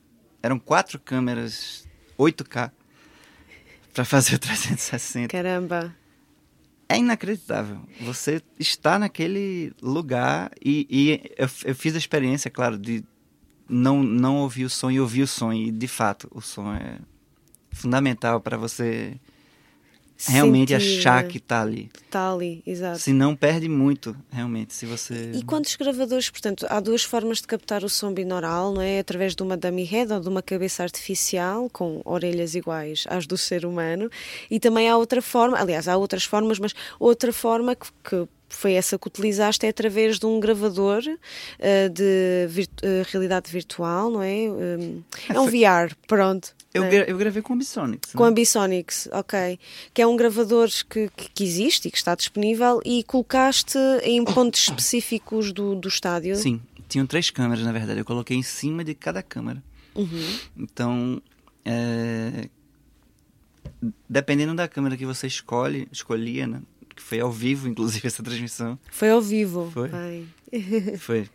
eram 0.42 0.58
quatro 0.58 0.98
câmeras 0.98 1.86
8K 2.18 2.70
para 3.92 4.04
fazer 4.04 4.36
o 4.36 4.38
360. 4.38 5.28
Caramba. 5.28 5.94
É 6.88 6.98
inacreditável. 6.98 7.80
Você 8.00 8.42
está 8.58 8.98
naquele 8.98 9.72
lugar 9.80 10.50
e, 10.64 10.86
e 10.90 11.32
eu, 11.36 11.48
eu 11.64 11.74
fiz 11.74 11.94
a 11.94 11.98
experiência, 11.98 12.50
claro, 12.50 12.78
de 12.78 13.04
não, 13.68 14.02
não 14.02 14.36
ouvir 14.36 14.64
o 14.64 14.70
som 14.70 14.90
e 14.90 15.00
ouvir 15.00 15.22
o 15.22 15.26
som. 15.26 15.52
E, 15.52 15.70
de 15.70 15.88
fato, 15.88 16.28
o 16.30 16.40
som 16.40 16.72
é 16.72 16.98
fundamental 17.72 18.40
para 18.40 18.56
você 18.56 19.18
realmente 20.18 20.72
Sentir, 20.72 20.98
achar 20.98 21.26
que 21.26 21.38
está 21.38 21.62
ali. 21.62 21.90
Está 22.06 22.32
ali, 22.32 22.62
exato. 22.66 22.98
Se 22.98 23.12
não, 23.12 23.34
perde 23.34 23.68
muito, 23.68 24.16
realmente. 24.30 24.72
Se 24.72 24.86
você... 24.86 25.32
E 25.34 25.42
quantos 25.42 25.74
gravadores, 25.76 26.30
portanto, 26.30 26.66
há 26.68 26.80
duas 26.80 27.02
formas 27.02 27.38
de 27.40 27.46
captar 27.46 27.82
o 27.84 27.88
som 27.88 28.12
binaural, 28.12 28.72
não 28.72 28.80
é? 28.80 28.98
Através 29.00 29.34
de 29.34 29.42
uma 29.42 29.56
dummy 29.56 29.84
head 29.84 30.12
ou 30.12 30.20
de 30.20 30.28
uma 30.28 30.42
cabeça 30.42 30.82
artificial 30.82 31.68
com 31.70 32.00
orelhas 32.04 32.54
iguais 32.54 33.04
às 33.08 33.26
do 33.26 33.36
ser 33.36 33.66
humano. 33.66 34.08
E 34.50 34.60
também 34.60 34.88
há 34.88 34.96
outra 34.96 35.20
forma, 35.20 35.58
aliás, 35.58 35.88
há 35.88 35.96
outras 35.96 36.24
formas, 36.24 36.58
mas 36.58 36.72
outra 36.98 37.32
forma 37.32 37.74
que, 37.74 37.88
que 38.08 38.28
foi 38.48 38.74
essa 38.74 38.96
que 38.96 39.08
utilizaste 39.08 39.66
é 39.66 39.68
através 39.68 40.18
de 40.18 40.26
um 40.26 40.38
gravador 40.38 41.02
eh, 41.58 41.88
de 41.88 42.46
virtu- 42.48 42.84
eh, 42.86 43.02
realidade 43.10 43.50
virtual, 43.50 44.10
não 44.10 44.22
é? 44.22 44.48
Um, 44.48 45.02
é 45.28 45.40
um 45.40 45.46
VR, 45.46 45.92
pronto. 46.06 46.54
Eu, 46.74 46.84
é? 46.84 46.90
gra- 46.90 47.04
eu 47.08 47.16
gravei 47.16 47.40
com 47.40 47.52
o 47.52 47.56
Ambisonics. 47.56 48.12
Com 48.12 48.22
né? 48.24 48.28
a 48.28 48.30
Ambisonics, 48.30 49.08
ok. 49.12 49.58
Que 49.94 50.02
é 50.02 50.06
um 50.06 50.16
gravador 50.16 50.68
que, 50.90 51.08
que, 51.16 51.30
que 51.30 51.44
existe 51.44 51.88
e 51.88 51.90
que 51.90 51.96
está 51.96 52.14
disponível 52.14 52.80
e 52.84 53.02
colocaste 53.04 53.78
em 54.02 54.22
pontos 54.24 54.60
específicos 54.68 55.52
do, 55.52 55.74
do 55.76 55.88
estádio. 55.88 56.34
Sim, 56.36 56.60
tinham 56.88 57.06
três 57.06 57.30
câmeras, 57.30 57.64
na 57.64 57.72
verdade. 57.72 58.00
Eu 58.00 58.04
coloquei 58.04 58.36
em 58.36 58.42
cima 58.42 58.82
de 58.84 58.94
cada 58.94 59.22
câmera. 59.22 59.62
Uhum. 59.94 60.38
Então, 60.56 61.22
é, 61.64 62.48
dependendo 64.08 64.54
da 64.54 64.66
câmera 64.68 64.96
que 64.96 65.06
você 65.06 65.26
escolhe, 65.26 65.88
escolhia, 65.92 66.46
né? 66.46 66.60
Que 66.94 67.02
foi 67.02 67.20
ao 67.20 67.30
vivo, 67.30 67.68
inclusive, 67.68 68.06
essa 68.08 68.22
transmissão. 68.22 68.78
Foi 68.90 69.10
ao 69.10 69.20
vivo. 69.20 69.70
Foi. 69.72 69.88
Bem. 69.88 70.28
Foi. 70.98 71.28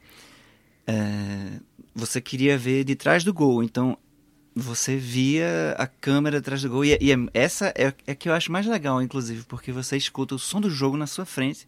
é, 0.87 1.59
você 1.95 2.21
queria 2.21 2.57
ver 2.57 2.83
de 2.83 2.95
trás 2.95 3.23
do 3.23 3.33
gol, 3.33 3.61
então 3.63 3.97
você 4.55 4.97
via 4.97 5.75
a 5.77 5.87
câmera 5.87 6.39
atrás 6.39 6.61
do 6.61 6.69
gol. 6.69 6.83
E, 6.83 6.97
e 6.99 7.11
é- 7.11 7.15
essa 7.33 7.67
é, 7.75 7.93
é 8.07 8.15
que 8.15 8.27
eu 8.29 8.33
acho 8.33 8.51
mais 8.51 8.65
legal, 8.65 9.01
inclusive, 9.01 9.43
porque 9.43 9.71
você 9.71 9.95
escuta 9.95 10.35
o 10.35 10.39
som 10.39 10.59
do 10.59 10.69
jogo 10.69 10.97
na 10.97 11.07
sua 11.07 11.25
frente 11.25 11.67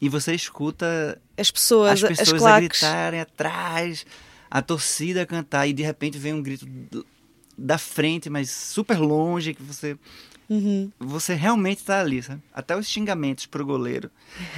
e 0.00 0.08
você 0.08 0.34
escuta 0.34 1.20
As 1.36 1.50
pessoas, 1.50 1.92
as 2.04 2.10
as, 2.10 2.18
pessoas 2.18 2.42
a 2.42 2.46
claques. 2.46 2.80
gritarem 2.80 3.20
atrás, 3.20 4.06
a 4.50 4.62
torcida 4.62 5.22
a 5.22 5.26
cantar 5.26 5.66
e 5.66 5.72
de 5.72 5.82
repente 5.82 6.18
vem 6.18 6.32
um 6.34 6.42
grito 6.42 6.66
do- 6.66 7.06
da 7.58 7.76
frente, 7.78 8.30
mas 8.30 8.50
super 8.50 8.98
longe 8.98 9.52
que 9.54 9.62
você 9.62 9.96
Uhum. 10.50 10.90
você 10.98 11.32
realmente 11.34 11.84
tá 11.84 12.00
ali, 12.00 12.20
sabe? 12.20 12.42
Até 12.52 12.76
os 12.76 12.88
xingamentos 12.88 13.46
pro 13.46 13.64
goleiro, 13.64 14.10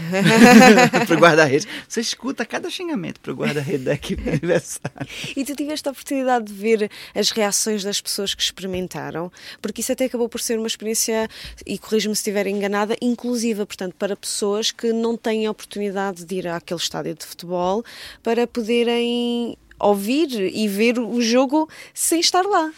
pro 1.06 1.18
guarda-redes. 1.18 1.68
Você 1.86 2.00
escuta 2.00 2.46
cada 2.46 2.70
xingamento 2.70 3.20
pro 3.20 3.34
guarda-redes 3.34 3.84
da 3.84 3.92
equipe 3.92 4.26
adversária. 4.26 5.06
E 5.36 5.44
tu 5.44 5.54
tiveste 5.54 5.86
a 5.86 5.92
oportunidade 5.92 6.46
de 6.46 6.54
ver 6.54 6.90
as 7.14 7.30
reações 7.30 7.84
das 7.84 8.00
pessoas 8.00 8.34
que 8.34 8.42
experimentaram, 8.42 9.30
porque 9.60 9.82
isso 9.82 9.92
até 9.92 10.06
acabou 10.06 10.30
por 10.30 10.40
ser 10.40 10.58
uma 10.58 10.66
experiência, 10.66 11.28
e 11.66 11.78
corrijo-me 11.78 12.16
se 12.16 12.20
estiver 12.20 12.46
enganada, 12.46 12.96
inclusiva, 13.02 13.66
portanto, 13.66 13.94
para 13.98 14.16
pessoas 14.16 14.70
que 14.70 14.94
não 14.94 15.14
têm 15.14 15.46
a 15.46 15.50
oportunidade 15.50 16.24
de 16.24 16.36
ir 16.36 16.48
àquele 16.48 16.80
estádio 16.80 17.14
de 17.14 17.26
futebol 17.26 17.84
para 18.22 18.46
poderem 18.46 19.58
ouvir 19.78 20.30
e 20.54 20.66
ver 20.68 20.98
o 20.98 21.20
jogo 21.20 21.68
sem 21.92 22.18
estar 22.18 22.46
lá. 22.46 22.72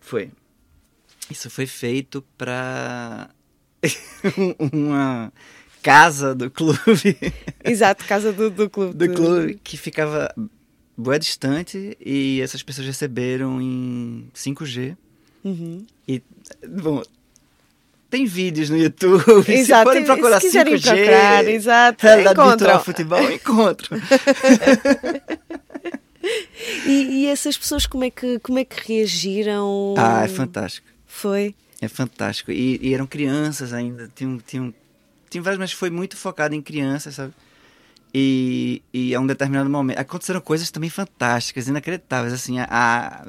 Foi. 0.00 0.32
Isso 1.30 1.48
foi 1.50 1.66
feito 1.66 2.24
pra 2.36 3.30
uma 4.72 5.32
casa 5.82 6.34
do 6.34 6.50
clube. 6.50 7.16
Exato, 7.62 8.04
casa 8.04 8.32
do, 8.32 8.50
do 8.50 8.68
clube. 8.70 8.94
do 8.94 9.14
clube 9.14 9.60
que 9.62 9.76
ficava 9.76 10.34
boa 10.96 11.18
distante 11.18 11.96
e 12.00 12.40
essas 12.40 12.62
pessoas 12.62 12.86
receberam 12.86 13.60
em 13.60 14.28
5G. 14.34 14.96
Uhum. 15.44 15.86
E, 16.08 16.22
bom, 16.66 17.02
tem 18.08 18.26
vídeos 18.26 18.70
no 18.70 18.76
YouTube. 18.76 19.52
Exato, 19.52 19.90
se 19.90 19.94
forem 19.94 20.04
procurar 20.04 20.40
se 20.40 20.46
quiserem 20.46 20.74
5G, 20.74 20.82
procurar, 20.82 21.48
exato, 21.48 22.02
realidade 22.06 22.84
futebol, 22.84 23.30
encontro. 23.30 23.96
E, 26.86 27.24
e 27.24 27.26
essas 27.26 27.56
pessoas 27.56 27.86
como 27.86 28.02
é 28.02 28.10
que, 28.10 28.38
como 28.38 28.58
é 28.58 28.64
que 28.64 28.94
reagiram? 28.94 29.94
ah, 29.98 30.24
é 30.24 30.28
fantástico. 30.28 30.86
Foi. 31.16 31.54
É 31.80 31.88
fantástico. 31.88 32.50
E, 32.50 32.78
e 32.82 32.92
eram 32.94 33.06
crianças 33.06 33.72
ainda. 33.72 34.10
Tinham, 34.14 34.38
tinham, 34.38 34.74
tinham 35.30 35.42
vários, 35.44 35.58
mas 35.58 35.72
foi 35.72 35.90
muito 35.90 36.16
focado 36.16 36.54
em 36.54 36.60
crianças, 36.62 37.14
sabe? 37.14 37.32
E, 38.16 38.80
e 38.92 39.14
a 39.14 39.20
um 39.20 39.26
determinado 39.26 39.68
momento 39.68 39.98
aconteceram 39.98 40.40
coisas 40.40 40.70
também 40.70 40.88
fantásticas, 40.90 41.66
inacreditáveis, 41.66 42.32
assim, 42.32 42.58
a, 42.60 42.66
a- 42.70 43.22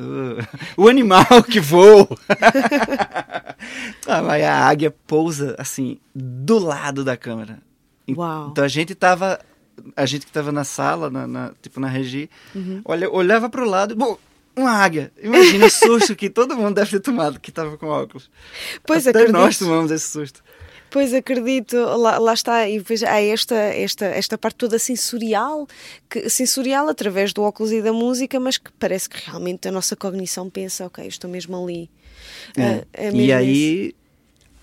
o, 0.78 0.82
o 0.86 0.88
animal 0.88 1.26
que 1.50 1.60
voa. 1.60 2.08
a 4.08 4.68
águia 4.68 4.92
pousa 5.08 5.56
assim 5.58 5.98
do 6.14 6.60
lado 6.60 7.04
da 7.04 7.18
câmera. 7.18 7.60
Uau. 8.10 8.50
Então 8.52 8.64
a 8.64 8.68
gente 8.68 8.94
tava 8.94 9.40
a 9.96 10.06
gente 10.06 10.26
que 10.26 10.32
tava 10.32 10.52
na 10.52 10.64
sala, 10.64 11.10
na, 11.10 11.28
na- 11.28 11.52
tipo 11.62 11.80
na 11.80 11.88
regi, 11.88 12.30
Uhum. 12.54 12.82
olha, 12.86 13.10
olhava 13.12 13.50
pro 13.50 13.68
lado, 13.68 13.96
bom, 13.96 14.18
uma 14.56 14.72
águia. 14.72 15.12
Imagina 15.22 15.66
o 15.66 15.70
susto 15.70 16.16
que 16.16 16.30
todo 16.30 16.56
mundo 16.56 16.76
deve 16.76 16.91
ter 16.91 16.99
tomado 16.99 17.39
que 17.39 17.51
tava 17.51 17.78
com 17.78 17.88
óculos. 17.88 18.30
Pois 18.86 19.06
Até 19.08 19.20
acredito. 19.20 19.34
nós 19.38 19.58
tomamos 19.58 19.91
esse 19.91 20.10
susto. 20.10 20.43
Pois 20.89 21.14
acredito, 21.14 21.76
lá, 21.76 22.18
lá 22.20 22.34
está, 22.34 22.70
e 22.70 22.78
depois 22.78 23.03
há 23.03 23.20
esta, 23.22 23.56
esta, 23.56 24.06
esta 24.06 24.38
parte 24.38 24.56
toda 24.56 24.80
sensorial, 24.80 25.68
que, 26.10 26.30
sensorial 26.30 26.88
através 26.88 27.34
do 27.34 27.41
óculos 27.43 27.72
e 27.74 27.82
da 27.82 27.91
música, 27.91 28.39
mas 28.39 28.58
que 28.58 28.72
parece 28.80 29.10
que 29.10 29.18
realmente 29.26 29.68
a 29.68 29.72
nossa 29.72 29.95
cognição 29.95 30.49
pensa, 30.49 30.86
ok, 30.86 31.06
estou 31.06 31.30
mesmo 31.30 31.62
ali. 31.62 31.89
É. 32.56 32.64
Ah, 32.64 32.88
é 32.93 33.10
e 33.10 33.12
mesmo 33.12 33.22
isso. 33.24 33.34
aí 33.34 33.95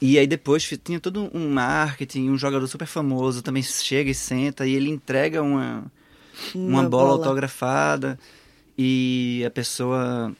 e 0.00 0.18
aí 0.18 0.26
depois 0.26 0.68
tinha 0.82 0.98
todo 0.98 1.30
um 1.34 1.50
marketing, 1.50 2.30
um 2.30 2.38
jogador 2.38 2.66
super 2.66 2.86
famoso 2.86 3.42
também 3.42 3.62
chega 3.62 4.10
e 4.10 4.14
senta 4.14 4.66
e 4.66 4.74
ele 4.74 4.88
entrega 4.90 5.42
uma 5.42 5.84
uma, 6.54 6.80
Uma 6.80 6.88
bola, 6.88 7.08
bola. 7.10 7.12
autografada 7.26 8.18
e 8.76 9.42
a 9.46 9.50
pessoa 9.50 10.34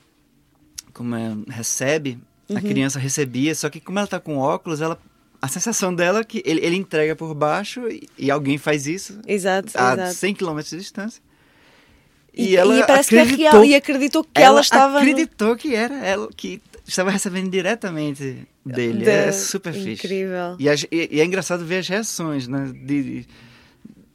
como 0.92 1.14
é, 1.14 1.34
recebe, 1.48 2.18
a 2.50 2.54
Uhum. 2.54 2.60
criança 2.60 2.98
recebia, 2.98 3.54
só 3.54 3.70
que 3.70 3.80
como 3.80 3.98
ela 3.98 4.06
tá 4.08 4.20
com 4.20 4.36
óculos, 4.36 4.80
ela 4.80 4.98
a 5.40 5.48
sensação 5.48 5.92
dela 5.94 6.20
é 6.20 6.24
que 6.24 6.40
ele, 6.46 6.64
ele 6.64 6.76
entrega 6.76 7.16
por 7.16 7.34
baixo 7.34 7.88
e, 7.88 8.08
e 8.16 8.30
alguém 8.30 8.58
faz 8.58 8.86
isso 8.86 9.18
Exato, 9.26 9.70
a 9.76 9.94
exato. 9.94 10.14
100 10.14 10.34
km 10.34 10.58
de 10.60 10.76
distância. 10.76 11.20
E, 12.34 12.54
e 12.54 12.86
parece 12.86 13.10
que 13.10 13.16
é 13.46 13.64
e 13.66 13.74
acreditou 13.74 14.22
que 14.24 14.30
ela, 14.40 14.60
estava. 14.60 14.92
no- 14.94 14.98
acreditou 14.98 15.56
que 15.56 15.74
era 15.74 15.94
ela 16.06 16.28
que 16.34 16.62
estava 16.86 17.10
recebendo 17.10 17.50
diretamente 17.50 18.46
dele. 18.64 19.04
Da- 19.04 19.10
É 19.12 19.32
super 19.32 19.72
fixe. 19.74 20.06
Incrível. 20.06 20.56
E, 20.58 20.68
as- 20.68 20.84
e- 20.90 21.08
e 21.10 21.20
é 21.20 21.24
engraçado 21.24 21.64
ver 21.64 21.78
as 21.78 21.88
reações, 21.88 22.46
né? 22.48 22.70
De, 22.72 23.02
de- 23.02 23.26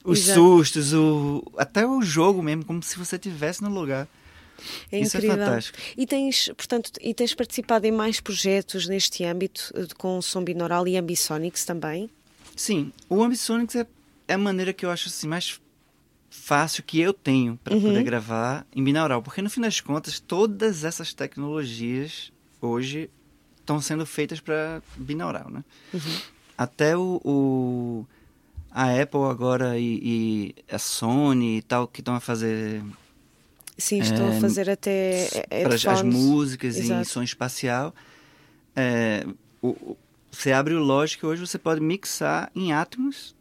os 0.10 0.20
Exato. 0.20 0.40
sustos, 0.40 0.94
o, 0.94 1.44
até 1.58 1.86
o 1.86 2.02
jogo 2.02 2.42
mesmo, 2.42 2.64
como 2.66 2.82
se 2.82 2.98
você 2.98 3.18
estivesse 3.18 3.62
no 3.62 3.70
lugar. 3.70 4.08
É 4.92 5.00
Isso 5.00 5.18
é 5.18 5.20
incrível. 5.20 5.46
fantástico. 5.46 5.78
E 5.98 6.08
tens, 6.08 6.48
portanto, 6.56 6.92
e 7.02 7.14
tens 7.14 7.34
participado 7.36 7.86
em 7.86 7.92
mais 7.92 8.20
projetos 8.22 8.88
neste 8.88 9.24
âmbito, 9.24 9.72
eh, 9.76 9.86
com 9.98 10.20
som 10.22 10.44
binaural 10.44 10.88
e 10.88 10.98
ambisonics 10.98 11.66
também? 11.66 12.10
Sim, 12.56 12.92
o 13.10 13.22
Ambisonics 13.22 13.76
é, 13.76 13.86
é 14.28 14.34
a 14.34 14.38
maneira 14.38 14.74
que 14.74 14.84
eu 14.86 14.90
acho 14.90 15.10
assim, 15.10 15.28
mais 15.28 15.60
fácil 16.30 16.84
que 16.84 17.00
eu 17.00 17.14
tenho 17.14 17.60
para 17.64 17.76
Uhum. 17.76 17.82
poder 17.82 18.04
gravar 18.04 18.66
em 18.76 18.84
binaural. 18.84 19.22
Porque 19.22 19.42
no 19.42 19.50
fim 19.50 19.62
das 19.62 19.80
contas, 19.82 20.20
todas 20.20 20.84
essas 20.84 21.14
tecnologias 21.14 22.32
hoje 22.62 23.10
estão 23.60 23.80
sendo 23.82 24.06
feitas 24.06 24.40
para 24.40 24.82
binaural, 24.96 25.50
né? 25.52 25.64
Uhum. 25.94 26.00
Até 26.58 26.98
o, 26.98 27.22
o- 27.24 28.06
a 28.72 29.02
Apple 29.02 29.22
agora 29.30 29.78
e, 29.80 30.00
e 30.04 30.56
a 30.74 30.78
Sony 30.80 31.58
e 31.58 31.62
tal, 31.62 31.88
que 31.88 32.02
estão 32.02 32.16
a 32.16 32.20
fazer 32.20 32.84
Sim, 33.78 34.00
estão 34.00 34.30
a 34.30 34.34
fazer 34.42 34.70
até 34.70 35.46
para 35.64 35.76
as 35.76 35.84
headphones. 35.84 36.16
músicas 36.16 36.78
e 36.78 36.82
Exato. 36.82 37.10
som 37.10 37.22
espacial. 37.24 37.94
É, 38.76 39.26
o- 39.62 39.70
o- 39.70 39.98
você 40.32 40.52
abre 40.52 40.74
o 40.74 40.80
Logic 40.80 41.24
hoje 41.26 41.42
você 41.46 41.58
pode 41.58 41.82
mixar 41.82 42.52
em 42.56 42.72
Atmos, 42.74 43.36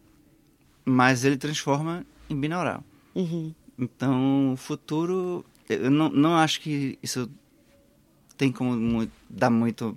mas 0.84 1.24
ele 1.24 1.36
transforma 1.36 2.04
em 2.30 2.38
binaural. 2.38 2.82
Uhum. 3.14 3.52
Então, 3.78 4.52
o 4.52 4.56
futuro, 4.56 5.44
eu 5.68 5.90
não, 5.90 6.08
não 6.08 6.36
acho 6.36 6.60
que 6.60 6.98
isso 7.02 7.28
tem 8.36 8.50
como 8.52 8.74
mu- 8.76 9.08
dar 9.28 9.50
muito 9.50 9.96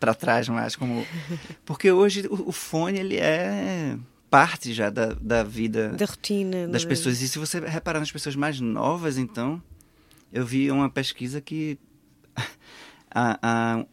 para 0.00 0.14
trás 0.14 0.48
mais, 0.48 0.74
como 0.76 1.04
porque 1.64 1.90
hoje 1.90 2.26
o, 2.30 2.48
o 2.48 2.52
fone 2.52 2.98
ele 2.98 3.16
é 3.16 3.96
parte 4.32 4.72
já 4.72 4.88
da, 4.88 5.14
da 5.20 5.42
vida 5.44 5.90
Da 5.90 6.06
rotina. 6.06 6.66
das 6.66 6.84
né? 6.84 6.88
pessoas. 6.88 7.20
E 7.20 7.28
se 7.28 7.38
você 7.38 7.60
reparar 7.60 8.00
nas 8.00 8.10
pessoas 8.10 8.34
mais 8.34 8.58
novas, 8.58 9.18
então, 9.18 9.62
eu 10.32 10.44
vi 10.46 10.70
uma 10.70 10.88
pesquisa 10.88 11.40
que 11.40 11.78
a, 13.14 13.38
a- 13.42 13.86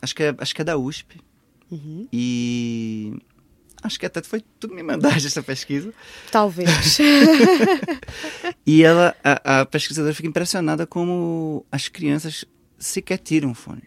acho 0.00 0.14
que 0.14 0.22
é, 0.22 0.34
acho 0.38 0.54
que 0.54 0.62
é 0.62 0.64
da 0.64 0.78
USP 0.78 1.20
Uhum. 1.70 2.08
e 2.12 3.12
acho 3.82 3.98
que 3.98 4.04
até 4.06 4.20
foi 4.22 4.42
tudo 4.58 4.74
me 4.74 4.82
mandar 4.82 5.16
essa 5.16 5.42
pesquisa. 5.42 5.92
Talvez. 6.30 6.68
E 8.66 8.82
ela, 8.82 9.16
a, 9.24 9.60
a 9.60 9.66
pesquisadora 9.66 10.14
fica 10.14 10.28
impressionada 10.28 10.86
como 10.86 11.64
as 11.72 11.88
crianças 11.88 12.44
sequer 12.78 13.18
tiram 13.18 13.54
fone. 13.54 13.82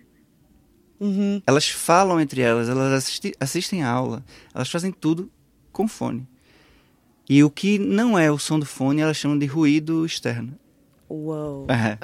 Uhum. 0.99 1.41
Elas 1.45 1.69
falam 1.69 2.19
entre 2.19 2.41
elas, 2.41 2.67
elas 2.69 2.91
assisti- 2.93 3.33
assistem 3.39 3.83
a 3.83 3.89
aula, 3.89 4.23
elas 4.53 4.69
fazem 4.69 4.91
tudo 4.91 5.31
com 5.73 5.87
fone. 5.87 6.25
E 7.29 7.43
o 7.43 7.49
que 7.49 7.77
não 7.79 8.17
é 8.17 8.31
o 8.31 8.37
som 8.37 8.57
do 8.59 8.65
fone, 8.65 9.01
elas 9.01 9.17
chamam 9.17 9.37
de 9.37 9.45
ruído 9.45 10.05
externo. 10.05 10.57
Uou. 11.09 11.67
É. 11.69 11.97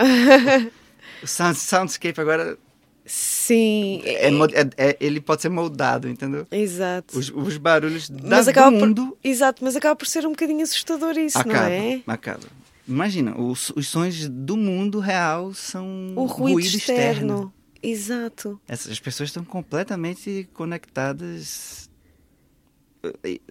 o 1.23 1.27
sound, 1.27 1.57
soundscape 1.57 2.19
agora 2.19 2.57
Sim. 3.05 4.01
é, 4.05 4.27
é- 4.27 4.69
é- 4.89 4.97
ele 4.99 5.19
pode 5.19 5.41
ser 5.41 5.49
moldado, 5.49 6.07
entendeu? 6.07 6.45
Exato. 6.51 7.17
Os, 7.17 7.29
os 7.29 7.57
barulhos 7.57 8.09
da, 8.09 8.41
do 8.41 8.53
por- 8.53 8.71
mundo 8.71 9.17
Exato, 9.23 9.63
mas 9.63 9.75
acaba 9.75 9.95
por 9.95 10.07
ser 10.07 10.25
um 10.25 10.31
bocadinho 10.31 10.61
assustador 10.61 11.17
isso, 11.17 11.37
acaba, 11.37 11.53
não 11.53 11.65
é? 11.65 12.01
acaba. 12.07 12.43
Imagina, 12.87 13.39
os, 13.39 13.71
os 13.75 13.87
sons 13.87 14.27
do 14.29 14.55
mundo 14.55 14.99
real 14.99 15.53
são 15.53 16.13
O 16.15 16.25
ruído, 16.25 16.59
externo. 16.59 17.53
Exato. 17.81 18.59
Essas 18.67 18.91
as 18.91 18.99
pessoas 18.99 19.29
estão 19.29 19.43
completamente 19.43 20.47
conectadas 20.53 21.88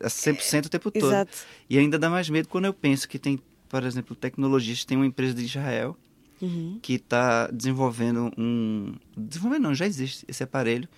a 0.01 0.09
100% 0.09 0.67
o 0.67 0.69
tempo 0.69 0.91
todo. 0.91 1.07
Exato. 1.07 1.39
E 1.69 1.79
ainda 1.79 1.99
dá 1.99 2.11
mais 2.11 2.29
medo 2.29 2.49
quando 2.49 2.67
eu 2.67 2.75
penso 2.75 3.09
que 3.09 3.19
tem, 3.19 3.39
por 3.69 3.83
exemplo, 3.85 4.15
tecnologistas, 4.15 4.85
tem 4.85 4.97
uma 4.97 5.07
empresa 5.07 5.35
de 5.35 5.45
Israel 5.45 5.97
Uhum. 6.41 6.79
que 6.81 6.95
está 6.95 7.49
desenvolvendo 7.49 8.31
um... 8.39 8.95
Desenvolvendo 9.17 9.63
não, 9.65 9.75
já 9.75 9.87
existe 9.87 10.25
esse 10.29 10.41
aparelho 10.45 10.89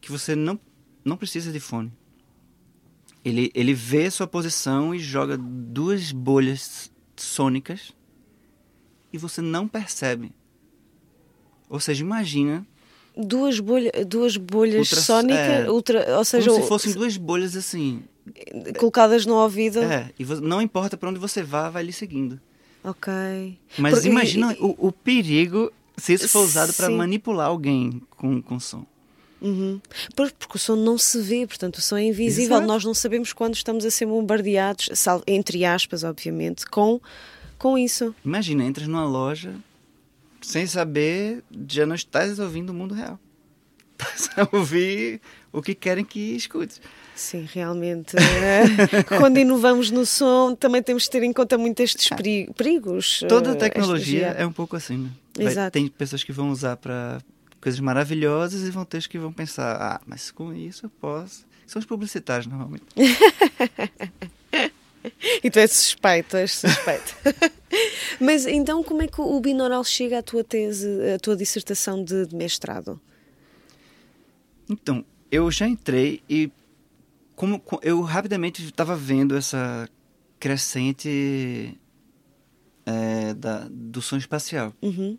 que 0.00 0.10
você 0.10 0.34
não, 0.34 0.58
não 1.04 1.18
precisa 1.18 1.52
de 1.52 1.60
fone. 1.60 1.92
Ele, 3.22 3.50
ele 3.54 3.74
vê 3.74 4.06
a 4.06 4.10
sua 4.10 4.26
posição 4.26 4.94
e 4.94 4.98
joga 4.98 5.36
duas 5.36 6.12
bolhas 6.12 6.90
sônicas 7.14 7.92
e 9.12 9.18
você 9.18 9.42
não 9.42 9.68
percebe. 9.68 10.32
Ou 11.68 11.78
seja, 11.78 12.02
imagina 12.02 12.66
Duas, 13.16 13.58
bolha, 13.60 13.92
duas 14.06 14.36
bolhas 14.36 14.90
Ultra- 14.90 15.00
sónicas, 15.00 15.66
é, 15.66 15.70
ultra, 15.70 16.16
ou 16.18 16.24
seja, 16.24 16.50
como 16.50 16.62
se 16.62 16.68
fossem 16.68 16.92
duas 16.92 17.16
bolhas 17.16 17.56
assim. 17.56 18.02
colocadas 18.78 19.26
no 19.26 19.34
ouvido. 19.34 19.80
É, 19.82 20.10
e 20.18 20.24
não 20.24 20.62
importa 20.62 20.96
para 20.96 21.08
onde 21.08 21.18
você 21.18 21.42
vá, 21.42 21.68
vai 21.68 21.82
lhe 21.82 21.92
seguindo. 21.92 22.40
Ok. 22.84 23.12
Mas 23.78 23.94
Porque- 23.94 24.08
imagina 24.08 24.56
o, 24.60 24.88
o 24.88 24.92
perigo 24.92 25.72
se 25.96 26.14
isso 26.14 26.28
for 26.28 26.40
usado 26.44 26.72
para 26.72 26.88
manipular 26.88 27.48
alguém 27.48 28.00
com, 28.16 28.40
com 28.40 28.58
som. 28.58 28.86
Uhum. 29.40 29.80
Porque 30.14 30.56
o 30.56 30.58
som 30.58 30.76
não 30.76 30.96
se 30.98 31.20
vê, 31.20 31.46
portanto, 31.46 31.76
o 31.76 31.80
som 31.82 31.96
é 31.96 32.04
invisível. 32.04 32.56
Exato. 32.56 32.66
Nós 32.66 32.84
não 32.84 32.94
sabemos 32.94 33.32
quando 33.32 33.54
estamos 33.54 33.84
a 33.84 33.90
ser 33.90 34.06
bombardeados, 34.06 34.88
entre 35.26 35.64
aspas, 35.64 36.04
obviamente, 36.04 36.66
com, 36.66 37.00
com 37.58 37.76
isso. 37.76 38.14
Imagina, 38.24 38.64
entras 38.64 38.86
numa 38.86 39.04
loja 39.04 39.54
sem 40.40 40.66
saber, 40.66 41.42
já 41.68 41.84
não 41.86 41.94
estás 41.94 42.38
ouvindo 42.38 42.70
o 42.70 42.74
mundo 42.74 42.94
real. 42.94 43.18
Estás 43.98 44.30
a 44.38 44.48
ouvir 44.56 45.20
o 45.52 45.60
que 45.60 45.74
querem 45.74 46.04
que 46.04 46.34
escutes. 46.34 46.80
Sim, 47.14 47.46
realmente. 47.52 48.16
eh, 48.16 49.02
quando 49.18 49.36
inovamos 49.38 49.90
no 49.90 50.06
som, 50.06 50.54
também 50.54 50.82
temos 50.82 51.02
de 51.02 51.10
ter 51.10 51.22
em 51.22 51.32
conta 51.34 51.58
muito 51.58 51.80
estes 51.80 52.08
peri- 52.08 52.50
perigos. 52.56 53.22
Toda 53.28 53.50
eh, 53.52 53.54
tecnologia 53.56 54.28
é 54.28 54.46
um 54.46 54.52
pouco 54.52 54.74
assim, 54.76 54.96
né? 54.96 55.10
Exato. 55.38 55.72
tem 55.72 55.86
pessoas 55.88 56.24
que 56.24 56.32
vão 56.32 56.50
usar 56.50 56.76
para 56.78 57.20
coisas 57.60 57.78
maravilhosas 57.80 58.62
e 58.66 58.70
vão 58.70 58.84
ter 58.86 59.06
que 59.06 59.18
vão 59.18 59.32
pensar, 59.32 59.76
ah, 59.76 60.00
mas 60.06 60.30
com 60.30 60.52
isso 60.54 60.86
eu 60.86 60.90
posso. 60.90 61.44
São 61.66 61.78
os 61.78 61.84
publicitários 61.86 62.46
normalmente. 62.46 62.84
E 65.44 65.50
tu 65.50 65.58
és 65.58 65.70
suspeito, 65.70 66.36
és 66.36 66.50
suspeito. 66.52 67.14
Mas 68.20 68.46
então, 68.46 68.82
como 68.82 69.02
é 69.02 69.06
que 69.06 69.20
o 69.20 69.40
binaural 69.40 69.84
chega 69.84 70.18
à 70.18 70.22
tua 70.22 70.42
tese, 70.42 70.88
à 71.14 71.18
tua 71.18 71.36
dissertação 71.36 72.02
de, 72.02 72.26
de 72.26 72.34
mestrado? 72.34 73.00
Então, 74.68 75.04
eu 75.30 75.50
já 75.50 75.66
entrei 75.68 76.22
e 76.28 76.50
como 77.36 77.60
co- 77.60 77.80
eu 77.82 78.00
rapidamente 78.00 78.64
estava 78.64 78.96
vendo 78.96 79.36
essa 79.36 79.88
crescente 80.38 81.78
é, 82.86 83.34
da, 83.34 83.66
do 83.70 84.00
som 84.00 84.16
espacial. 84.16 84.74
Uhum. 84.82 85.18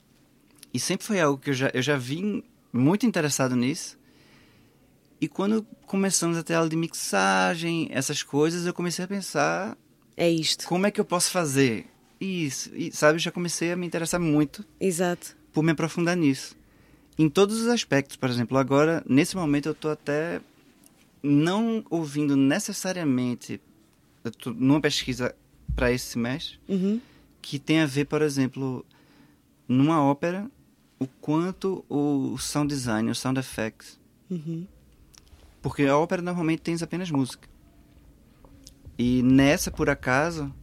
E 0.74 0.80
sempre 0.80 1.06
foi 1.06 1.20
algo 1.20 1.38
que 1.42 1.50
eu 1.50 1.54
já, 1.54 1.70
eu 1.74 1.82
já 1.82 1.98
vim 1.98 2.44
muito 2.74 3.06
interessado 3.06 3.56
nisso. 3.56 4.00
E 5.20 5.28
quando 5.28 5.64
começamos 5.86 6.38
a 6.38 6.44
ter 6.44 6.56
aula 6.56 6.70
de 6.70 6.76
mixagem, 6.76 7.88
essas 7.92 8.24
coisas, 8.24 8.66
eu 8.66 8.74
comecei 8.74 9.06
a 9.06 9.08
pensar 9.08 9.78
É 10.18 10.30
isto, 10.30 10.68
como 10.68 10.86
é 10.86 10.92
que 10.92 11.00
eu 11.00 11.06
posso 11.06 11.32
fazer 11.32 11.88
isso. 12.20 12.70
E, 12.76 12.92
sabe, 12.92 13.16
eu 13.16 13.20
já 13.20 13.32
comecei 13.32 13.72
a 13.72 13.76
me 13.76 13.86
interessar 13.88 14.20
muito 14.20 14.64
exato. 14.80 15.36
por 15.52 15.64
me 15.64 15.72
aprofundar 15.72 16.16
nisso. 16.16 16.56
Em 17.18 17.30
todos 17.30 17.60
os 17.62 17.68
aspectos, 17.68 18.16
por 18.16 18.30
exemplo, 18.30 18.58
agora, 18.58 19.04
nesse 19.08 19.36
momento, 19.36 19.68
eu 19.68 19.72
estou 19.74 19.92
até 19.92 20.40
não 21.24 21.84
ouvindo 21.90 22.36
necessariamente. 22.36 23.60
Eu 24.24 24.32
tô 24.32 24.52
numa 24.52 24.80
pesquisa 24.82 25.36
para 25.76 25.92
esse 25.92 26.06
semestre 26.06 26.60
Uhum. 26.68 27.00
que 27.42 27.58
tem 27.60 27.80
a 27.80 27.86
ver, 27.86 28.06
por 28.06 28.22
exemplo, 28.22 28.86
numa 29.68 30.04
ópera, 30.04 30.50
o 31.00 31.08
quanto 31.08 31.84
o 31.90 32.38
sound 32.38 32.74
design, 32.74 33.10
o 33.10 33.16
sound 33.16 33.40
effects. 33.40 34.00
Uhum. 34.30 34.66
Porque 35.62 35.84
a 35.84 35.98
ópera 35.98 36.22
normalmente 36.22 36.62
tem 36.62 36.76
apenas 36.82 37.10
música. 37.12 37.48
E 38.98 39.22
nessa, 39.24 39.72
por 39.72 39.90
acaso, 39.90 40.54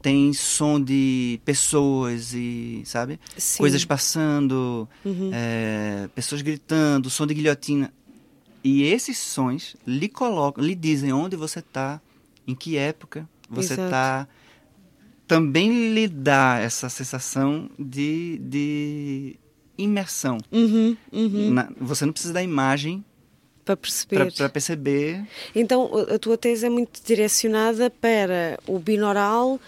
tem 0.00 0.32
som 0.32 0.80
de 0.80 1.40
pessoas 1.44 2.32
e, 2.34 2.82
sabe? 2.84 3.18
Sim. 3.36 3.58
Coisas 3.58 3.84
passando, 3.84 4.88
Uhum. 5.04 5.30
é, 5.32 6.08
pessoas 6.14 6.40
gritando, 6.42 7.10
som 7.10 7.26
de 7.26 7.34
guilhotina. 7.34 7.92
E 8.64 8.82
esses 8.82 9.18
sons 9.18 9.76
lhe 9.86 10.08
colocam, 10.08 10.62
lhe 10.64 10.74
dizem 10.74 11.12
onde 11.12 11.36
você 11.36 11.58
está, 11.60 12.00
em 12.46 12.54
que 12.54 12.76
época 12.76 13.28
você 13.48 13.74
está. 13.74 14.28
Também 15.26 15.92
lhe 15.92 16.08
dá 16.08 16.58
essa 16.58 16.88
sensação 16.88 17.68
de, 17.78 18.38
de 18.42 19.36
imersão. 19.76 20.38
Uhum, 20.50 20.96
uhum. 21.12 21.50
Na- 21.50 21.68
você 21.78 22.06
não 22.06 22.12
precisa 22.12 22.32
da 22.32 22.42
imagem 22.42 23.04
Para 23.68 23.76
perceber. 23.76 24.32
para 24.32 24.48
perceber. 24.48 25.22
Então, 25.54 25.90
a 26.14 26.18
tua 26.18 26.36
tese 26.38 26.66
é 26.66 26.70
muito 26.70 27.00
direcionada 27.04 27.90
para 27.90 28.58
o 28.66 28.78
binaural 28.78 29.60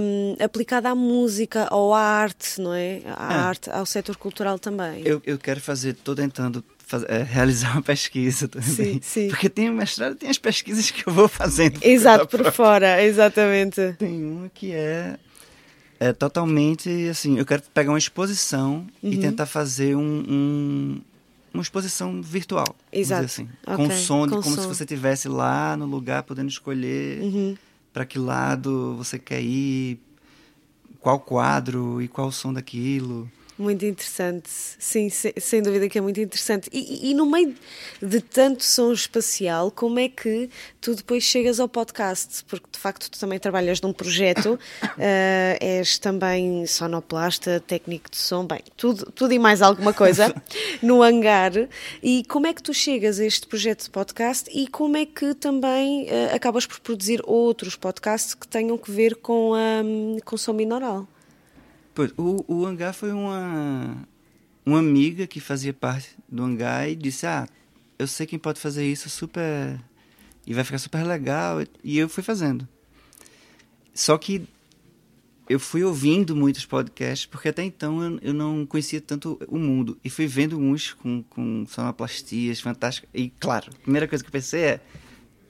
hum, 0.00 0.36
aplicada 0.42 0.88
à 0.90 0.94
música 0.94 1.68
ou 1.74 1.92
à 1.94 2.00
arte, 2.00 2.60
não 2.60 2.72
é? 2.72 3.00
À 3.16 3.32
É. 3.32 3.36
arte, 3.36 3.70
ao 3.70 3.84
setor 3.86 4.16
cultural 4.16 4.58
também. 4.58 5.02
Eu, 5.04 5.20
eu 5.26 5.38
quero 5.38 5.60
fazer, 5.60 5.90
estou 5.90 6.14
tentando 6.14 6.64
faz- 6.86 7.04
é, 7.08 7.22
realizar 7.22 7.72
uma 7.72 7.82
pesquisa 7.82 8.48
também. 8.48 8.68
Sim, 8.68 9.00
sim. 9.02 9.28
Porque 9.28 9.48
tem 9.48 9.68
o 9.68 9.72
mestrado, 9.74 10.14
tem 10.14 10.30
as 10.30 10.38
pesquisas 10.38 10.90
que 10.90 11.06
eu 11.06 11.12
vou 11.12 11.28
fazendo. 11.28 11.78
Exato, 11.82 12.24
por 12.28 12.38
própria. 12.40 12.52
fora, 12.52 13.02
exatamente. 13.04 13.94
Tem 13.98 14.24
uma 14.24 14.48
que 14.48 14.72
é, 14.72 15.16
é 16.00 16.12
totalmente 16.12 16.88
assim, 17.08 17.38
eu 17.38 17.44
quero 17.44 17.62
pegar 17.74 17.90
uma 17.92 17.98
exposição 17.98 18.86
e 19.02 19.16
Uhum. 19.16 19.20
tentar 19.20 19.46
fazer 19.46 19.94
um, 19.96 20.00
um- 20.28 21.00
uma 21.52 21.62
exposição 21.62 22.20
virtual. 22.22 22.76
Exato. 22.92 23.24
Assim, 23.24 23.48
Ok, 23.66 23.76
Com 23.76 23.90
som, 23.90 24.26
de, 24.26 24.34
com 24.34 24.42
como 24.42 24.54
som. 24.56 24.62
se 24.62 24.68
você 24.68 24.84
estivesse 24.84 25.28
lá 25.28 25.76
no 25.76 25.86
lugar, 25.86 26.22
podendo 26.22 26.48
escolher 26.48 27.20
Uhum. 27.22 27.56
para 27.92 28.04
que 28.04 28.18
lado 28.18 28.94
você 28.96 29.18
quer 29.18 29.40
ir, 29.42 29.98
qual 31.00 31.18
quadro 31.20 32.00
e 32.02 32.08
qual 32.08 32.28
o 32.28 32.32
som 32.32 32.52
daquilo. 32.52 33.30
Muito 33.60 33.84
interessante, 33.84 34.48
sim, 34.48 35.08
se- 35.10 35.34
sem 35.36 35.60
dúvida 35.60 35.88
que 35.88 35.98
é 35.98 36.00
muito 36.00 36.20
interessante. 36.20 36.70
E, 36.72 37.10
e- 37.10 37.14
no 37.14 37.26
meio 37.26 37.56
de 38.00 38.20
tanto 38.20 38.62
som 38.62 38.92
espacial, 38.92 39.72
como 39.72 39.98
é 39.98 40.08
que 40.08 40.48
tu 40.80 40.94
depois 40.94 41.24
chegas 41.24 41.58
ao 41.58 41.68
podcast? 41.68 42.44
Porque 42.44 42.68
de 42.70 42.78
facto 42.78 43.10
tu 43.10 43.18
também 43.18 43.36
trabalhas 43.36 43.80
num 43.80 43.92
projeto, 43.92 44.56
eh, 44.96 45.58
és 45.60 45.98
também 45.98 46.68
sonoplasta, 46.68 47.58
técnico 47.58 48.08
de 48.08 48.16
som, 48.18 48.46
bem, 48.46 48.60
tudo, 48.76 49.10
tudo 49.10 49.32
e 49.34 49.40
mais 49.40 49.60
alguma 49.60 49.92
coisa 49.92 50.32
no 50.80 51.02
hangar. 51.02 51.50
E 52.00 52.22
como 52.28 52.46
é 52.46 52.54
que 52.54 52.62
tu 52.62 52.72
chegas 52.72 53.18
a 53.18 53.24
este 53.26 53.44
projeto 53.48 53.82
de 53.82 53.90
podcast 53.90 54.48
e 54.56 54.68
como 54.68 54.96
é 54.96 55.04
que 55.04 55.34
também 55.34 56.06
eh, 56.08 56.30
acabas 56.32 56.64
por 56.64 56.78
produzir 56.78 57.20
outros 57.24 57.74
podcasts 57.74 58.34
que 58.34 58.46
tenham 58.46 58.78
que 58.78 58.92
ver 58.92 59.16
com, 59.16 59.52
a 59.54 59.82
com 60.24 60.36
som 60.36 60.54
binaural? 60.54 61.08
Pois, 61.98 62.12
o, 62.16 62.44
o 62.46 62.64
hangar 62.64 62.92
foi 62.94 63.10
uma, 63.10 64.06
uma 64.64 64.78
amiga 64.78 65.26
que 65.26 65.40
fazia 65.40 65.72
parte 65.74 66.10
do 66.28 66.44
hangar 66.44 66.88
e 66.88 66.94
disse: 66.94 67.26
Ah, 67.26 67.48
eu 67.98 68.06
sei 68.06 68.24
quem 68.24 68.38
pode 68.38 68.60
fazer 68.60 68.86
isso 68.86 69.10
super. 69.10 69.80
e 70.46 70.54
vai 70.54 70.62
ficar 70.62 70.78
super 70.78 71.04
legal. 71.04 71.58
E 71.82 71.98
eu 71.98 72.08
fui 72.08 72.22
fazendo. 72.22 72.68
Só 73.92 74.16
que 74.16 74.46
eu 75.48 75.58
fui 75.58 75.82
ouvindo 75.82 76.36
muitos 76.36 76.64
podcasts, 76.64 77.26
porque 77.26 77.48
até 77.48 77.64
então 77.64 78.00
eu, 78.00 78.18
eu 78.22 78.32
não 78.32 78.64
conhecia 78.64 79.00
tanto 79.00 79.36
o 79.48 79.58
mundo. 79.58 79.98
E 80.04 80.08
fui 80.08 80.28
vendo 80.28 80.56
uns 80.56 80.92
com, 80.92 81.24
com 81.24 81.66
sonoplastias 81.66 82.60
fantásticas. 82.60 83.10
E 83.12 83.28
claro, 83.40 83.72
a 83.74 83.82
primeira 83.82 84.06
coisa 84.06 84.22
que 84.22 84.28
eu 84.28 84.32
pensei 84.32 84.60
é: 84.60 84.80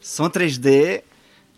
som 0.01 0.31
3D 0.31 1.03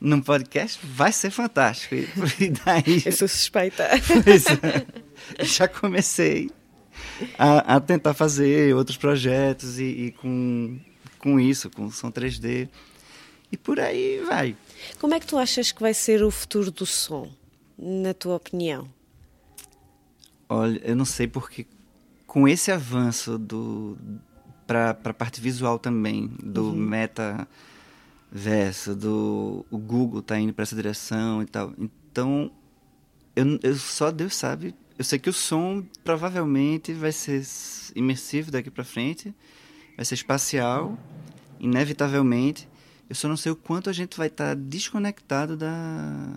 num 0.00 0.20
podcast 0.20 0.80
vai 0.82 1.12
ser 1.12 1.30
fantástico. 1.30 1.94
E, 1.94 2.08
e 2.40 2.50
daí. 2.50 3.02
Eu 3.04 3.12
sou 3.12 3.28
suspeita. 3.28 3.88
Pois 4.24 4.46
é. 4.46 5.44
Já 5.44 5.68
comecei 5.68 6.50
a, 7.38 7.76
a 7.76 7.80
tentar 7.80 8.14
fazer 8.14 8.74
outros 8.74 8.96
projetos 8.96 9.78
e, 9.78 9.84
e 9.84 10.12
com, 10.12 10.78
com 11.18 11.38
isso, 11.38 11.68
com 11.70 11.90
som 11.90 12.10
3D. 12.10 12.68
E 13.52 13.56
por 13.56 13.78
aí 13.78 14.22
vai. 14.26 14.56
Como 14.98 15.14
é 15.14 15.20
que 15.20 15.26
tu 15.26 15.36
achas 15.36 15.72
que 15.72 15.80
vai 15.80 15.92
ser 15.92 16.22
o 16.22 16.30
futuro 16.30 16.70
do 16.70 16.86
som, 16.86 17.28
na 17.76 18.14
tua 18.14 18.36
opinião? 18.36 18.88
Olha, 20.48 20.80
eu 20.84 20.96
não 20.96 21.04
sei 21.04 21.26
porque 21.26 21.66
com 22.26 22.48
esse 22.48 22.70
avanço 22.70 23.36
do 23.38 23.98
para 24.66 24.90
a 24.90 25.14
parte 25.14 25.40
visual 25.40 25.80
também, 25.80 26.28
do 26.40 26.72
meta 26.72 27.46
verso, 28.30 28.94
do 28.94 29.64
o 29.70 29.78
Google 29.78 30.22
tá 30.22 30.38
indo 30.38 30.52
para 30.52 30.62
essa 30.62 30.76
direção 30.76 31.42
e 31.42 31.46
tal. 31.46 31.72
Então, 31.78 32.50
eu, 33.34 33.58
eu 33.62 33.76
só 33.76 34.10
Deus 34.10 34.34
sabe. 34.34 34.74
Eu 34.98 35.04
sei 35.04 35.18
que 35.18 35.30
o 35.30 35.32
som 35.32 35.84
provavelmente 36.04 36.92
vai 36.92 37.10
ser 37.12 37.42
imersivo 37.94 38.50
daqui 38.50 38.70
para 38.70 38.84
frente, 38.84 39.34
vai 39.96 40.04
ser 40.04 40.14
espacial, 40.14 40.98
inevitavelmente. 41.58 42.68
Eu 43.08 43.14
só 43.14 43.26
não 43.26 43.36
sei 43.36 43.50
o 43.50 43.56
quanto 43.56 43.90
a 43.90 43.92
gente 43.92 44.16
vai 44.16 44.28
estar 44.28 44.54
desconectado 44.54 45.56
da 45.56 46.36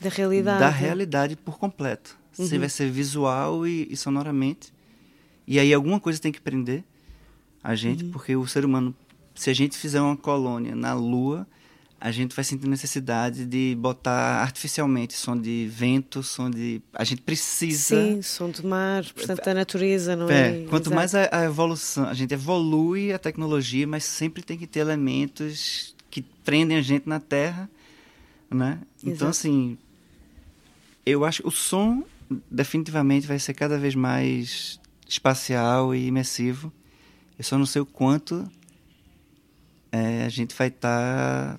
Da 0.00 0.08
realidade? 0.08 0.60
da 0.60 0.68
realidade 0.68 1.36
por 1.36 1.58
completo. 1.58 2.18
Se 2.32 2.58
vai 2.58 2.68
ser 2.68 2.90
visual 2.90 3.66
e, 3.66 3.86
e 3.90 3.96
sonoramente. 3.96 4.72
E 5.46 5.58
aí 5.58 5.72
alguma 5.72 5.98
coisa 6.00 6.20
tem 6.20 6.32
que 6.32 6.40
prender 6.40 6.84
a 7.62 7.74
gente, 7.74 8.04
porque 8.04 8.36
o 8.36 8.46
ser 8.46 8.64
humano, 8.64 8.94
se 9.36 9.50
a 9.50 9.54
gente 9.54 9.76
fizer 9.76 10.00
uma 10.00 10.16
colônia 10.16 10.74
na 10.74 10.94
Lua, 10.94 11.46
a 12.00 12.10
gente 12.10 12.34
vai 12.36 12.44
sentir 12.44 12.66
necessidade 12.68 13.46
de 13.46 13.76
botar 13.78 14.42
artificialmente 14.42 15.14
som 15.14 15.36
de 15.40 15.66
vento, 15.70 16.22
som 16.22 16.50
de. 16.50 16.82
A 16.92 17.04
gente 17.04 17.22
precisa. 17.22 17.96
Sim, 17.96 18.22
som 18.22 18.50
do 18.50 18.66
mar, 18.66 19.04
portanto, 19.14 19.44
da 19.44 19.54
natureza, 19.54 20.14
não 20.14 20.28
É, 20.30 20.62
é? 20.62 20.66
quanto 20.68 20.86
Exato. 20.88 20.94
mais 20.94 21.14
a, 21.14 21.28
a 21.32 21.44
evolução, 21.44 22.06
a 22.08 22.14
gente 22.14 22.34
evolui 22.34 23.12
a 23.12 23.18
tecnologia, 23.18 23.86
mas 23.86 24.04
sempre 24.04 24.42
tem 24.42 24.58
que 24.58 24.66
ter 24.66 24.80
elementos 24.80 25.94
que 26.10 26.22
prendem 26.22 26.76
a 26.76 26.82
gente 26.82 27.08
na 27.08 27.18
Terra, 27.18 27.68
né? 28.50 28.78
Então, 28.98 29.12
Exato. 29.12 29.30
assim, 29.30 29.78
eu 31.04 31.24
acho 31.24 31.42
que 31.42 31.48
o 31.48 31.50
som 31.50 32.04
definitivamente 32.50 33.26
vai 33.26 33.38
ser 33.38 33.54
cada 33.54 33.78
vez 33.78 33.94
mais 33.94 34.78
espacial 35.08 35.94
e 35.94 36.06
imersivo. 36.06 36.72
Eu 37.38 37.44
só 37.44 37.56
não 37.56 37.66
sei 37.66 37.82
o 37.82 37.86
quanto 37.86 38.50
é, 39.92 40.24
a 40.24 40.28
gente 40.28 40.54
vai 40.54 40.68
estar 40.68 41.58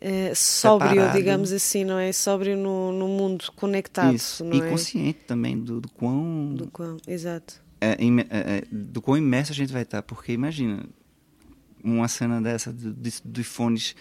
É, 0.00 0.34
sóbrio, 0.34 0.90
separado. 0.90 1.18
digamos 1.18 1.52
assim, 1.52 1.84
não 1.84 1.98
é? 1.98 2.12
Sóbrio 2.12 2.56
no, 2.56 2.92
no 2.92 3.08
mundo 3.08 3.44
conectado, 3.56 4.14
isso 4.14 4.44
e 4.52 4.58
é? 4.60 4.68
consciente 4.68 5.20
também 5.26 5.58
do, 5.58 5.80
do 5.80 5.88
quão 5.90 6.54
Do 6.54 6.66
quão, 6.68 6.96
exato. 7.06 7.62
é, 7.80 7.92
é, 7.92 8.56
é, 8.58 8.62
do 8.70 9.00
quão 9.00 9.16
imerso 9.16 9.52
a 9.52 9.54
gente 9.54 9.72
vai 9.72 9.82
estar. 9.82 10.02
Porque 10.02 10.32
imagina 10.32 10.84
uma 11.82 12.08
cena 12.08 12.40
dessa 12.40 12.72
do- 12.72 12.92
dos 12.92 13.20
dos 13.24 13.46
fones 13.46 13.94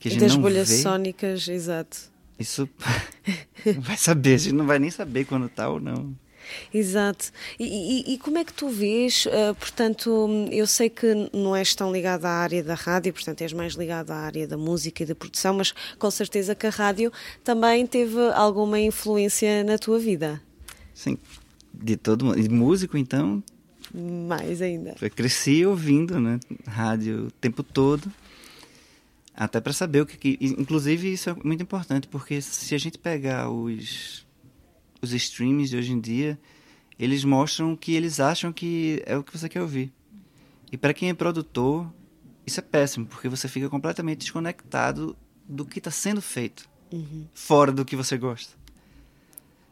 que 0.00 0.08
a 0.08 0.10
gente 0.10 0.20
Das 0.20 0.32
não 0.34 0.42
bolhas 0.42 0.68
vê. 0.68 0.76
sónicas, 0.82 1.48
exato. 1.48 1.98
Isso 2.38 2.68
vai 3.80 3.96
saber, 3.96 4.34
a 4.34 4.38
gente 4.38 4.54
não 4.54 4.66
vai 4.66 4.78
nem 4.78 4.90
saber 4.90 5.24
quando 5.24 5.48
tá 5.48 5.68
ou 5.68 5.80
não. 5.80 6.14
Exato. 6.72 7.30
E, 7.58 7.64
e- 8.10 8.14
e 8.14 8.18
como 8.18 8.38
é 8.38 8.44
que 8.44 8.52
tu 8.52 8.68
vês, 8.68 9.26
eh, 9.30 9.52
portanto, 9.54 10.28
eu 10.50 10.66
sei 10.66 10.88
que 10.90 11.30
não 11.32 11.54
és 11.54 11.74
tão 11.74 11.92
ligado 11.92 12.24
à 12.26 12.30
área 12.30 12.62
da 12.62 12.74
rádio, 12.74 13.12
portanto 13.12 13.42
és 13.42 13.52
mais 13.52 13.74
ligado 13.74 14.10
à 14.10 14.16
área 14.16 14.46
da 14.46 14.56
música 14.56 15.02
e 15.02 15.06
da 15.06 15.14
produção, 15.14 15.54
mas 15.54 15.72
com 15.98 16.10
certeza 16.10 16.54
que 16.54 16.66
a 16.66 16.70
rádio 16.70 17.12
também 17.44 17.86
teve 17.86 18.18
alguma 18.34 18.78
influência 18.80 19.62
na 19.64 19.78
tua 19.78 19.98
vida. 19.98 20.40
Sim, 20.94 21.16
de 21.72 21.96
todo 21.96 22.24
mundo. 22.24 22.38
E 22.38 22.48
músico, 22.48 22.96
então, 22.96 23.42
Mais 23.94 24.60
ainda. 24.60 24.94
eu 25.00 25.10
cresci 25.10 25.64
ouvindo, 25.64 26.18
né, 26.20 26.38
rádio 26.66 27.26
o 27.26 27.30
tempo 27.30 27.62
todo. 27.62 28.10
Até 29.34 29.60
para 29.60 29.72
saber 29.72 30.00
o 30.00 30.06
que, 30.06 30.16
que. 30.16 30.38
Inclusive, 30.44 31.12
isso 31.12 31.30
é 31.30 31.34
muito 31.44 31.62
importante, 31.62 32.08
porque 32.08 32.40
se 32.42 32.74
a 32.74 32.78
gente 32.78 32.98
pegar 32.98 33.48
os, 33.48 34.26
os 35.00 35.12
streams 35.12 35.70
de 35.70 35.76
hoje 35.76 35.92
em 35.92 36.00
dia, 36.00 36.38
eles 36.98 37.24
mostram 37.24 37.76
que 37.76 37.94
eles 37.94 38.18
acham 38.18 38.52
que 38.52 39.02
é 39.06 39.16
o 39.16 39.22
que 39.22 39.36
você 39.36 39.48
quer 39.48 39.62
ouvir. 39.62 39.92
E 40.70 40.76
para 40.76 40.92
quem 40.92 41.08
é 41.08 41.14
produtor, 41.14 41.90
isso 42.46 42.60
é 42.60 42.62
péssimo, 42.62 43.06
porque 43.06 43.28
você 43.28 43.48
fica 43.48 43.68
completamente 43.68 44.18
desconectado 44.18 45.16
do 45.48 45.64
que 45.64 45.78
está 45.78 45.90
sendo 45.90 46.20
feito, 46.20 46.68
fora 47.32 47.72
do 47.72 47.84
que 47.84 47.96
você 47.96 48.18
gosta. 48.18 48.56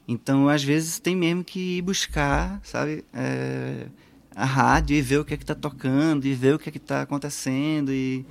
Então, 0.09 0.49
às 0.49 0.63
vezes, 0.63 0.99
tem 0.99 1.17
mesmo 1.17 1.43
que 1.43 1.79
ir 1.79 1.83
buscar, 1.83 2.61
sabe, 2.63 3.05
é, 3.13 3.89
a 4.35 4.45
rádio 4.45 4.97
e 4.97 5.03
ver 5.03 5.19
o 5.19 5.25
que 5.25 5.35
é 5.35 5.37
que 5.37 5.43
está 5.43 5.55
tocando, 5.55 6.27
e 6.27 6.35
ver 6.35 6.55
o 6.55 6.59
que 6.59 6.69
é 6.69 6.73
que 6.73 6.79
está 6.79 7.03
acontecendo, 7.03 7.93
e 7.93 8.25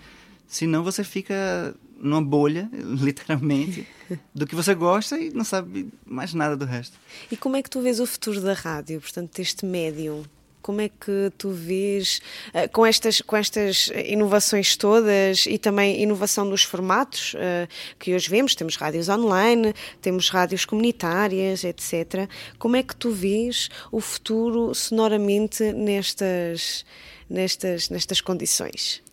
senão 0.47 0.83
você 0.83 1.03
fica 1.03 1.75
numa 1.99 2.21
bolha, 2.21 2.69
literalmente, 2.73 3.87
do 4.33 4.45
que 4.45 4.55
você 4.55 4.73
gosta 4.75 5.17
e 5.17 5.31
não 5.31 5.43
sabe 5.43 5.89
mais 6.05 6.33
nada 6.33 6.55
do 6.55 6.65
resto. 6.65 6.97
E 7.31 7.37
como 7.37 7.55
é 7.55 7.63
que 7.63 7.69
tu 7.69 7.81
vês 7.81 7.99
o 7.99 8.05
futuro 8.05 8.41
da 8.41 8.53
rádio, 8.53 8.99
portanto, 9.01 9.35
deste 9.35 9.65
médium? 9.65 10.23
Como 10.61 10.81
é 10.81 10.89
que 10.89 11.31
tu 11.37 11.51
vês 11.51 12.19
eh, 12.51 12.67
com 12.67 12.83
estas, 12.83 13.21
com 13.21 13.37
estas 13.37 13.91
inovações 14.03 14.75
todas 14.75 15.45
e 15.45 15.59
também 15.59 16.01
inovação 16.01 16.49
dos 16.49 16.63
formatos 16.63 17.35
eh, 17.37 17.67
que 17.99 18.15
hoje 18.15 18.27
vemos? 18.27 18.55
Temos 18.55 18.75
rádios 18.75 19.07
online, 19.07 19.75
temos 20.01 20.29
rádios 20.29 20.65
comunitárias, 20.65 21.63
etc. 21.63 22.27
Como 22.57 22.75
é 22.75 22.81
que 22.81 22.95
tu 22.95 23.11
vês 23.11 23.69
o 23.91 24.01
futuro 24.01 24.73
sonoramente 24.73 25.71
nestas, 25.71 26.83
nestas, 27.29 27.91
nestas 27.91 28.19
condições? 28.19 29.04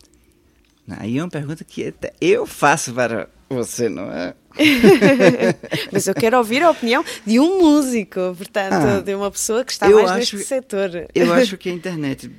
Aí 0.88 1.18
é 1.18 1.22
uma 1.22 1.30
pergunta 1.30 1.64
que 1.64 1.94
eu 2.20 2.46
faço 2.46 2.92
para 2.92 3.28
você, 3.48 3.88
não 3.88 4.10
é? 4.10 4.34
Mas 5.92 6.06
eu 6.06 6.14
quero 6.14 6.36
ouvir 6.38 6.62
a 6.62 6.70
opinião 6.70 7.04
de 7.26 7.38
um 7.38 7.60
músico, 7.60 8.34
portanto, 8.36 8.74
Ah, 8.74 9.00
de 9.00 9.14
uma 9.14 9.30
pessoa 9.30 9.64
que 9.64 9.72
está 9.72 9.88
mais 9.88 10.10
acho- 10.10 10.18
neste 10.36 10.38
setor. 10.48 10.90
Eu 11.14 11.32
acho 11.34 11.56
que 11.56 11.68
a 11.68 11.72
internet 11.72 12.30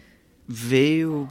veio 0.48 1.30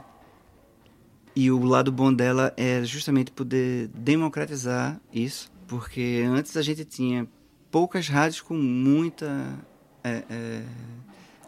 e 1.35 1.49
o 1.51 1.63
lado 1.63 1.91
bom 1.91 2.13
dela 2.13 2.53
é 2.57 2.83
justamente 2.83 3.31
poder 3.31 3.87
democratizar 3.89 4.99
isso, 5.13 5.51
porque 5.67 6.23
antes 6.27 6.55
a 6.57 6.61
gente 6.61 6.83
tinha 6.85 7.27
poucas 7.71 8.07
rádios 8.07 8.41
com 8.41 8.53
muita 8.55 9.57
é, 10.03 10.23
é, 10.29 10.61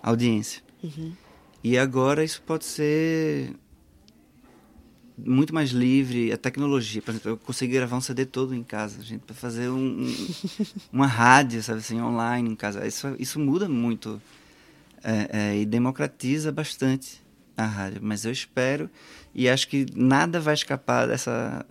audiência. 0.01 0.61
E 1.63 1.77
agora 1.77 2.23
isso 2.23 2.41
pode 2.43 2.65
ser 2.65 3.51
muito 5.17 5.53
mais 5.53 5.69
livre, 5.69 6.31
a 6.31 6.37
tecnologia, 6.37 7.01
por 7.01 7.11
exemplo, 7.11 7.31
eu 7.31 7.37
consegui 7.37 7.73
gravar 7.73 7.95
um 7.97 8.01
CD 8.01 8.25
todo 8.25 8.53
em 8.53 8.63
casa, 8.63 9.01
gente, 9.01 9.21
para 9.21 9.35
fazer 9.35 9.69
um, 9.69 9.77
um- 10.05 10.27
uma 10.91 11.07
rádio, 11.07 11.61
sabe 11.63 11.79
assim, 11.79 12.01
online 12.01 12.49
em 12.49 12.55
casa. 12.55 12.85
Isso, 12.85 13.15
isso 13.17 13.39
muda 13.39 13.69
muito 13.69 14.21
é, 15.03 15.29
é, 15.53 15.57
e 15.57 15.65
democratiza 15.65 16.51
bastante 16.51 17.21
a 17.55 17.65
rádio. 17.65 17.99
Mas 18.01 18.25
eu 18.25 18.31
espero 18.31 18.89
e 19.33 19.47
acho 19.47 19.67
que 19.67 19.85
nada 19.95 20.39
vai 20.39 20.53
escapar 20.53 21.07
dessa, 21.07 21.65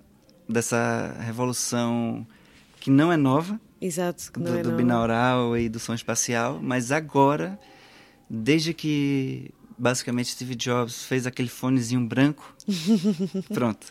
dessa 0.48 1.14
revolução 1.20 2.26
que 2.80 2.90
não 2.90 3.12
é 3.12 3.16
nova, 3.16 3.60
Exato, 3.80 4.30
do, 4.38 4.54
é 4.56 4.62
do 4.62 4.72
binaural 4.72 5.56
e 5.58 5.68
do 5.68 5.78
som 5.78 5.92
espacial, 5.94 6.58
mas 6.62 6.90
agora 6.90 7.58
desde 8.30 8.72
que 8.72 9.50
basicamente 9.76 10.30
Steve 10.30 10.54
Jobs 10.54 11.04
fez 11.04 11.26
aquele 11.26 11.48
fonezinho 11.48 12.06
branco. 12.06 12.54
Pronto. 13.52 13.86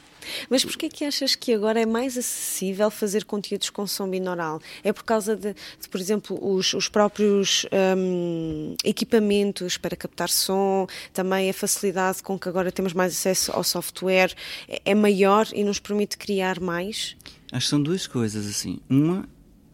Mas 0.49 0.63
porquê 0.63 0.89
que 0.89 1.03
achas 1.03 1.35
que 1.35 1.53
agora 1.53 1.81
é 1.81 1.85
mais 1.85 2.17
acessível 2.17 2.89
fazer 2.89 3.25
conteúdos 3.25 3.69
com 3.69 3.85
som 3.85 4.09
binaural? 4.09 4.61
É 4.83 4.93
por 4.93 5.03
causa 5.03 5.35
de, 5.35 5.53
de, 5.53 5.89
por 5.89 5.99
exemplo, 5.99 6.39
os, 6.41 6.73
os 6.73 6.87
próprios 6.87 7.65
hum, 7.97 8.75
equipamentos 8.83 9.77
para 9.77 9.95
captar 9.95 10.29
som, 10.29 10.87
também 11.11 11.49
a 11.49 11.53
facilidade 11.53 12.23
com 12.23 12.39
que 12.39 12.47
agora 12.47 12.71
temos 12.71 12.93
mais 12.93 13.13
acesso 13.13 13.51
ao 13.51 13.63
software 13.63 14.33
é, 14.67 14.81
é 14.85 14.95
maior 14.95 15.47
e 15.53 15.63
nos 15.63 15.79
permite 15.79 16.17
criar 16.17 16.59
mais? 16.59 17.15
Acho 17.51 17.65
que 17.65 17.69
são 17.69 17.81
duas 17.81 18.07
coisas, 18.07 18.47
assim. 18.47 18.79
Uma 18.89 19.27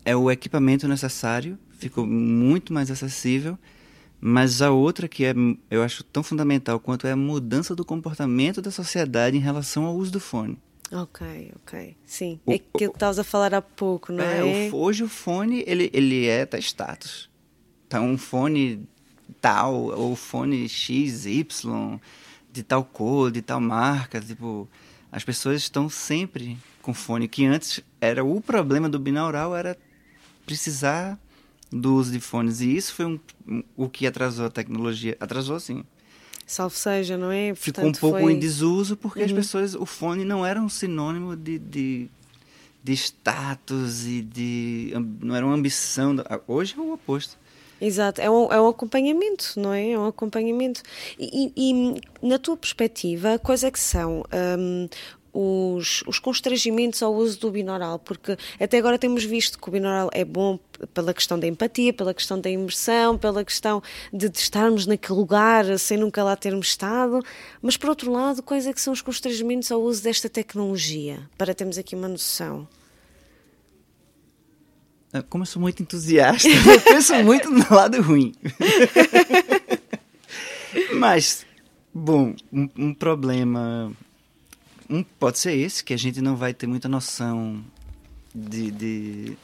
é 0.03 0.16
o 0.16 0.30
equipamento 0.32 0.88
necessário, 0.88 1.57
ficou 1.78 2.05
muito 2.05 2.74
mais 2.74 2.89
acessível. 2.89 3.57
Mas 4.22 4.61
a 4.61 4.72
outra 4.72 5.07
que 5.07 5.24
é, 5.24 5.34
eu 5.72 5.82
acho 5.82 6.03
tão 6.03 6.22
fundamental 6.22 6.80
quanto 6.80 7.07
é 7.07 7.11
a 7.11 7.15
mudança 7.15 7.74
do 7.74 7.86
comportamento 7.86 8.61
da 8.61 8.72
sociedade 8.72 9.38
em 9.38 9.39
relação 9.39 9.86
ao 9.86 9.95
uso 9.95 10.11
do 10.11 10.20
fone. 10.20 10.57
Ok, 10.91 11.51
ok. 11.55 11.95
Sim. 12.05 12.39
O, 12.45 12.51
é 12.51 12.57
que 12.57 12.86
estavas 12.86 13.20
a 13.20 13.24
falar 13.24 13.53
há 13.53 13.61
pouco, 13.61 14.11
não 14.11 14.24
é? 14.24 14.67
é? 14.67 14.70
O, 14.72 14.76
hoje 14.76 15.03
o 15.03 15.09
fone, 15.09 15.63
ele, 15.65 15.89
ele 15.93 16.26
é 16.26 16.41
até 16.41 16.57
status. 16.59 17.30
Tá 17.88 18.01
um 18.01 18.17
fone 18.17 18.88
tal, 19.39 19.74
ou 19.74 20.15
fone 20.15 20.67
X, 20.67 21.26
Y, 21.26 21.99
de 22.51 22.63
tal 22.63 22.84
cor, 22.84 23.32
de 23.32 23.41
tal 23.41 23.61
marca. 23.61 24.20
Tipo, 24.20 24.67
as 25.11 25.24
pessoas 25.24 25.61
estão 25.61 25.89
sempre 25.89 26.57
com 26.82 26.93
fone. 26.93 27.28
Que 27.28 27.45
antes 27.45 27.82
era 28.01 28.24
o 28.24 28.41
problema 28.41 28.89
do 28.89 28.99
binaural, 28.99 29.55
era 29.55 29.78
precisar 30.45 31.20
do 31.72 31.95
uso 31.95 32.11
de 32.11 32.20
fones. 32.20 32.61
E 32.61 32.76
isso 32.76 32.93
foi 32.93 33.05
um, 33.05 33.20
um, 33.47 33.63
o 33.76 33.89
que 33.89 34.07
atrasou 34.07 34.45
a 34.45 34.49
tecnologia. 34.49 35.15
Atrasou, 35.20 35.59
sim. 35.59 35.84
Salve 36.45 36.76
seja, 36.76 37.17
não 37.17 37.32
é? 37.32 37.53
Portanto, 37.53 37.63
Ficou 37.63 37.89
um 37.89 37.93
pouco 37.93 38.20
foi... 38.22 38.34
em 38.34 38.39
desuso 38.39 38.97
porque 38.97 39.20
uhum. 39.20 39.26
as 39.26 39.32
pessoas, 39.32 39.76
o 39.76 39.86
fone 39.86 40.26
não 40.26 40.45
era 40.45 40.59
um 40.59 40.70
sinônimo 40.70 41.36
de, 41.36 41.59
de, 41.59 42.09
de 42.84 42.93
status 42.93 44.05
e 44.05 44.22
de. 44.22 44.93
não 45.22 45.36
era 45.36 45.45
uma 45.45 45.53
ambição. 45.53 46.15
Hoje 46.47 46.74
é 46.76 46.82
o 46.82 46.93
oposto. 46.93 47.38
Exato, 47.82 48.20
é 48.20 48.30
um, 48.30 48.51
é 48.51 48.59
um 48.59 48.67
acompanhamento, 48.67 49.53
não 49.55 49.72
é? 49.72 49.91
É 49.91 49.99
um 49.99 50.07
acompanhamento. 50.07 50.82
E, 51.17 51.53
e, 51.55 51.72
e 51.72 52.28
na 52.28 52.38
tua 52.38 52.57
perspectiva, 52.57 53.39
quais 53.39 53.63
é 53.63 53.72
que 53.72 53.80
são 53.80 54.24
um, 54.59 54.89
os, 55.34 56.04
os 56.08 56.20
constrangimentos 56.20 57.02
ao 57.04 57.14
uso 57.14 57.40
do 57.40 57.52
binaural, 57.52 58.00
porque 58.00 58.38
até 58.60 58.78
agora 58.78 58.98
temos 58.98 59.24
visto 59.24 59.60
que 59.60 59.70
o 59.70 59.72
binaural 59.72 60.10
é 60.14 60.26
bom 60.26 60.60
pela 60.94 61.14
questão 61.14 61.40
da 61.40 61.48
empatia, 61.48 61.94
pela 61.94 62.14
questão 62.14 62.40
da 62.40 62.50
imersão, 62.50 63.18
pela 63.18 63.44
questão 63.44 63.82
de, 64.12 64.28
estarmos 64.28 64.86
naquele 64.86 65.20
lugar 65.20 65.78
sem 65.78 65.98
nunca 65.98 66.24
lá 66.24 66.36
termos 66.36 66.68
estado, 66.68 67.24
mas 67.62 67.78
por 67.78 67.90
outro 67.90 68.12
lado, 68.12 68.42
quais 68.42 68.66
é 68.66 68.74
que 68.74 68.82
são 68.82 68.94
os 68.94 69.02
constrangimentos 69.02 69.72
ao 69.72 69.82
uso 69.82 70.04
desta 70.04 70.30
tecnologia, 70.30 71.20
para 71.38 71.54
termos 71.54 71.78
aqui 71.78 71.96
uma 71.96 72.08
noção? 72.08 72.68
Ah, 75.12 75.24
como 75.24 75.42
eu 75.44 75.46
sou 75.48 75.62
muito 75.62 75.82
entusiasta, 75.82 76.48
eu 76.50 76.82
penso 76.82 77.14
muito 77.24 77.50
no 77.50 77.66
lado 77.74 78.02
ruim. 78.02 78.34
mas, 80.94 81.46
bom, 81.94 82.36
um, 82.54 82.70
um 82.78 82.94
problema 82.94 83.92
um 84.90 85.04
pode 85.04 85.38
ser 85.40 85.54
esse, 85.54 85.84
que 85.84 85.94
a 85.94 85.98
gente 85.98 86.22
não 86.22 86.36
vai 86.36 86.54
ter 86.54 86.68
muita 86.68 86.90
noção 86.90 87.64
de, 88.34 88.72
de 88.72 89.38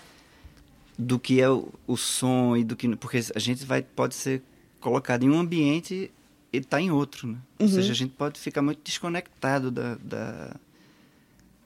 do 0.98 1.20
que 1.20 1.41
é 1.41 1.50
o, 1.50 1.68
o, 1.86 1.98
som 1.98 2.56
e 2.56 2.64
do 2.64 2.76
que 2.76 2.96
porque 2.96 3.22
a 3.36 3.39
gente 3.39 3.66
vai 3.66 3.82
pode 3.82 4.16
ser 4.16 4.41
colocado 4.80 5.24
em 5.24 5.30
um 5.30 5.39
ambiente 5.39 6.12
e 6.52 6.62
tá 6.62 6.80
em 6.80 6.89
outro, 6.89 7.28
né? 7.28 7.38
Uhum. 7.60 7.66
Ou 7.66 7.68
seja, 7.68 7.91
a 7.91 7.96
gente 7.96 8.14
pode 8.14 8.39
ficar 8.39 8.62
muito 8.62 8.80
desconectado 8.84 9.70
da, 9.70 9.96
da 9.96 10.56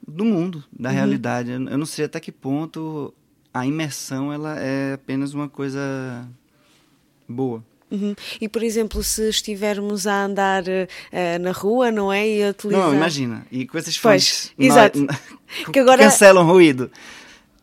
do 0.06 0.24
mundo, 0.24 0.64
da 0.72 0.88
uhum. 0.88 0.94
realidade. 0.94 1.50
Eu 1.50 1.78
não 1.78 1.86
sei 1.86 2.04
até 2.04 2.18
que 2.18 2.32
ponto 2.32 3.14
a 3.52 3.66
imersão 3.66 4.32
ela 4.32 4.58
é 4.58 4.94
apenas 4.94 5.34
uma 5.34 5.48
coisa 5.48 6.28
boa. 7.28 7.64
Uhum. 7.90 8.14
E, 8.40 8.48
por 8.48 8.62
exemplo, 8.62 9.02
se 9.02 9.28
estivermos 9.28 10.06
a 10.06 10.24
andar 10.24 10.62
uh, 10.62 11.38
na 11.40 11.52
rua, 11.52 11.90
não 11.90 12.12
é? 12.12 12.28
E 12.28 12.42
a 12.44 12.50
utilizar... 12.50 12.86
Não, 12.86 12.94
imagina. 12.94 13.46
E 13.50 13.66
com 13.66 13.76
esses 13.78 13.96
fones 13.96 14.52
exato. 14.58 15.06
que 15.72 15.78
agora... 15.78 16.04
cancelam 16.04 16.46
ruído. 16.46 16.90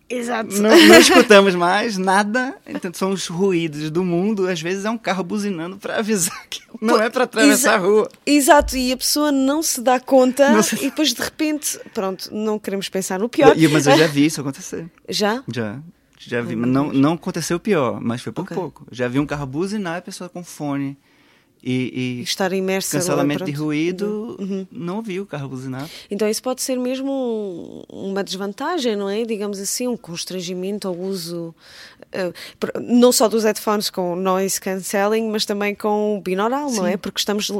Exato. 0.09 0.53
Não, 0.61 0.69
não, 0.69 0.99
escutamos 0.99 1.53
mais 1.53 1.97
nada, 1.97 2.55
então 2.65 2.91
são 2.93 3.11
os 3.11 3.27
ruídos 3.27 3.91
do 3.91 4.03
mundo. 4.03 4.47
Às 4.47 4.61
vezes 4.61 4.85
é 4.85 4.89
um 4.89 4.97
carro 4.97 5.23
buzinando 5.23 5.77
para 5.77 5.97
avisar 5.97 6.47
que 6.49 6.61
não 6.81 7.01
é 7.01 7.09
para 7.09 7.25
atravessar 7.25 7.75
a 7.75 7.77
rua. 7.77 8.09
Exato, 8.25 8.77
e 8.77 8.93
a 8.93 8.97
pessoa 8.97 9.33
não 9.33 9.61
se 9.61 9.81
dá 9.81 9.99
conta 9.99 10.63
se... 10.63 10.75
e 10.75 10.89
depois 10.89 11.13
de 11.13 11.21
repente, 11.21 11.77
pronto, 11.93 12.29
não 12.33 12.57
queremos 12.57 12.87
pensar 12.87 13.19
no 13.19 13.27
pior. 13.27 13.53
Mas 13.71 13.85
eu 13.85 13.97
já 13.97 14.07
vi 14.07 14.25
isso 14.25 14.39
acontecer. 14.39 14.85
Já? 15.09 15.43
Já. 15.53 15.79
Já 16.17 16.41
vi, 16.41 16.55
não, 16.55 16.91
não 16.91 17.13
aconteceu 17.13 17.59
pior, 17.59 18.01
mas 18.01 18.21
foi 18.21 18.31
por 18.31 18.41
okay. 18.41 18.55
pouco. 18.55 18.87
Já 18.91 19.07
vi 19.07 19.19
um 19.19 19.25
carro 19.25 19.45
buzinar 19.45 19.97
a 19.97 20.01
pessoa 20.01 20.29
com 20.29 20.43
fone 20.43 20.97
e, 21.63 22.19
e 22.19 22.21
estar 22.21 22.51
imersa 22.53 22.97
cancelamento 22.97 23.43
de 23.43 23.51
ruído, 23.51 24.37
uhum. 24.39 24.45
uhum. 24.45 24.67
não 24.71 24.97
ouvi 24.97 25.19
o 25.19 25.25
carro 25.25 25.49
buzinar. 25.49 25.87
Então 26.09 26.27
isso 26.27 26.41
pode 26.41 26.61
ser 26.61 26.77
mesmo 26.77 27.11
um, 27.91 28.09
uma 28.11 28.23
desvantagem, 28.23 28.95
não 28.95 29.09
é? 29.09 29.23
Digamos 29.23 29.59
assim, 29.59 29.87
um 29.87 29.97
constrangimento 29.97 30.87
ao 30.87 30.95
uso 30.95 31.53
uh, 32.13 32.79
não 32.81 33.11
só 33.11 33.27
dos 33.27 33.43
headphones 33.43 33.89
com 33.89 34.15
noise 34.15 34.59
cancelling, 34.59 35.29
mas 35.29 35.45
também 35.45 35.75
com 35.75 36.17
o 36.17 36.21
binaural, 36.21 36.69
Sim. 36.69 36.77
não 36.77 36.87
é? 36.87 36.97
Porque 36.97 37.19
estamos 37.19 37.51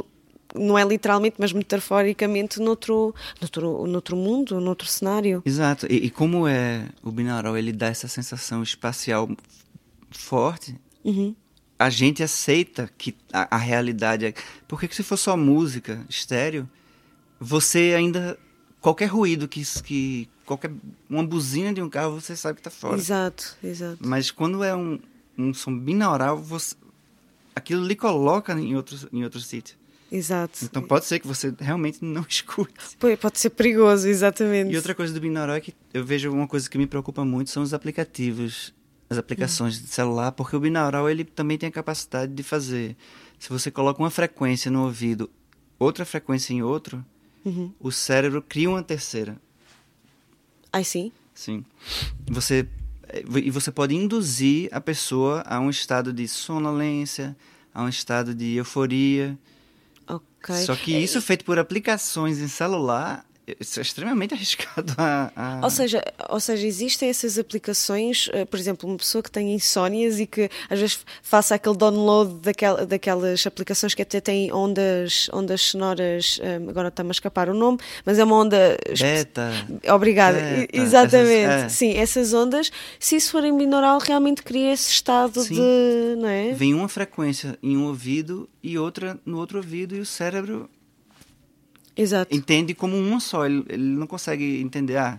não 0.54 0.78
é 0.78 0.84
literalmente, 0.84 1.36
mas 1.38 1.52
metaforicamente 1.52 2.60
noutro, 2.60 3.14
noutro, 3.40 3.86
noutro 3.86 4.16
mundo, 4.16 4.60
noutro 4.60 4.86
cenário. 4.86 5.42
Exato. 5.44 5.86
E, 5.90 6.06
e 6.06 6.10
como 6.10 6.46
é 6.46 6.88
o 7.02 7.10
binaural, 7.10 7.56
ele 7.56 7.72
dá 7.72 7.86
essa 7.86 8.08
sensação 8.08 8.62
espacial 8.62 9.28
forte. 10.10 10.74
Uhum. 11.04 11.34
A 11.78 11.90
gente 11.90 12.22
aceita 12.22 12.90
que 12.98 13.14
a, 13.32 13.56
a 13.56 13.58
realidade 13.58 14.26
é. 14.26 14.34
Porque 14.66 14.88
se 14.90 15.02
for 15.02 15.16
só 15.16 15.36
música, 15.36 16.04
estéreo, 16.08 16.68
você 17.38 17.94
ainda 17.96 18.38
qualquer 18.80 19.06
ruído 19.06 19.46
que 19.46 19.62
que 19.82 20.28
qualquer 20.44 20.72
uma 21.08 21.24
buzina 21.24 21.72
de 21.72 21.82
um 21.82 21.88
carro 21.88 22.20
você 22.20 22.34
sabe 22.34 22.60
que 22.60 22.60
está 22.68 22.70
fora. 22.70 22.96
Exato, 22.96 23.56
exato. 23.62 23.98
Mas 24.00 24.30
quando 24.30 24.64
é 24.64 24.74
um, 24.74 24.98
um 25.36 25.54
som 25.54 25.76
binaural, 25.78 26.38
você, 26.38 26.74
aquilo 27.54 27.86
lhe 27.86 27.94
coloca 27.94 28.52
em 28.54 28.74
outro 28.74 29.08
em 29.12 29.22
outro 29.22 29.40
sítio. 29.40 29.76
Exato. 30.10 30.60
Então 30.64 30.82
pode 30.82 31.04
ser 31.04 31.18
que 31.18 31.26
você 31.26 31.54
realmente 31.58 32.04
não 32.04 32.24
escute. 32.28 32.72
Pode 33.20 33.38
ser 33.38 33.50
perigoso, 33.50 34.08
exatamente. 34.08 34.72
E 34.72 34.76
outra 34.76 34.94
coisa 34.94 35.12
do 35.12 35.20
binaural 35.20 35.56
é 35.56 35.60
que 35.60 35.74
eu 35.92 36.04
vejo 36.04 36.32
uma 36.32 36.48
coisa 36.48 36.68
que 36.68 36.78
me 36.78 36.86
preocupa 36.86 37.24
muito 37.24 37.50
são 37.50 37.62
os 37.62 37.74
aplicativos, 37.74 38.74
as 39.10 39.18
aplicações 39.18 39.76
uhum. 39.76 39.82
de 39.82 39.88
celular, 39.88 40.32
porque 40.32 40.56
o 40.56 40.60
binaural 40.60 41.08
ele 41.08 41.24
também 41.24 41.58
tem 41.58 41.68
a 41.68 41.72
capacidade 41.72 42.32
de 42.32 42.42
fazer. 42.42 42.96
Se 43.38 43.50
você 43.50 43.70
coloca 43.70 44.02
uma 44.02 44.10
frequência 44.10 44.70
no 44.70 44.84
ouvido, 44.84 45.30
outra 45.78 46.04
frequência 46.04 46.52
em 46.52 46.62
outro, 46.62 47.04
uhum. 47.44 47.72
o 47.78 47.92
cérebro 47.92 48.42
cria 48.42 48.70
uma 48.70 48.82
terceira. 48.82 49.36
Aí 50.72 50.84
sim? 50.84 51.12
Sim. 51.34 51.64
Você 52.26 52.66
e 53.42 53.50
você 53.50 53.70
pode 53.70 53.94
induzir 53.94 54.68
a 54.70 54.80
pessoa 54.80 55.42
a 55.46 55.58
um 55.58 55.70
estado 55.70 56.12
de 56.12 56.28
sonolência, 56.28 57.34
a 57.72 57.82
um 57.82 57.88
estado 57.88 58.34
de 58.34 58.56
euforia. 58.56 59.38
Só 60.66 60.74
que 60.76 60.96
isso 60.96 61.20
feito 61.20 61.44
por 61.44 61.58
aplicações 61.58 62.38
em 62.38 62.48
celular 62.48 63.24
isso 63.60 63.78
é 63.78 63.82
extremamente 63.82 64.34
arriscado 64.34 64.94
a, 64.96 65.30
a... 65.34 65.60
Ou, 65.62 65.70
seja, 65.70 66.02
ou 66.28 66.40
seja, 66.40 66.66
existem 66.66 67.08
essas 67.08 67.38
aplicações, 67.38 68.28
uh, 68.28 68.46
por 68.46 68.58
exemplo, 68.58 68.88
uma 68.88 68.98
pessoa 68.98 69.22
que 69.22 69.30
tem 69.30 69.54
insónias 69.54 70.18
e 70.20 70.26
que 70.26 70.50
às 70.68 70.78
vezes 70.78 71.00
faça 71.22 71.54
aquele 71.54 71.76
download 71.76 72.34
daquel, 72.40 72.86
daquelas 72.86 73.46
aplicações 73.46 73.94
que 73.94 74.02
até 74.02 74.20
têm 74.20 74.52
ondas, 74.52 75.28
ondas 75.32 75.60
sonoras, 75.62 76.40
um, 76.42 76.68
agora 76.70 76.88
está-me 76.88 77.10
a 77.10 77.12
escapar 77.12 77.48
o 77.48 77.54
nome, 77.54 77.78
mas 78.04 78.18
é 78.18 78.24
uma 78.24 78.36
onda. 78.36 78.76
Beta. 78.98 79.50
Obrigada, 79.92 80.38
Beta. 80.38 80.76
exatamente. 80.76 81.44
Essas, 81.44 81.64
é. 81.64 81.68
Sim, 81.68 81.92
essas 81.94 82.34
ondas, 82.34 82.70
se 82.98 83.16
isso 83.16 83.32
for 83.32 83.44
em 83.44 83.56
binaural, 83.56 83.98
realmente 83.98 84.42
cria 84.42 84.72
esse 84.72 84.90
estado 84.90 85.40
Sim. 85.42 85.54
de. 85.54 86.16
Não 86.20 86.28
é? 86.28 86.52
Vem 86.52 86.74
uma 86.74 86.88
frequência 86.88 87.58
em 87.62 87.76
um 87.76 87.86
ouvido 87.86 88.48
e 88.62 88.78
outra 88.78 89.18
no 89.24 89.38
outro 89.38 89.58
ouvido 89.58 89.94
e 89.94 90.00
o 90.00 90.06
cérebro 90.06 90.68
Exato. 91.98 92.34
entende 92.34 92.74
como 92.74 92.96
uma 92.96 93.18
só. 93.18 93.44
Ele, 93.44 93.64
ele 93.68 93.82
não 93.82 94.06
consegue 94.06 94.60
entender, 94.60 94.96
ah, 94.96 95.18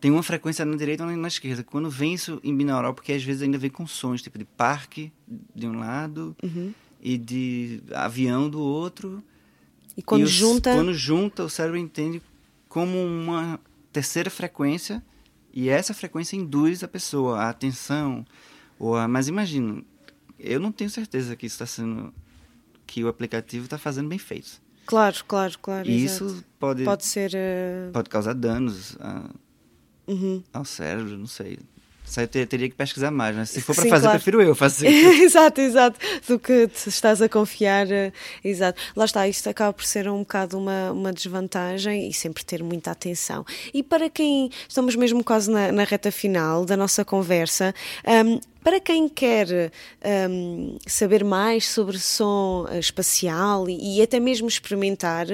tem 0.00 0.10
uma 0.10 0.22
frequência 0.22 0.64
na 0.64 0.76
direita 0.76 1.04
ou 1.04 1.16
na 1.16 1.28
esquerda. 1.28 1.62
Quando 1.62 1.88
vem 1.88 2.14
isso 2.14 2.40
em 2.42 2.56
binaural, 2.56 2.92
porque 2.92 3.12
às 3.12 3.22
vezes 3.22 3.42
ainda 3.42 3.58
vem 3.58 3.70
com 3.70 3.86
sons, 3.86 4.20
tipo 4.20 4.38
de 4.38 4.44
parque 4.44 5.12
de 5.54 5.66
um 5.66 5.78
lado 5.78 6.36
uhum. 6.42 6.74
e 7.00 7.16
de 7.16 7.80
avião 7.94 8.50
do 8.50 8.60
outro. 8.60 9.22
E 9.96 10.02
quando 10.02 10.24
e 10.24 10.26
junta... 10.26 10.74
Quando 10.74 10.92
junta, 10.92 11.44
o 11.44 11.50
cérebro 11.50 11.78
entende 11.78 12.20
como 12.68 13.04
uma 13.04 13.60
terceira 13.92 14.30
frequência 14.30 15.02
e 15.52 15.68
essa 15.68 15.92
frequência 15.92 16.36
induz 16.36 16.82
a 16.82 16.88
pessoa 16.88 17.38
a 17.38 17.50
atenção. 17.50 18.24
Ou 18.78 18.96
a... 18.96 19.06
Mas 19.06 19.28
imagina, 19.28 19.82
eu 20.38 20.58
não 20.58 20.72
tenho 20.72 20.90
certeza 20.90 21.36
que 21.36 21.46
isso 21.46 21.54
está 21.54 21.66
sendo 21.66 22.12
que 22.86 23.04
o 23.04 23.08
aplicativo 23.08 23.66
está 23.66 23.78
fazendo 23.78 24.08
bem 24.08 24.18
feito. 24.18 24.60
Claro, 24.90 25.16
claro, 25.26 25.54
claro. 25.62 25.88
E 25.88 26.04
exato. 26.04 26.24
isso 26.26 26.44
pode, 26.58 26.82
pode 26.84 27.04
ser. 27.04 27.30
eh, 27.34 27.90
pode 27.92 28.08
causar 28.10 28.34
danos 28.34 28.96
a- 29.00 29.30
uhum. 30.08 30.42
ao 30.52 30.64
cérebro, 30.64 31.16
não 31.16 31.26
sei. 31.26 31.58
Eu 32.16 32.26
teria 32.44 32.68
que 32.68 32.74
pesquisar 32.74 33.12
mais, 33.12 33.36
mas 33.36 33.50
se 33.50 33.60
for 33.60 33.72
para 33.72 33.84
Sim, 33.84 33.88
fazer, 33.88 34.06
claro. 34.06 34.18
prefiro 34.18 34.42
eu 34.42 34.52
fazer. 34.52 34.88
exato, 35.22 35.60
exato. 35.60 35.96
Do 36.26 36.40
que 36.40 36.66
te 36.66 36.88
estás 36.88 37.22
a 37.22 37.28
confiar. 37.28 37.88
eh, 37.88 38.12
Exato. 38.42 38.82
Lá 38.96 39.04
está, 39.04 39.28
isto 39.28 39.48
acaba 39.48 39.72
por 39.72 39.84
ser 39.84 40.08
um 40.10 40.18
bocado 40.18 40.58
uma, 40.58 40.90
uma 40.90 41.12
desvantagem 41.12 42.08
e 42.08 42.12
sempre 42.12 42.44
ter 42.44 42.64
muita 42.64 42.90
atenção. 42.90 43.46
E 43.72 43.80
para 43.84 44.10
quem. 44.10 44.50
Estamos 44.68 44.96
mesmo 44.96 45.22
quase 45.22 45.48
na, 45.52 45.70
na 45.70 45.84
reta 45.84 46.10
final 46.10 46.64
da 46.64 46.76
nossa 46.76 47.04
conversa. 47.04 47.72
hum, 48.26 48.40
para 48.62 48.78
quem 48.78 49.08
quer 49.08 49.70
hum, 50.30 50.76
saber 50.86 51.24
mais 51.24 51.66
sobre 51.68 51.98
som 51.98 52.66
eh, 52.70 52.78
espacial 52.78 53.68
e, 53.68 53.98
e 53.98 54.02
até 54.02 54.20
mesmo 54.20 54.48
experimentar, 54.48 55.26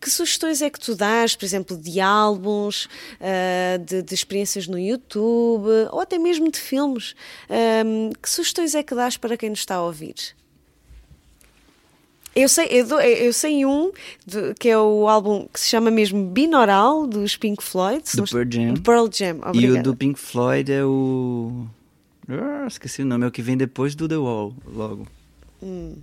que 0.00 0.10
sugestões 0.10 0.62
é 0.62 0.70
que 0.70 0.80
tu 0.80 0.94
dás, 0.96 1.36
por 1.36 1.44
exemplo, 1.44 1.76
de 1.76 2.00
álbuns, 2.00 2.88
ah, 3.20 3.76
de, 3.78 4.02
de 4.02 4.14
experiências 4.14 4.66
no 4.66 4.78
YouTube 4.78 5.68
ou 5.90 6.00
até 6.00 6.18
mesmo 6.18 6.50
de 6.50 6.58
filmes? 6.58 7.14
Hum, 7.84 8.10
que 8.20 8.28
sugestões 8.30 8.74
é 8.74 8.82
que 8.82 8.94
dás 8.94 9.16
para 9.16 9.36
quem 9.36 9.50
nos 9.50 9.58
está 9.60 9.74
a 9.76 9.82
ouvir? 9.84 10.14
Eu 12.34 12.48
sei, 12.48 12.66
eu, 12.70 12.86
dou- 12.86 13.00
eu 13.00 13.30
sei 13.30 13.66
um 13.66 13.92
que 14.58 14.70
é 14.70 14.78
o 14.78 15.06
álbum 15.06 15.46
que 15.52 15.60
se 15.60 15.68
chama 15.68 15.90
mesmo 15.90 16.24
Binaural 16.30 17.06
dos 17.06 17.36
Pink 17.36 17.62
Floyd. 17.62 18.02
Do 18.16 18.24
Pearl 18.24 18.48
Jam. 18.50 18.72
do 18.72 18.80
Pearl 18.80 19.06
Jam, 19.12 19.40
E 19.52 19.70
o 19.70 19.82
do 19.82 19.94
Pink 19.94 20.18
Floyd 20.18 20.72
é 20.72 20.82
o. 20.82 21.66
Ah, 22.34 22.66
esqueci 22.66 23.02
o 23.02 23.04
nome, 23.06 23.24
é 23.24 23.28
o 23.28 23.32
que 23.32 23.42
vem 23.42 23.56
depois 23.56 23.94
do 23.94 24.08
The 24.08 24.16
Wall, 24.16 24.54
logo. 24.66 25.06
Hum. 25.62 25.96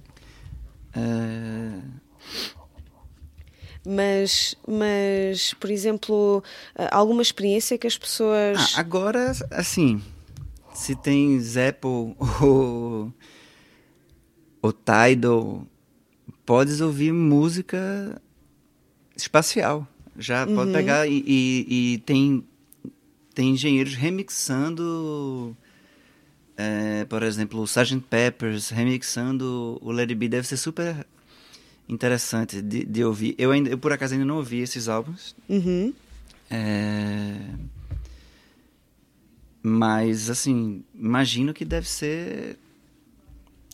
É, 0.95 1.79
Mas, 3.85 4.55
mas, 4.67 5.53
por 5.55 5.69
exemplo, 5.71 6.43
ah, 6.75 6.97
alguma 6.97 7.21
experiência 7.21 7.77
que 7.77 7.87
as 7.87 7.97
pessoas. 7.97 8.75
Ah, 8.75 8.79
agora, 8.81 9.31
assim, 9.51 10.01
se 10.73 10.95
tens 10.95 11.55
Apple 11.57 12.15
ou, 12.41 13.11
ou 14.61 14.73
Tidal, 14.73 15.65
podes 16.45 16.81
ouvir 16.81 17.11
música 17.13 18.21
espacial. 19.15 19.87
Já 20.17 20.45
pode 20.45 20.71
pegar 20.73 21.07
e, 21.07 21.23
e- 21.25 21.93
e 21.93 21.97
tem, 21.99 22.43
tem 23.33 23.51
engenheiros 23.51 23.95
remixando, 23.95 25.55
é, 26.61 27.05
por 27.05 27.23
exemplo, 27.23 27.61
o 27.61 27.63
Sgt. 27.63 28.01
Peppers, 28.09 28.69
remixando 28.69 29.77
o 29.81 29.91
Let 29.93 30.09
It 30.09 30.15
Be. 30.15 30.27
Deve 30.27 30.45
ser 30.45 30.57
super 30.57 31.07
interessante 31.87 32.61
de, 32.61 32.83
de 32.83 33.03
ouvir. 33.03 33.33
Eu, 33.37 33.51
ainda, 33.51 33.69
eu, 33.69 33.77
por 33.77 33.93
acaso, 33.93 34.13
ainda 34.13 34.25
não 34.25 34.35
ouvi 34.35 34.59
esses 34.59 34.89
álbuns. 34.89 35.33
Uhum. 35.47 35.93
É, 36.51 37.37
Mas, 39.61 40.29
assim, 40.29 40.83
imagino 40.95 41.53
que 41.53 41.63
deve 41.65 41.87
ser 41.87 42.57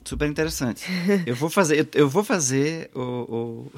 super 0.04 0.28
interessante. 0.30 0.86
Eu 1.26 1.36
vou 1.36 1.50
fazer, 1.50 1.80
eu, 1.80 1.88
eu 2.02 2.10
vou 2.10 2.24
fazer 2.24 2.90
o, 2.94 3.72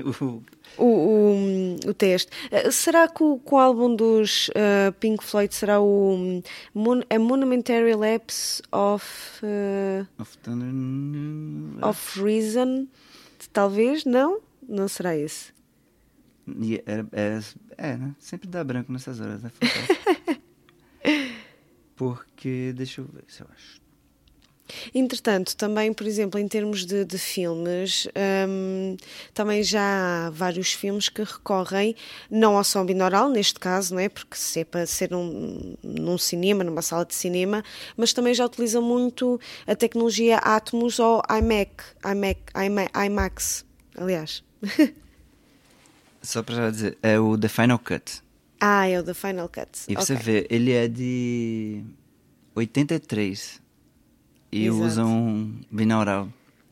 o, 0.00 0.04
o- 0.24 0.42
O, 0.76 0.84
o, 0.84 1.90
o 1.90 1.94
teste. 1.94 2.30
Ah, 2.50 2.70
será 2.70 3.08
que 3.08 3.22
o, 3.22 3.38
que 3.38 3.54
o 3.54 3.58
álbum 3.58 3.94
dos 3.94 4.50
ah, 4.54 4.92
Pink 5.00 5.24
Floyd 5.24 5.54
será 5.54 5.80
o 5.80 6.42
Mon 6.74 7.00
a 7.08 7.18
Monumentary 7.18 7.94
Lapse 7.94 8.62
of, 8.72 9.04
ah, 9.42 10.06
of 10.18 10.38
of 11.82 12.22
Reason? 12.22 12.86
Talvez? 13.52 14.04
Não? 14.04 14.40
Não 14.68 14.88
será 14.88 15.16
esse. 15.16 15.52
E 16.46 16.82
É, 16.86 17.04
é, 17.76 17.96
né? 17.96 18.14
Sempre 18.18 18.48
dá 18.48 18.62
branco 18.62 18.92
nessas 18.92 19.20
horas, 19.20 19.42
né? 19.42 19.50
Porque, 21.96 22.72
deixa 22.74 23.00
eu 23.00 23.06
ver 23.06 23.24
se 23.28 23.42
eu 23.42 23.46
acho. 23.54 23.83
Entretanto, 24.94 25.54
também, 25.56 25.92
por 25.92 26.06
exemplo, 26.06 26.40
em 26.40 26.48
termos 26.48 26.86
de, 26.86 27.04
de 27.04 27.18
filmes, 27.18 28.08
hum, 28.48 28.96
também 29.34 29.62
já 29.62 30.26
há 30.26 30.30
vários 30.30 30.72
filmes 30.72 31.08
que 31.08 31.22
recorrem 31.22 31.94
não 32.30 32.56
ao 32.56 32.64
som 32.64 32.84
binaural, 32.84 33.28
neste 33.28 33.60
caso, 33.60 33.94
não 33.94 34.00
é? 34.00 34.08
Porque 34.08 34.36
se 34.36 34.60
é 34.60 34.64
para 34.64 34.86
ser 34.86 35.10
num, 35.10 35.76
num 35.82 36.16
cinema, 36.16 36.64
numa 36.64 36.80
sala 36.82 37.04
de 37.04 37.14
cinema, 37.14 37.62
mas 37.96 38.12
também 38.14 38.32
já 38.34 38.46
utilizam 38.46 38.80
muito 38.82 39.38
a 39.66 39.76
tecnologia 39.76 40.38
Atmos 40.38 40.98
ou 40.98 41.22
iMac, 41.30 41.70
iMac, 42.04 42.40
iMac 42.56 42.90
IMAX, 43.06 43.64
aliás. 43.96 44.42
Só 46.22 46.42
pra 46.42 46.70
dizer, 46.70 46.96
é 47.02 47.20
o 47.20 47.36
The 47.36 47.48
Final 47.48 47.78
Cut. 47.78 48.22
ah, 48.60 48.88
é 48.88 48.98
o 48.98 49.02
The 49.04 49.12
Final 49.12 49.48
Cut. 49.48 49.68
E 49.88 49.94
você 49.94 50.14
Ok. 50.14 50.24
vê, 50.24 50.46
ele 50.48 50.72
é 50.72 50.88
de 50.88 51.82
83. 52.54 53.62
E 54.56 54.66
Exato. 54.66 54.84
usa 54.84 55.04
um 55.04 55.52
binaural. 55.70 56.28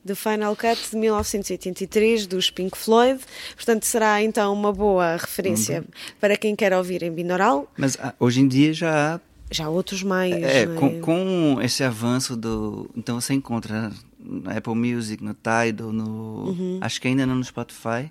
The 0.06 0.14
Final 0.14 0.56
Cut 0.56 0.90
de 0.90 0.96
1983 0.96 2.26
dos 2.26 2.50
Pink 2.50 2.76
Floyd, 2.76 3.20
portanto 3.54 3.84
será 3.84 4.20
então 4.22 4.52
uma 4.52 4.72
boa 4.72 5.16
referência 5.16 5.80
Uhum. 5.80 5.86
para 6.20 6.36
quem 6.36 6.56
quer 6.56 6.72
ouvir 6.72 7.02
em 7.02 7.12
binaural. 7.12 7.70
Mas 7.76 7.96
ah, 8.00 8.14
hoje 8.18 8.40
em 8.40 8.48
dia 8.48 8.72
já 8.74 9.14
há 9.16 9.20
Já 9.50 9.66
há 9.66 9.68
outros 9.68 10.02
meios. 10.02 10.42
É, 10.42 10.62
é? 10.62 10.66
com, 10.66 11.00
com 11.00 11.58
esse 11.62 11.84
avanço 11.84 12.36
do. 12.36 12.90
Então 12.96 13.20
você 13.20 13.34
encontra 13.34 13.92
no 14.18 14.50
Apple 14.50 14.74
Music, 14.74 15.22
no 15.22 15.34
Tidal, 15.34 15.92
no. 15.92 16.48
Uhum. 16.48 16.78
Acho 16.80 17.00
que 17.00 17.06
ainda 17.08 17.26
não 17.26 17.34
no 17.36 17.44
Spotify. 17.44 18.10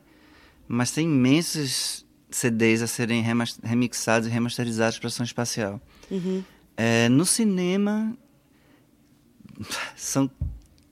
Mas 0.67 0.91
tem 0.91 1.05
imensos 1.05 2.05
CDs 2.29 2.81
a 2.81 2.87
serem 2.87 3.23
remixados 3.63 4.27
e 4.27 4.31
remasterizados 4.31 4.99
para 4.99 5.09
som 5.09 5.23
espacial. 5.23 5.81
Uhum. 6.09 6.43
É, 6.77 7.09
no 7.09 7.25
cinema. 7.25 8.15
São 9.95 10.29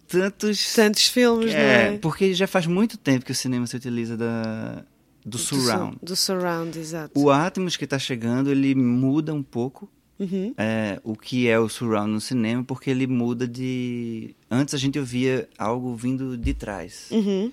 tantos. 0.07 0.73
Tantos 0.73 1.07
filmes, 1.07 1.53
É, 1.53 1.93
é? 1.93 1.97
porque 1.99 2.33
já 2.33 2.47
faz 2.47 2.65
muito 2.65 2.97
tempo 2.97 3.25
que 3.25 3.31
o 3.31 3.35
cinema 3.35 3.65
se 3.67 3.75
utiliza 3.75 4.17
da, 4.17 4.83
do 5.25 5.37
su- 5.37 5.55
surround. 5.55 5.97
Do 6.01 6.15
surround, 6.15 6.77
exato. 6.79 7.19
O 7.19 7.29
Atmos 7.29 7.77
que 7.77 7.83
está 7.83 7.99
chegando, 7.99 8.49
ele 8.51 8.73
muda 8.75 9.33
um 9.33 9.43
pouco 9.43 9.89
Uhum. 10.19 10.53
é, 10.57 10.99
o 11.03 11.15
que 11.15 11.47
é 11.47 11.57
o 11.57 11.69
surround 11.69 12.11
no 12.11 12.19
cinema, 12.19 12.63
porque 12.63 12.89
ele 12.89 13.07
muda 13.07 13.47
de. 13.47 14.35
Antes 14.51 14.73
a 14.73 14.77
gente 14.77 14.99
ouvia 14.99 15.47
algo 15.57 15.95
vindo 15.95 16.35
de 16.37 16.53
trás, 16.53 17.07
Uhum. 17.11 17.51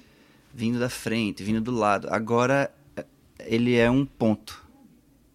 vindo 0.53 0.79
da 0.79 0.89
frente, 0.89 1.45
vindo 1.45 1.61
do 1.61 1.71
lado. 1.71 2.09
Agora 2.11 2.73
é, 2.97 3.05
ele 3.41 3.75
é 3.77 3.89
um 3.91 4.05
ponto 4.05 4.65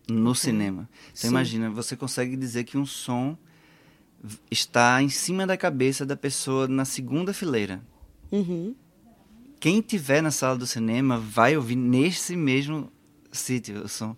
no 0.09 0.35
cinema. 0.35 0.89
Então 1.11 1.21
Sim. 1.21 1.27
imagina, 1.29 1.69
você 1.69 1.95
consegue 1.95 2.35
dizer 2.35 2.65
que 2.65 2.77
um 2.77 2.85
som 2.85 3.37
está 4.49 5.01
em 5.01 5.09
cima 5.09 5.47
da 5.47 5.57
cabeça 5.57 6.05
da 6.05 6.15
pessoa 6.15 6.67
na 6.67 6.85
segunda 6.85 7.33
fileira. 7.33 7.81
Uhum. 8.31 8.75
Quem 9.59 9.81
tiver 9.81 10.21
na 10.21 10.31
sala 10.31 10.57
do 10.57 10.65
cinema 10.65 11.17
vai 11.17 11.55
ouvir 11.55 11.75
nesse 11.75 12.35
mesmo 12.35 12.91
sítio 13.31 13.83
o 13.83 13.87
som. 13.87 14.15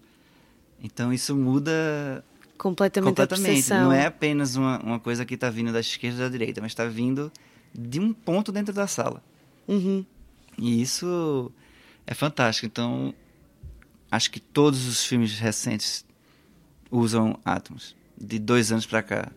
Então 0.82 1.14
isso 1.14 1.36
muda 1.36 2.24
Completamente, 2.58 3.20
a 3.20 3.28
completamente. 3.28 3.70
Não 3.70 3.92
é 3.92 4.06
apenas 4.06 4.56
uma, 4.56 4.80
uma 4.80 5.00
coisa 5.00 5.26
que 5.26 5.34
está 5.34 5.50
vindo 5.50 5.72
da 5.72 5.80
esquerda 5.80 6.24
ou 6.24 6.30
da 6.30 6.32
direita, 6.32 6.62
mas 6.62 6.72
está 6.72 6.86
vindo 6.86 7.32
de 7.74 8.00
um 8.00 8.14
ponto 8.14 8.52
dentro 8.52 8.74
da 8.74 8.88
sala. 8.88 9.22
Uhum. 9.68 10.06
E 10.58 10.82
isso 10.82 11.52
é 12.06 12.14
fantástico. 12.14 12.66
Então, 12.66 13.14
acho 14.10 14.32
que 14.32 14.40
todos 14.40 14.88
os 14.88 15.06
filmes 15.06 15.38
recentes 15.38 16.06
usam 16.92 17.38
átomos. 17.44 17.96
De 18.18 18.40
dois 18.40 18.72
anos 18.72 18.86
para 18.86 19.02
cá. 19.02 19.32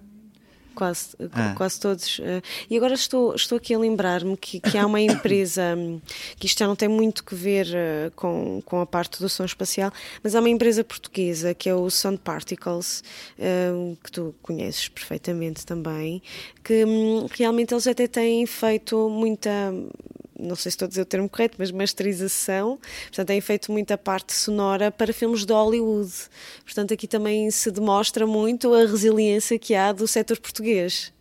Quase, 0.77 1.17
Ah. 1.33 1.55
quase 1.57 1.81
todos. 1.81 2.21
eh, 2.23 2.43
E 2.71 2.77
agora 2.77 2.95
estou, 2.95 3.35
estou 3.35 3.57
aqui 3.59 3.75
a 3.75 3.79
lembrar-me 3.79 4.37
que, 4.37 4.61
que 4.61 4.77
há 4.79 4.87
uma 4.87 5.01
empresa, 5.01 5.77
que 6.39 6.47
isto 6.47 6.59
já 6.59 6.67
não 6.67 6.77
tem 6.77 6.89
muito 6.89 7.25
que 7.25 7.35
ver 7.35 7.67
eh, 7.75 8.11
com, 8.15 8.61
com 8.65 8.81
a 8.81 8.87
parte 8.87 9.19
do 9.21 9.29
som 9.29 9.45
espacial, 9.45 9.91
mas 10.23 10.35
há 10.35 10.41
uma 10.41 10.49
empresa 10.51 10.85
portuguesa 10.85 11.55
que 11.55 11.69
é 11.69 11.75
o 11.75 11.89
Sound 11.91 12.19
Particles, 12.19 13.03
eh, 13.39 13.73
que 14.05 14.13
tu 14.13 14.35
conheces 14.43 14.89
perfeitamente 14.89 15.65
também, 15.65 16.23
que 16.63 16.85
hum, 16.85 17.27
realmente 17.33 17.73
eles 17.73 17.87
até 17.87 18.07
têm 18.07 18.45
feito 18.47 19.09
muita. 19.09 19.51
Não 20.39 20.55
sei 20.55 20.71
se 20.71 20.77
estou 20.77 20.87
a 20.87 20.89
dizer 20.89 21.03
o 21.03 21.07
termo 21.07 21.29
correto, 21.29 21.57
mas 21.59 21.71
masterização. 21.71 22.79
Portanto, 23.05 23.29
têm 23.29 23.41
feito 23.41 23.73
muita 23.73 23.97
parte 23.97 24.33
sonora 24.33 24.91
para 24.91 25.13
filmes 25.13 25.45
de 25.45 25.53
Hollywood. 25.53 26.13
Portanto, 26.65 26.93
aqui 26.95 27.07
também 27.07 27.51
se 27.51 27.71
demonstra 27.71 28.27
muito 28.27 28.73
a 28.75 28.81
resiliência 28.81 29.59
que 29.59 29.75
há 29.75 29.93
do 29.93 30.07
setor 30.07 30.39
português. 30.39 31.13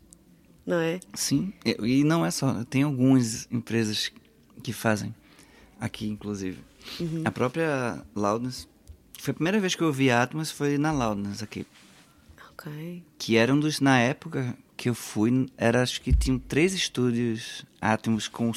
Não 0.66 0.78
é? 0.80 0.99
Sim, 1.13 1.53
e 1.63 2.03
não 2.03 2.26
é 2.26 2.32
só. 2.32 2.63
Tem 2.66 2.84
algumas 2.84 3.47
empresas 3.51 4.11
que 4.63 4.74
fazem. 4.74 5.13
Aqui, 5.80 6.07
inclusive. 6.07 6.59
A 7.24 7.32
própria 7.32 8.01
Loudness. 8.16 8.68
Foi 9.20 9.32
a 9.32 9.36
primeira 9.36 9.59
vez 9.59 9.76
que 9.76 9.82
eu 9.82 9.88
ouvi 9.88 10.09
Atmos, 10.11 10.51
foi 10.51 10.78
na 10.78 10.91
Loudness 10.91 11.41
aqui. 11.43 11.66
Ok. 12.51 13.03
que 13.20 13.36
era 13.36 13.53
um 13.53 13.59
dos 13.59 13.82
na 13.82 13.99
época 13.99 14.57
que 14.78 14.88
eu 14.89 14.95
fui 14.95 15.47
era 15.57 15.82
acho 15.84 16.01
que 16.01 16.13
tinham 16.13 16.39
três 16.39 16.74
estúdios 16.74 17.66
Atmos 17.82 18.30
com 18.30 18.49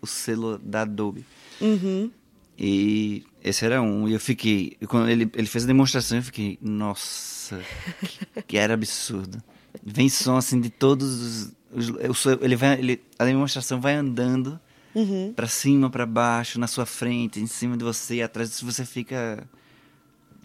o 0.00 0.06
selo 0.06 0.58
da 0.58 0.82
Adobe. 0.82 1.24
Uhum. 1.60 2.10
E 2.58 3.24
esse 3.42 3.64
era 3.64 3.80
um. 3.80 4.08
E 4.08 4.12
eu 4.12 4.20
fiquei. 4.20 4.76
Quando 4.86 5.08
ele, 5.08 5.30
ele 5.34 5.46
fez 5.46 5.64
a 5.64 5.66
demonstração, 5.66 6.18
eu 6.18 6.22
fiquei, 6.22 6.58
nossa, 6.60 7.60
que, 8.00 8.42
que 8.42 8.56
era 8.56 8.74
absurdo. 8.74 9.42
Vem 9.82 10.08
som 10.08 10.36
assim 10.36 10.60
de 10.60 10.68
todos 10.68 11.52
os. 11.72 11.88
os 11.88 12.26
ele 12.42 12.56
vai, 12.56 12.78
ele, 12.78 13.00
a 13.18 13.24
demonstração 13.24 13.80
vai 13.80 13.94
andando 13.94 14.60
Uhum. 14.92 15.32
para 15.36 15.46
cima, 15.46 15.88
para 15.88 16.04
baixo, 16.04 16.58
na 16.58 16.66
sua 16.66 16.84
frente, 16.84 17.38
em 17.38 17.46
cima 17.46 17.76
de 17.76 17.84
você, 17.84 18.16
e 18.16 18.22
atrás 18.22 18.50
disso 18.50 18.66
você 18.66 18.84
fica. 18.84 19.46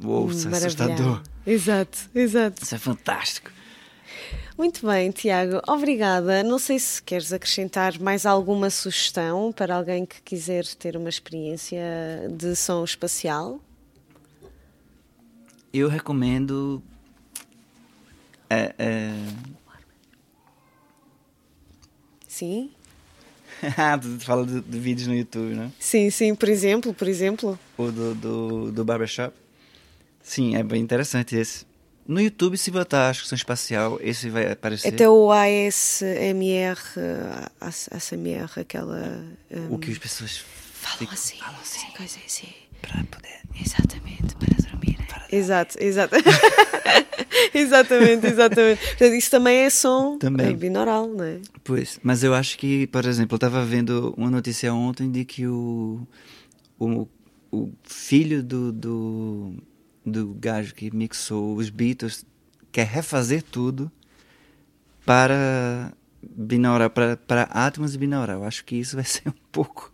Uou, 0.04 0.30
isso 0.30 0.48
é 0.48 0.52
assustador. 0.52 1.24
Exato, 1.48 1.98
exato. 2.14 2.64
Isso 2.64 2.76
é 2.76 2.78
fantástico. 2.78 3.50
Muito 4.58 4.88
bem, 4.88 5.12
Tiago, 5.12 5.62
obrigada. 5.68 6.42
Não 6.42 6.58
sei 6.58 6.80
se 6.80 7.04
queres 7.04 7.34
acrescentar 7.34 8.00
mais 8.00 8.26
alguma 8.26 8.70
sugestão 8.70 9.52
para 9.52 9.76
alguém 9.76 10.06
que 10.06 10.22
quiser 10.22 10.66
ter 10.66 10.96
uma 10.96 11.10
experiência 11.10 11.82
de 12.32 12.56
som 12.56 12.82
espacial. 12.84 13.60
Eu 15.74 15.90
recomendo. 15.90 16.82
É, 18.50 18.74
é... 18.80 19.14
Sim? 22.28 22.72
Ah, 23.78 23.98
tu 23.98 24.20
fala 24.20 24.46
de, 24.46 24.60
de 24.62 24.80
vídeos 24.80 25.08
no 25.08 25.16
YouTube, 25.16 25.56
né? 25.56 25.72
Sim, 25.80 26.10
sim, 26.10 26.36
por 26.36 26.50
exemplo, 26.50 26.94
por 26.94 27.08
exemplo. 27.08 27.58
O 27.78 27.90
do, 27.90 28.14
do, 28.14 28.72
do 28.72 28.86
Barbershop. 28.86 29.34
Sim, 30.22 30.56
é 30.56 30.62
bem 30.62 30.82
interessante 30.82 31.36
esse. 31.36 31.66
No 32.08 32.22
YouTube, 32.22 32.56
se 32.58 32.70
botar 32.70 33.16
que 33.16 33.28
Som 33.28 33.36
Espacial, 33.36 33.98
esse 34.02 34.30
vai 34.30 34.52
aparecer. 34.52 34.90
Até 34.94 35.10
o 35.10 35.32
ASMR, 35.32 36.78
AS- 37.60 37.90
ASMR, 37.92 38.60
aquela. 38.60 39.26
um, 39.52 39.74
O 39.74 39.80
que 39.80 39.92
as 39.92 39.98
pessoas 39.98 40.44
Falam 40.74 41.12
assim, 41.12 41.38
falam 41.38 41.60
assim, 41.62 41.80
sim, 41.80 41.88
coisa 41.98 42.18
assim. 42.26 42.48
para 42.82 43.04
poder. 43.06 43.40
Exatamente, 43.60 44.36
para 44.36 44.70
dormir. 44.70 44.96
Exato, 45.32 45.76
exato. 45.82 46.16
exatamente, 47.54 48.28
exatamente. 48.28 48.80
Portanto, 48.86 49.14
isso 49.16 49.32
também 49.32 49.58
é 49.60 49.70
som 49.70 50.18
Também. 50.20 50.48
eh, 50.48 50.54
binaural, 50.54 51.08
não 51.08 51.24
é? 51.24 51.40
Pois, 51.64 52.00
mas 52.04 52.24
eu 52.24 52.34
acho 52.34 52.58
que, 52.58 52.86
por 52.88 53.06
exemplo, 53.06 53.34
eu 53.34 53.38
estava 53.38 53.66
vendo 53.66 54.14
uma 54.18 54.30
notícia 54.30 54.72
ontem 54.74 55.10
de 55.12 55.26
que 55.26 55.48
o, 55.48 56.08
o, 56.80 57.08
o 57.52 57.72
filho 57.84 58.44
do, 58.44 58.72
do, 58.72 59.54
do 60.06 60.34
gajo 60.34 60.74
que 60.76 60.96
mixou 60.96 61.56
os 61.56 61.70
Beatles 61.70 62.26
quer 62.72 62.86
refazer 62.86 63.42
tudo 63.42 63.92
para 65.06 65.94
binaural, 66.22 66.90
para, 66.90 67.18
para 67.18 67.44
átomos 67.44 67.96
e 67.96 67.98
binaural. 67.98 68.44
Acho 68.44 68.64
que 68.66 68.76
isso 68.76 68.96
vai 68.96 69.06
ser 69.06 69.30
um 69.30 69.34
pouco. 69.52 69.92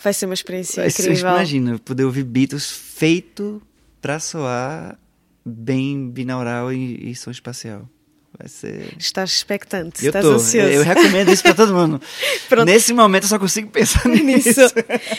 Vai 0.00 0.12
ser 0.12 0.26
uma 0.26 0.34
experiência 0.34 0.82
Vai 0.82 0.90
ser, 0.90 1.02
incrível. 1.02 1.30
imagina, 1.30 1.78
poder 1.78 2.04
ouvir 2.04 2.24
Beatles 2.24 2.70
feito 2.70 3.60
para 4.00 4.20
soar 4.20 4.98
bem 5.44 6.08
binaural 6.10 6.72
e, 6.72 7.10
e 7.10 7.14
som 7.14 7.30
espacial. 7.30 7.88
Vai 8.38 8.48
ser. 8.48 8.94
Estás 8.96 9.32
expectante, 9.32 10.04
Eu 10.04 10.10
estás 10.10 10.24
tô. 10.24 10.34
ansioso. 10.34 10.68
Eu 10.68 10.84
recomendo 10.84 11.32
isso 11.32 11.42
para 11.42 11.54
todo 11.54 11.74
mundo. 11.74 12.00
Nesse 12.64 12.92
momento 12.92 13.24
eu 13.24 13.28
só 13.28 13.38
consigo 13.38 13.68
pensar 13.68 14.06
nisso. 14.08 14.60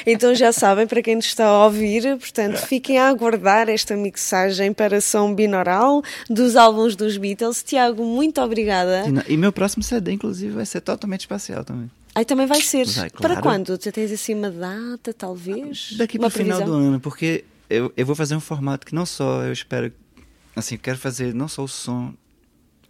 Então 0.06 0.34
já 0.34 0.54
sabem, 0.54 0.88
para 0.88 1.02
quem 1.02 1.18
nos 1.18 1.26
está 1.26 1.46
a 1.46 1.66
ouvir, 1.66 2.04
portanto, 2.18 2.56
fiquem 2.66 2.98
a 2.98 3.10
aguardar 3.10 3.68
esta 3.68 3.94
mixagem 3.98 4.72
para 4.72 5.02
som 5.02 5.36
binaural 5.36 6.02
dos 6.30 6.56
álbuns 6.56 6.96
dos 6.96 7.18
Beatles. 7.18 7.62
Tiago, 7.62 8.06
muito 8.06 8.40
obrigada. 8.40 9.04
E, 9.28 9.34
e 9.34 9.38
meu 9.38 9.52
próximo 9.52 9.84
CD, 9.84 10.14
inclusive, 10.14 10.54
vai 10.54 10.66
ser 10.66 10.80
totalmente 10.80 11.22
espacial 11.22 11.66
também. 11.66 11.92
Aí 12.16 12.24
também 12.24 12.48
vai 12.48 12.62
ser. 12.62 12.86
Vai, 12.88 13.10
Para 13.10 13.36
claro. 13.36 13.42
quando? 13.42 13.78
Tu 13.78 13.92
tens 13.92 14.14
assim 14.14 14.34
uma 14.34 14.50
data, 14.50 15.14
talvez? 15.14 15.94
Daqui 15.98 16.18
uma 16.18 16.30
para 16.30 16.42
o 16.42 16.44
final 16.44 16.62
do 16.62 16.74
ano, 16.74 17.00
porque 17.02 17.44
eu, 17.70 17.92
eu 17.98 18.06
vou 18.06 18.16
fazer 18.16 18.36
um 18.36 18.40
formato 18.40 18.88
que 18.88 18.96
não 18.96 19.06
só 19.06 19.44
eu 19.44 19.52
espero. 19.52 19.92
Assim, 20.56 20.76
eu 20.76 20.80
quero 20.80 20.98
fazer 20.98 21.34
não 21.34 21.50
só 21.50 21.64
o 21.64 21.68
som 21.68 22.14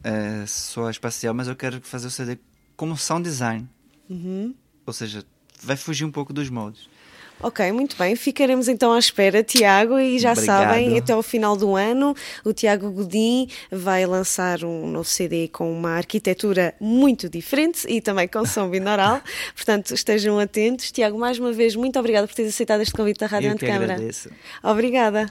é, 0.03 0.45
só 0.45 0.89
espacial, 0.89 1.33
mas 1.33 1.47
eu 1.47 1.55
quero 1.55 1.81
fazer 1.81 2.07
o 2.07 2.11
CD 2.11 2.37
como 2.75 2.97
sound 2.97 3.23
design. 3.23 3.67
Uhum. 4.09 4.53
Ou 4.85 4.93
seja, 4.93 5.23
vai 5.61 5.75
fugir 5.75 6.05
um 6.05 6.11
pouco 6.11 6.33
dos 6.33 6.49
moldes. 6.49 6.87
Ok, 7.41 7.71
muito 7.71 7.95
bem. 7.97 8.17
Ficaremos 8.17 8.67
então 8.67 8.91
à 8.91 8.99
espera, 8.99 9.41
Tiago, 9.41 9.97
e 9.97 10.19
já 10.19 10.33
Obrigado. 10.33 10.45
sabem, 10.45 10.97
até 10.97 11.13
ao 11.13 11.23
final 11.23 11.55
do 11.55 11.73
ano, 11.73 12.13
o 12.43 12.51
Tiago 12.51 12.91
Godin 12.91 13.47
vai 13.71 14.05
lançar 14.05 14.65
um 14.65 14.87
novo 14.87 15.07
CD 15.07 15.47
com 15.47 15.71
uma 15.71 15.91
arquitetura 15.91 16.75
muito 16.81 17.29
diferente 17.29 17.87
e 17.87 18.01
também 18.01 18.27
com 18.27 18.45
som 18.45 18.69
binaural. 18.69 19.21
Portanto, 19.55 19.93
estejam 19.93 20.37
atentos. 20.37 20.91
Tiago, 20.91 21.17
mais 21.17 21.39
uma 21.39 21.53
vez, 21.53 21.77
muito 21.77 21.97
obrigada 21.97 22.27
por 22.27 22.35
teres 22.35 22.53
aceitado 22.53 22.81
este 22.81 22.93
convite 22.93 23.21
da 23.21 23.27
Rádio 23.27 23.51
eu 23.51 23.57
que 23.57 23.65
Antecâmara. 23.65 23.93
agradeço. 23.93 24.29
Obrigada. 24.61 25.29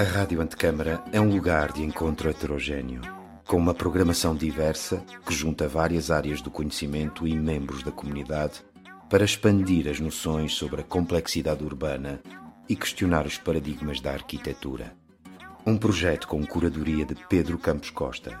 A 0.00 0.02
Rádio 0.02 0.40
Antecâmara 0.40 1.04
é 1.12 1.20
um 1.20 1.28
lugar 1.28 1.72
de 1.72 1.82
encontro 1.82 2.30
heterogêneo, 2.30 3.02
com 3.46 3.58
uma 3.58 3.74
programação 3.74 4.34
diversa 4.34 5.04
que 5.26 5.34
junta 5.34 5.68
várias 5.68 6.10
áreas 6.10 6.40
do 6.40 6.50
conhecimento 6.50 7.28
e 7.28 7.36
membros 7.36 7.82
da 7.82 7.92
comunidade 7.92 8.64
para 9.10 9.26
expandir 9.26 9.86
as 9.86 10.00
noções 10.00 10.54
sobre 10.54 10.80
a 10.80 10.84
complexidade 10.84 11.62
urbana 11.62 12.18
e 12.66 12.74
questionar 12.74 13.26
os 13.26 13.36
paradigmas 13.36 14.00
da 14.00 14.12
arquitetura. 14.12 14.96
Um 15.66 15.76
projeto 15.76 16.26
com 16.26 16.46
curadoria 16.46 17.04
de 17.04 17.14
Pedro 17.28 17.58
Campos 17.58 17.90
Costa 17.90 18.40